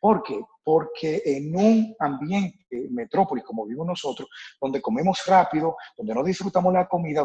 ¿Por 0.00 0.22
qué? 0.22 0.40
Porque 0.62 1.22
en 1.24 1.54
un 1.56 1.96
ambiente 1.98 2.66
metrópoli 2.90 3.42
como 3.42 3.64
vivimos 3.64 3.86
nosotros, 3.86 4.28
donde 4.60 4.80
comemos 4.80 5.22
rápido, 5.26 5.76
donde 5.96 6.14
no 6.14 6.22
disfrutamos 6.22 6.72
la 6.72 6.88
comida, 6.88 7.24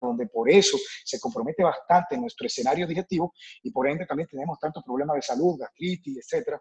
donde 0.00 0.26
por 0.26 0.50
eso 0.50 0.78
se 1.04 1.20
compromete 1.20 1.62
bastante 1.62 2.16
nuestro 2.16 2.46
escenario 2.46 2.86
digestivo 2.86 3.34
y 3.62 3.70
por 3.70 3.88
ende 3.88 4.06
también 4.06 4.28
tenemos 4.28 4.58
tantos 4.58 4.82
problemas 4.84 5.16
de 5.16 5.22
salud, 5.22 5.58
gastritis, 5.58 6.18
etc. 6.32 6.56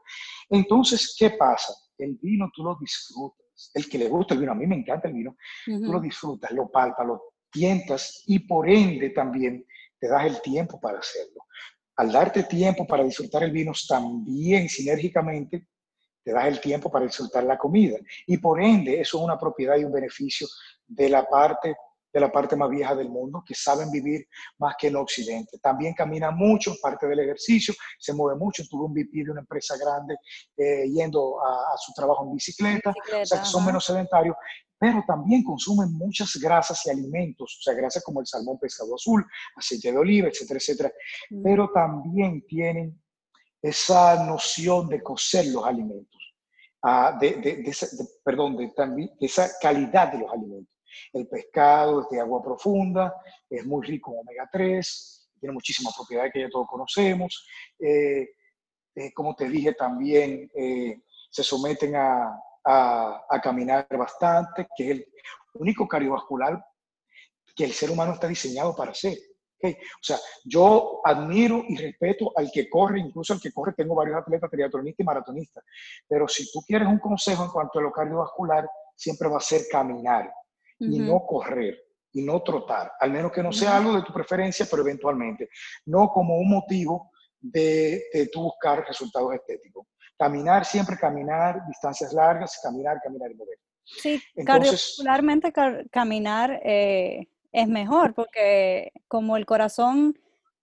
Entonces, 0.50 1.16
¿qué 1.18 1.32
pasa? 1.32 1.74
El 1.98 2.18
vino 2.22 2.50
tú 2.54 2.64
lo 2.64 2.78
disfrutas. 2.80 3.72
El 3.74 3.90
que 3.90 3.98
le 3.98 4.08
gusta 4.08 4.34
el 4.34 4.40
vino, 4.40 4.54
a 4.54 4.56
mí 4.56 4.66
me 4.66 4.76
encanta 4.76 5.10
el 5.10 5.14
vino, 5.14 5.36
tú 5.66 5.92
lo 5.92 6.00
disfrutas, 6.00 6.52
lo 6.52 6.70
palpas, 6.70 7.06
lo 7.06 7.34
tientas 7.52 8.24
y 8.26 8.40
por 8.40 8.70
ende 8.70 9.10
también 9.10 9.66
te 10.00 10.08
das 10.08 10.26
el 10.26 10.42
tiempo 10.42 10.80
para 10.80 11.00
hacerlo. 11.00 11.46
Al 11.98 12.12
darte 12.12 12.44
tiempo 12.44 12.88
para 12.88 13.04
disfrutar 13.04 13.44
el 13.44 13.52
vino, 13.52 13.74
también 13.88 14.70
sinérgicamente 14.70 15.68
te 16.24 16.32
das 16.32 16.46
el 16.48 16.62
tiempo 16.62 16.90
para 16.90 17.06
disfrutar 17.06 17.44
la 17.44 17.58
comida. 17.58 17.98
Y 18.28 18.38
por 18.38 18.62
ende, 18.62 19.02
eso 19.02 19.18
es 19.18 19.24
una 19.24 19.38
propiedad 19.38 19.78
y 19.78 19.84
un 19.84 19.92
beneficio 19.92 20.48
de 20.88 21.10
la 21.10 21.28
parte 21.28 21.76
de 22.12 22.20
la 22.20 22.32
parte 22.32 22.56
más 22.56 22.70
vieja 22.70 22.96
del 22.96 23.10
mundo, 23.10 23.44
que 23.46 23.54
saben 23.54 23.92
vivir 23.92 24.28
más 24.58 24.76
que 24.78 24.88
en 24.88 24.96
Occidente. 24.96 25.60
También 25.60 25.94
camina 25.94 26.32
mucho, 26.32 26.76
parte 26.82 27.08
del 27.08 27.20
ejercicio, 27.20 27.74
se 28.00 28.14
mueve 28.14 28.38
mucho. 28.38 28.64
Tuve 28.70 28.86
un 28.86 28.94
VP 28.94 29.24
de 29.24 29.32
una 29.32 29.42
empresa 29.42 29.76
grande 29.78 30.16
eh, 30.58 30.90
yendo 30.90 31.40
a, 31.42 31.78
su 31.78 31.94
trabajo 31.94 32.26
en 32.26 32.34
bicicleta, 32.34 32.92
o 32.92 33.26
sea 33.26 33.40
que 33.40 33.46
son 33.46 33.66
menos 33.66 33.86
sedentarios, 33.86 34.36
pero 34.80 35.04
también 35.06 35.44
consumen 35.44 35.92
muchas 35.94 36.36
grasas 36.38 36.86
y 36.86 36.90
alimentos, 36.90 37.58
o 37.60 37.62
sea, 37.62 37.74
grasas 37.74 38.02
como 38.02 38.22
el 38.22 38.28
salmón 38.28 38.58
pescado 38.58 38.96
azul, 38.96 39.26
aceite 39.56 39.92
de 39.92 39.98
oliva, 39.98 40.30
etcétera, 40.30 40.58
etcétera. 40.58 40.92
Mm. 41.30 41.44
Pero 41.44 41.70
también 41.72 42.46
tienen 42.48 43.02
esa 43.62 44.24
noción 44.26 44.88
de 44.88 45.04
cocer 45.04 45.48
los 45.48 45.66
alimentos, 45.66 46.34
ah, 46.82 47.18
de, 47.20 47.74
perdón, 48.24 48.56
de, 48.56 48.70
también, 48.70 49.12
de 49.20 49.26
esa 49.26 49.50
calidad 49.62 50.14
de 50.14 50.20
los 50.20 50.32
alimentos. 50.32 50.74
El 51.14 51.28
pescado 51.28 52.02
es 52.02 52.10
de 52.10 52.20
agua 52.20 52.42
profunda, 52.42 53.14
es 53.50 53.66
muy 53.66 53.86
rico 53.86 54.12
en 54.14 54.20
omega 54.20 54.50
3, 54.52 55.20
tiene 55.40 55.54
muchísimas 55.54 55.96
propiedades 55.96 56.32
que 56.34 56.42
ya 56.42 56.50
todos 56.50 56.68
conocemos. 56.68 57.48
Eh, 57.80 58.30
eh, 58.96 59.14
como 59.14 59.36
te 59.36 59.48
dije 59.48 59.74
también, 59.74 60.50
eh, 60.54 61.02
se 61.30 61.44
someten 61.44 61.96
a, 61.96 62.36
caminar 63.42 63.88
bastante, 63.90 64.68
que 64.76 64.84
es 64.84 64.92
el 64.92 65.08
único 65.54 65.88
cardiovascular 65.88 66.64
que 67.56 67.64
el 67.64 67.72
ser 67.74 67.90
humano 67.90 68.14
está 68.14 68.28
diseñado 68.28 68.76
para 68.76 68.92
hacer. 68.92 69.18
O 69.64 70.04
sea, 70.04 70.18
yo 70.46 71.02
admiro 71.04 71.64
y 71.68 71.76
respeto 71.78 72.32
al 72.36 72.52
que 72.52 72.70
corre, 72.70 73.00
incluso 73.00 73.34
al 73.34 73.42
que 73.42 73.52
corre, 73.52 73.74
tengo 73.74 73.96
varios 73.96 74.18
atletas, 74.18 74.52
triatlonistas 74.52 75.04
y 75.04 75.04
maratonistas, 75.04 75.64
pero 76.08 76.28
si 76.28 76.52
tú 76.52 76.62
quieres 76.62 76.88
un 76.88 77.00
consejo 77.00 77.44
en 77.44 77.50
cuanto 77.50 77.80
a 77.80 77.82
lo 77.82 77.92
cardiovascular, 77.92 78.70
siempre 78.96 79.28
va 79.30 79.38
a 79.38 79.42
ser 79.42 79.64
caminar 79.72 80.32
y 80.80 81.00
no 81.00 81.26
correr 81.26 81.78
y 82.12 82.24
no 82.24 82.42
trotar, 82.42 82.92
al 83.00 83.12
menos 83.12 83.32
que 83.32 83.44
no 83.44 83.52
sea 83.52 83.78
algo 83.78 83.94
de 83.96 84.02
tu 84.02 84.12
preferencia, 84.12 84.66
pero 84.70 84.82
eventualmente, 84.82 85.50
no 85.86 86.10
como 86.10 86.38
un 86.38 86.50
motivo 86.50 87.12
de, 87.40 88.04
de 88.12 88.28
tu 88.28 88.42
buscar 88.42 88.84
resultados 88.88 89.34
estéticos. 89.34 89.86
Caminar, 90.18 90.66
siempre 90.66 90.98
caminar, 90.98 91.66
distancias 91.68 92.12
largas, 92.12 92.60
caminar, 92.62 93.00
caminar 93.02 93.32
y 93.32 93.36
mover. 93.36 93.58
Sí, 93.86 94.22
cardiovascularmente 94.46 95.52
caminar 95.92 96.60
eh, 96.64 97.28
es 97.52 97.68
mejor 97.68 98.14
porque 98.14 98.92
como 99.08 99.38
el 99.38 99.46
corazón 99.46 100.18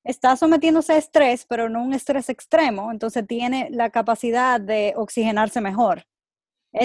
está 0.04 0.36
sometiéndose 0.36 0.92
a 0.92 0.98
estrés, 0.98 1.44
pero 1.46 1.68
no 1.68 1.82
un 1.82 1.92
estrés 1.92 2.28
extremo, 2.28 2.92
entonces 2.92 3.26
tiene 3.26 3.68
la 3.70 3.90
capacidad 3.90 4.60
de 4.60 4.94
oxigenarse 4.96 5.60
mejor. 5.60 6.04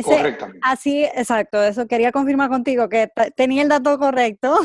Correctamente. 0.03 0.59
Así, 0.63 1.03
exacto, 1.03 1.61
eso 1.61 1.87
quería 1.87 2.11
confirmar 2.11 2.49
contigo, 2.49 2.87
que 2.87 3.09
tenía 3.35 3.63
el 3.63 3.69
dato 3.69 3.97
correcto. 3.97 4.59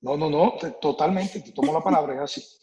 No, 0.00 0.16
no, 0.16 0.30
no, 0.30 0.54
totalmente, 0.80 1.40
te 1.40 1.52
tomo 1.52 1.72
la 1.72 1.80
palabra, 1.82 2.14
es 2.14 2.20
así. 2.20 2.42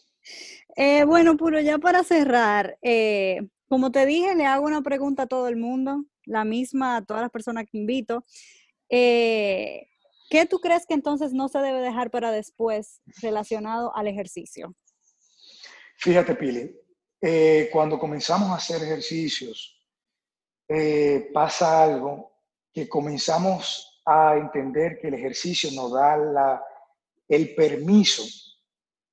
Eh, 0.80 1.02
bueno, 1.02 1.36
Puro, 1.36 1.60
ya 1.60 1.78
para 1.78 2.04
cerrar, 2.04 2.78
eh, 2.82 3.40
como 3.68 3.90
te 3.90 4.06
dije, 4.06 4.36
le 4.36 4.46
hago 4.46 4.64
una 4.64 4.80
pregunta 4.80 5.24
a 5.24 5.26
todo 5.26 5.48
el 5.48 5.56
mundo, 5.56 6.04
la 6.24 6.44
misma 6.44 6.98
a 6.98 7.04
todas 7.04 7.20
las 7.20 7.32
personas 7.32 7.64
que 7.68 7.78
invito. 7.78 8.24
Eh, 8.88 9.88
¿Qué 10.30 10.46
tú 10.46 10.60
crees 10.60 10.86
que 10.86 10.94
entonces 10.94 11.32
no 11.32 11.48
se 11.48 11.58
debe 11.58 11.80
dejar 11.80 12.12
para 12.12 12.30
después 12.30 13.00
relacionado 13.20 13.92
al 13.96 14.06
ejercicio? 14.06 14.76
Fíjate, 15.96 16.36
Pili, 16.36 16.72
cuando 17.72 17.98
comenzamos 17.98 18.50
a 18.50 18.54
hacer 18.54 18.80
ejercicios, 18.80 19.77
eh, 20.68 21.30
pasa 21.32 21.82
algo 21.82 22.32
que 22.72 22.88
comenzamos 22.88 24.02
a 24.04 24.36
entender 24.36 24.98
que 25.00 25.08
el 25.08 25.14
ejercicio 25.14 25.70
nos 25.72 25.92
da 25.92 26.16
la, 26.16 26.64
el 27.28 27.54
permiso, 27.54 28.22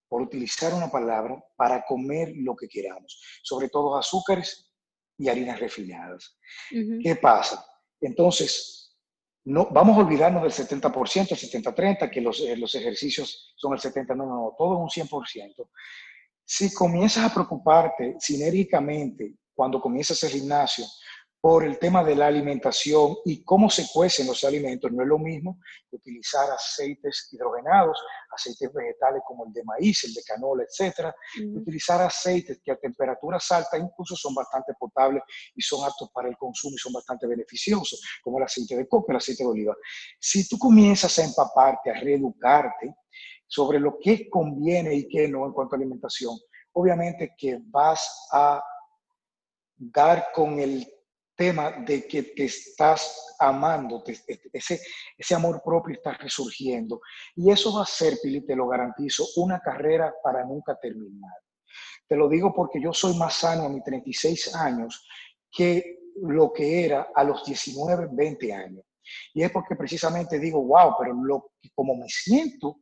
por 0.07 0.21
utilizar 0.21 0.73
una 0.73 0.89
palabra, 0.89 1.43
para 1.55 1.83
comer 1.85 2.33
lo 2.35 2.55
que 2.55 2.67
queramos, 2.67 3.21
sobre 3.41 3.69
todo 3.69 3.97
azúcares 3.97 4.71
y 5.17 5.29
harinas 5.29 5.59
refinadas. 5.59 6.37
¿Qué 6.69 7.15
pasa? 7.15 7.65
Entonces, 7.99 8.97
no, 9.45 9.67
vamos 9.71 9.97
a 9.97 10.01
olvidarnos 10.01 10.43
del 10.43 10.67
70%, 10.67 11.31
el 11.31 11.63
70-30, 11.63 12.09
que 12.09 12.21
los, 12.21 12.39
eh, 12.41 12.57
los, 12.57 12.73
ejercicios 12.75 13.53
son 13.55 13.73
el 13.73 13.79
70%, 13.79 14.07
no, 14.15 14.25
no, 14.25 14.35
no, 14.35 14.55
todo 14.57 14.85
es 14.87 14.97
un 14.97 15.07
100%. 15.07 15.69
Si 16.43 16.73
comienzas 16.73 17.29
a 17.29 17.33
preocuparte 17.33 18.15
sinérgicamente 18.19 19.35
cuando 19.53 19.81
comienzas 19.81 20.21
el 20.23 20.31
gimnasio 20.31 20.85
por 21.45 21.63
el 21.63 21.77
tema 21.77 22.03
de 22.03 22.15
la 22.15 22.25
alimentación 22.25 23.17
y 23.23 23.43
cómo 23.43 23.69
se 23.69 23.85
cuecen 23.93 24.25
los 24.25 24.43
alimentos. 24.43 24.91
No 24.91 25.03
es 25.03 25.07
lo 25.07 25.19
mismo 25.19 25.59
utilizar 25.91 26.49
aceites 26.49 27.29
hidrogenados, 27.31 28.03
aceites 28.31 28.73
vegetales 28.73 29.21
como 29.27 29.45
el 29.45 29.53
de 29.53 29.63
maíz, 29.63 30.05
el 30.05 30.15
de 30.15 30.23
canola, 30.23 30.63
etc. 30.63 31.13
Utilizar 31.55 32.01
aceites 32.01 32.59
que 32.63 32.71
a 32.71 32.75
temperaturas 32.77 33.51
altas 33.51 33.79
incluso 33.79 34.15
son 34.15 34.33
bastante 34.33 34.73
potables 34.73 35.21
y 35.53 35.61
son 35.61 35.85
aptos 35.85 36.09
para 36.11 36.29
el 36.29 36.35
consumo 36.35 36.73
y 36.77 36.79
son 36.79 36.93
bastante 36.93 37.27
beneficiosos, 37.27 38.01
como 38.23 38.39
el 38.39 38.45
aceite 38.45 38.75
de 38.75 38.87
coco, 38.87 39.11
el 39.11 39.17
aceite 39.17 39.43
de 39.43 39.49
oliva. 39.51 39.75
Si 40.19 40.49
tú 40.49 40.57
comienzas 40.57 41.19
a 41.19 41.25
empaparte, 41.25 41.91
a 41.91 41.99
reeducarte 41.99 42.95
sobre 43.45 43.79
lo 43.79 43.99
que 44.01 44.31
conviene 44.31 44.95
y 44.95 45.07
qué 45.07 45.27
no 45.27 45.45
en 45.45 45.53
cuanto 45.53 45.75
a 45.75 45.77
alimentación, 45.77 46.35
obviamente 46.71 47.35
que 47.37 47.59
vas 47.65 48.29
a 48.31 48.63
dar 49.77 50.29
con 50.33 50.59
el 50.59 50.91
tema 51.35 51.71
de 51.85 52.07
que 52.07 52.23
te 52.23 52.45
estás 52.45 53.35
amando, 53.39 54.03
ese, 54.05 54.79
ese 55.17 55.35
amor 55.35 55.61
propio 55.63 55.95
está 55.95 56.13
resurgiendo. 56.13 57.01
Y 57.35 57.51
eso 57.51 57.73
va 57.73 57.83
a 57.83 57.85
ser, 57.85 58.17
Pili, 58.21 58.45
te 58.45 58.55
lo 58.55 58.67
garantizo, 58.67 59.25
una 59.37 59.59
carrera 59.59 60.13
para 60.23 60.45
nunca 60.45 60.77
terminar. 60.79 61.33
Te 62.07 62.15
lo 62.15 62.29
digo 62.29 62.53
porque 62.53 62.81
yo 62.81 62.93
soy 62.93 63.17
más 63.17 63.35
sano 63.35 63.63
a 63.63 63.69
mis 63.69 63.83
36 63.83 64.55
años 64.55 65.05
que 65.51 65.99
lo 66.21 66.53
que 66.53 66.85
era 66.85 67.09
a 67.13 67.23
los 67.23 67.43
19, 67.45 68.09
20 68.11 68.53
años. 68.53 68.85
Y 69.33 69.43
es 69.43 69.51
porque 69.51 69.75
precisamente 69.75 70.39
digo, 70.39 70.63
wow, 70.63 70.95
pero 70.99 71.13
lo, 71.13 71.51
como 71.73 71.95
me 71.95 72.07
siento 72.07 72.81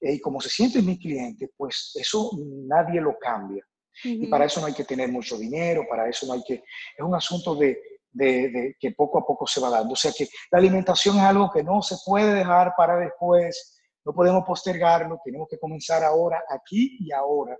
eh, 0.00 0.14
y 0.14 0.20
como 0.20 0.40
se 0.40 0.48
siente 0.48 0.82
mi 0.82 0.98
cliente, 0.98 1.50
pues 1.56 1.92
eso 1.94 2.30
nadie 2.66 3.00
lo 3.00 3.16
cambia. 3.18 3.64
Y 4.04 4.26
para 4.26 4.46
eso 4.46 4.60
no 4.60 4.66
hay 4.66 4.74
que 4.74 4.84
tener 4.84 5.10
mucho 5.10 5.36
dinero, 5.36 5.84
para 5.88 6.08
eso 6.08 6.26
no 6.26 6.32
hay 6.34 6.42
que... 6.42 6.54
Es 6.54 7.04
un 7.04 7.14
asunto 7.14 7.54
de, 7.54 7.78
de, 8.12 8.76
que 8.78 8.92
poco 8.92 9.18
a 9.18 9.26
poco 9.26 9.46
se 9.46 9.60
va 9.60 9.70
dando. 9.70 9.92
O 9.92 9.96
sea 9.96 10.12
que 10.16 10.28
la 10.50 10.58
alimentación 10.58 11.16
es 11.16 11.22
algo 11.22 11.50
que 11.50 11.62
no 11.62 11.82
se 11.82 11.96
puede 12.04 12.34
dejar 12.34 12.74
para 12.76 12.96
después, 12.96 13.80
no 14.04 14.12
podemos 14.12 14.44
postergarlo, 14.44 15.20
tenemos 15.24 15.48
que 15.48 15.58
comenzar 15.58 16.02
ahora, 16.02 16.42
aquí 16.48 16.96
y 17.00 17.12
ahora, 17.12 17.56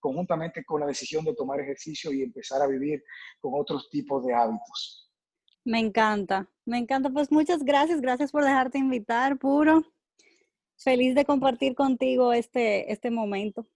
conjuntamente 0.00 0.64
con 0.64 0.80
la 0.80 0.86
decisión 0.86 1.24
de 1.24 1.34
tomar 1.34 1.60
ejercicio 1.60 2.12
y 2.12 2.22
empezar 2.22 2.62
a 2.62 2.66
vivir 2.66 3.02
con 3.40 3.52
otros 3.54 3.88
tipos 3.90 4.24
de 4.24 4.34
hábitos. 4.34 5.10
Me 5.64 5.78
encanta, 5.78 6.48
me 6.66 6.78
encanta. 6.78 7.08
Pues 7.10 7.32
muchas 7.32 7.62
gracias, 7.64 8.00
gracias 8.00 8.30
por 8.32 8.44
dejarte 8.44 8.78
invitar, 8.78 9.38
puro. 9.38 9.82
Feliz 10.76 11.14
de 11.14 11.24
compartir 11.24 11.74
contigo 11.74 12.32
este, 12.32 12.92
este 12.92 13.10
momento. 13.10 13.66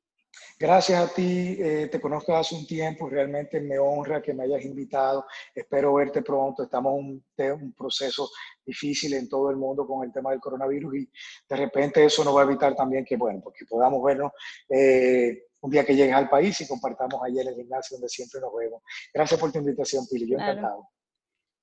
Gracias 0.59 1.01
a 1.01 1.14
ti, 1.14 1.57
eh, 1.61 1.89
te 1.91 2.01
conozco 2.01 2.34
hace 2.34 2.57
un 2.57 2.66
tiempo, 2.66 3.09
realmente 3.09 3.61
me 3.61 3.78
honra 3.78 4.20
que 4.20 4.34
me 4.34 4.43
hayas 4.43 4.64
invitado, 4.64 5.24
espero 5.55 5.95
verte 5.95 6.22
pronto, 6.22 6.64
estamos 6.64 6.99
en 7.36 7.53
un, 7.53 7.72
proceso 7.72 8.28
difícil 8.66 9.14
en 9.14 9.28
todo 9.28 9.51
el 9.51 9.57
mundo 9.57 9.86
con 9.86 10.05
el 10.05 10.12
tema 10.12 10.30
del 10.30 10.41
coronavirus 10.41 10.97
y 10.97 11.11
de 11.49 11.57
repente 11.57 12.05
eso 12.05 12.24
nos 12.24 12.36
va 12.36 12.41
a 12.41 12.45
evitar 12.45 12.74
también 12.74 13.05
que, 13.05 13.16
bueno, 13.16 13.41
porque 13.43 13.64
podamos 13.66 14.03
vernos 14.03 14.32
eh, 14.68 15.45
un 15.61 15.70
día 15.70 15.84
que 15.84 15.95
llegues 15.95 16.14
al 16.14 16.28
país 16.28 16.61
y 16.61 16.66
compartamos 16.66 17.20
allí 17.22 17.41
en 17.41 17.49
el 17.49 17.55
gimnasio 17.55 17.97
donde 17.97 18.09
siempre 18.09 18.41
nos 18.41 18.51
vemos. 18.55 18.82
Gracias 19.14 19.39
por 19.39 19.53
tu 19.53 19.59
invitación, 19.59 20.07
Pili, 20.11 20.28
yo 20.28 20.39
encantado. 20.39 20.89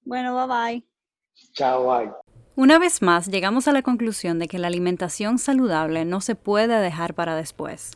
Bueno, 0.04 0.36
bye 0.36 0.48
bye. 0.48 0.88
Chao, 1.54 1.88
bye. 1.88 2.12
Una 2.56 2.80
vez 2.80 3.02
más, 3.02 3.28
llegamos 3.28 3.68
a 3.68 3.74
la 3.74 3.82
conclusión 3.82 4.40
de 4.40 4.48
que 4.48 4.60
la 4.60 4.68
alimentación 4.68 5.38
saludable 5.40 6.06
no 6.06 6.22
se 6.22 6.36
puede 6.36 6.80
dejar 6.80 7.14
para 7.14 7.36
después. 7.36 7.92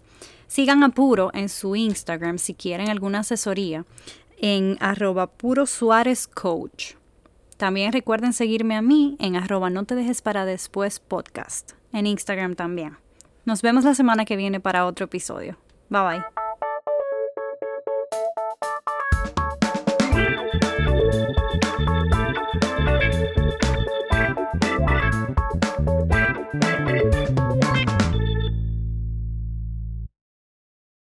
Sigan 0.50 0.84
a 0.84 0.90
Puro 0.90 1.30
en 1.36 1.48
su 1.48 1.76
Instagram 1.76 2.40
si 2.40 2.56
quieren 2.56 2.90
alguna 2.90 3.20
asesoría 3.20 3.86
en 4.40 4.78
arroba 4.80 5.28
Puro 5.28 5.68
Suárez 5.68 6.28
Coach. 6.28 6.96
También 7.58 7.94
recuerden 7.94 8.34
seguirme 8.34 8.76
a 8.76 8.82
mí 8.82 9.16
en 9.20 9.36
arroba 9.36 9.70
no 9.70 9.84
te 9.84 9.94
dejes 9.94 10.24
para 10.24 10.46
después 10.46 11.00
podcast, 11.00 11.74
en 11.94 12.08
Instagram 12.08 12.56
también. 12.56 12.98
Nos 13.46 13.62
vemos 13.62 13.84
la 13.84 13.94
semana 13.94 14.26
que 14.26 14.38
viene 14.38 14.60
para 14.60 14.88
otro 14.88 15.06
episodio. 15.06 15.56
Bye 15.88 16.02
bye. 16.02 16.49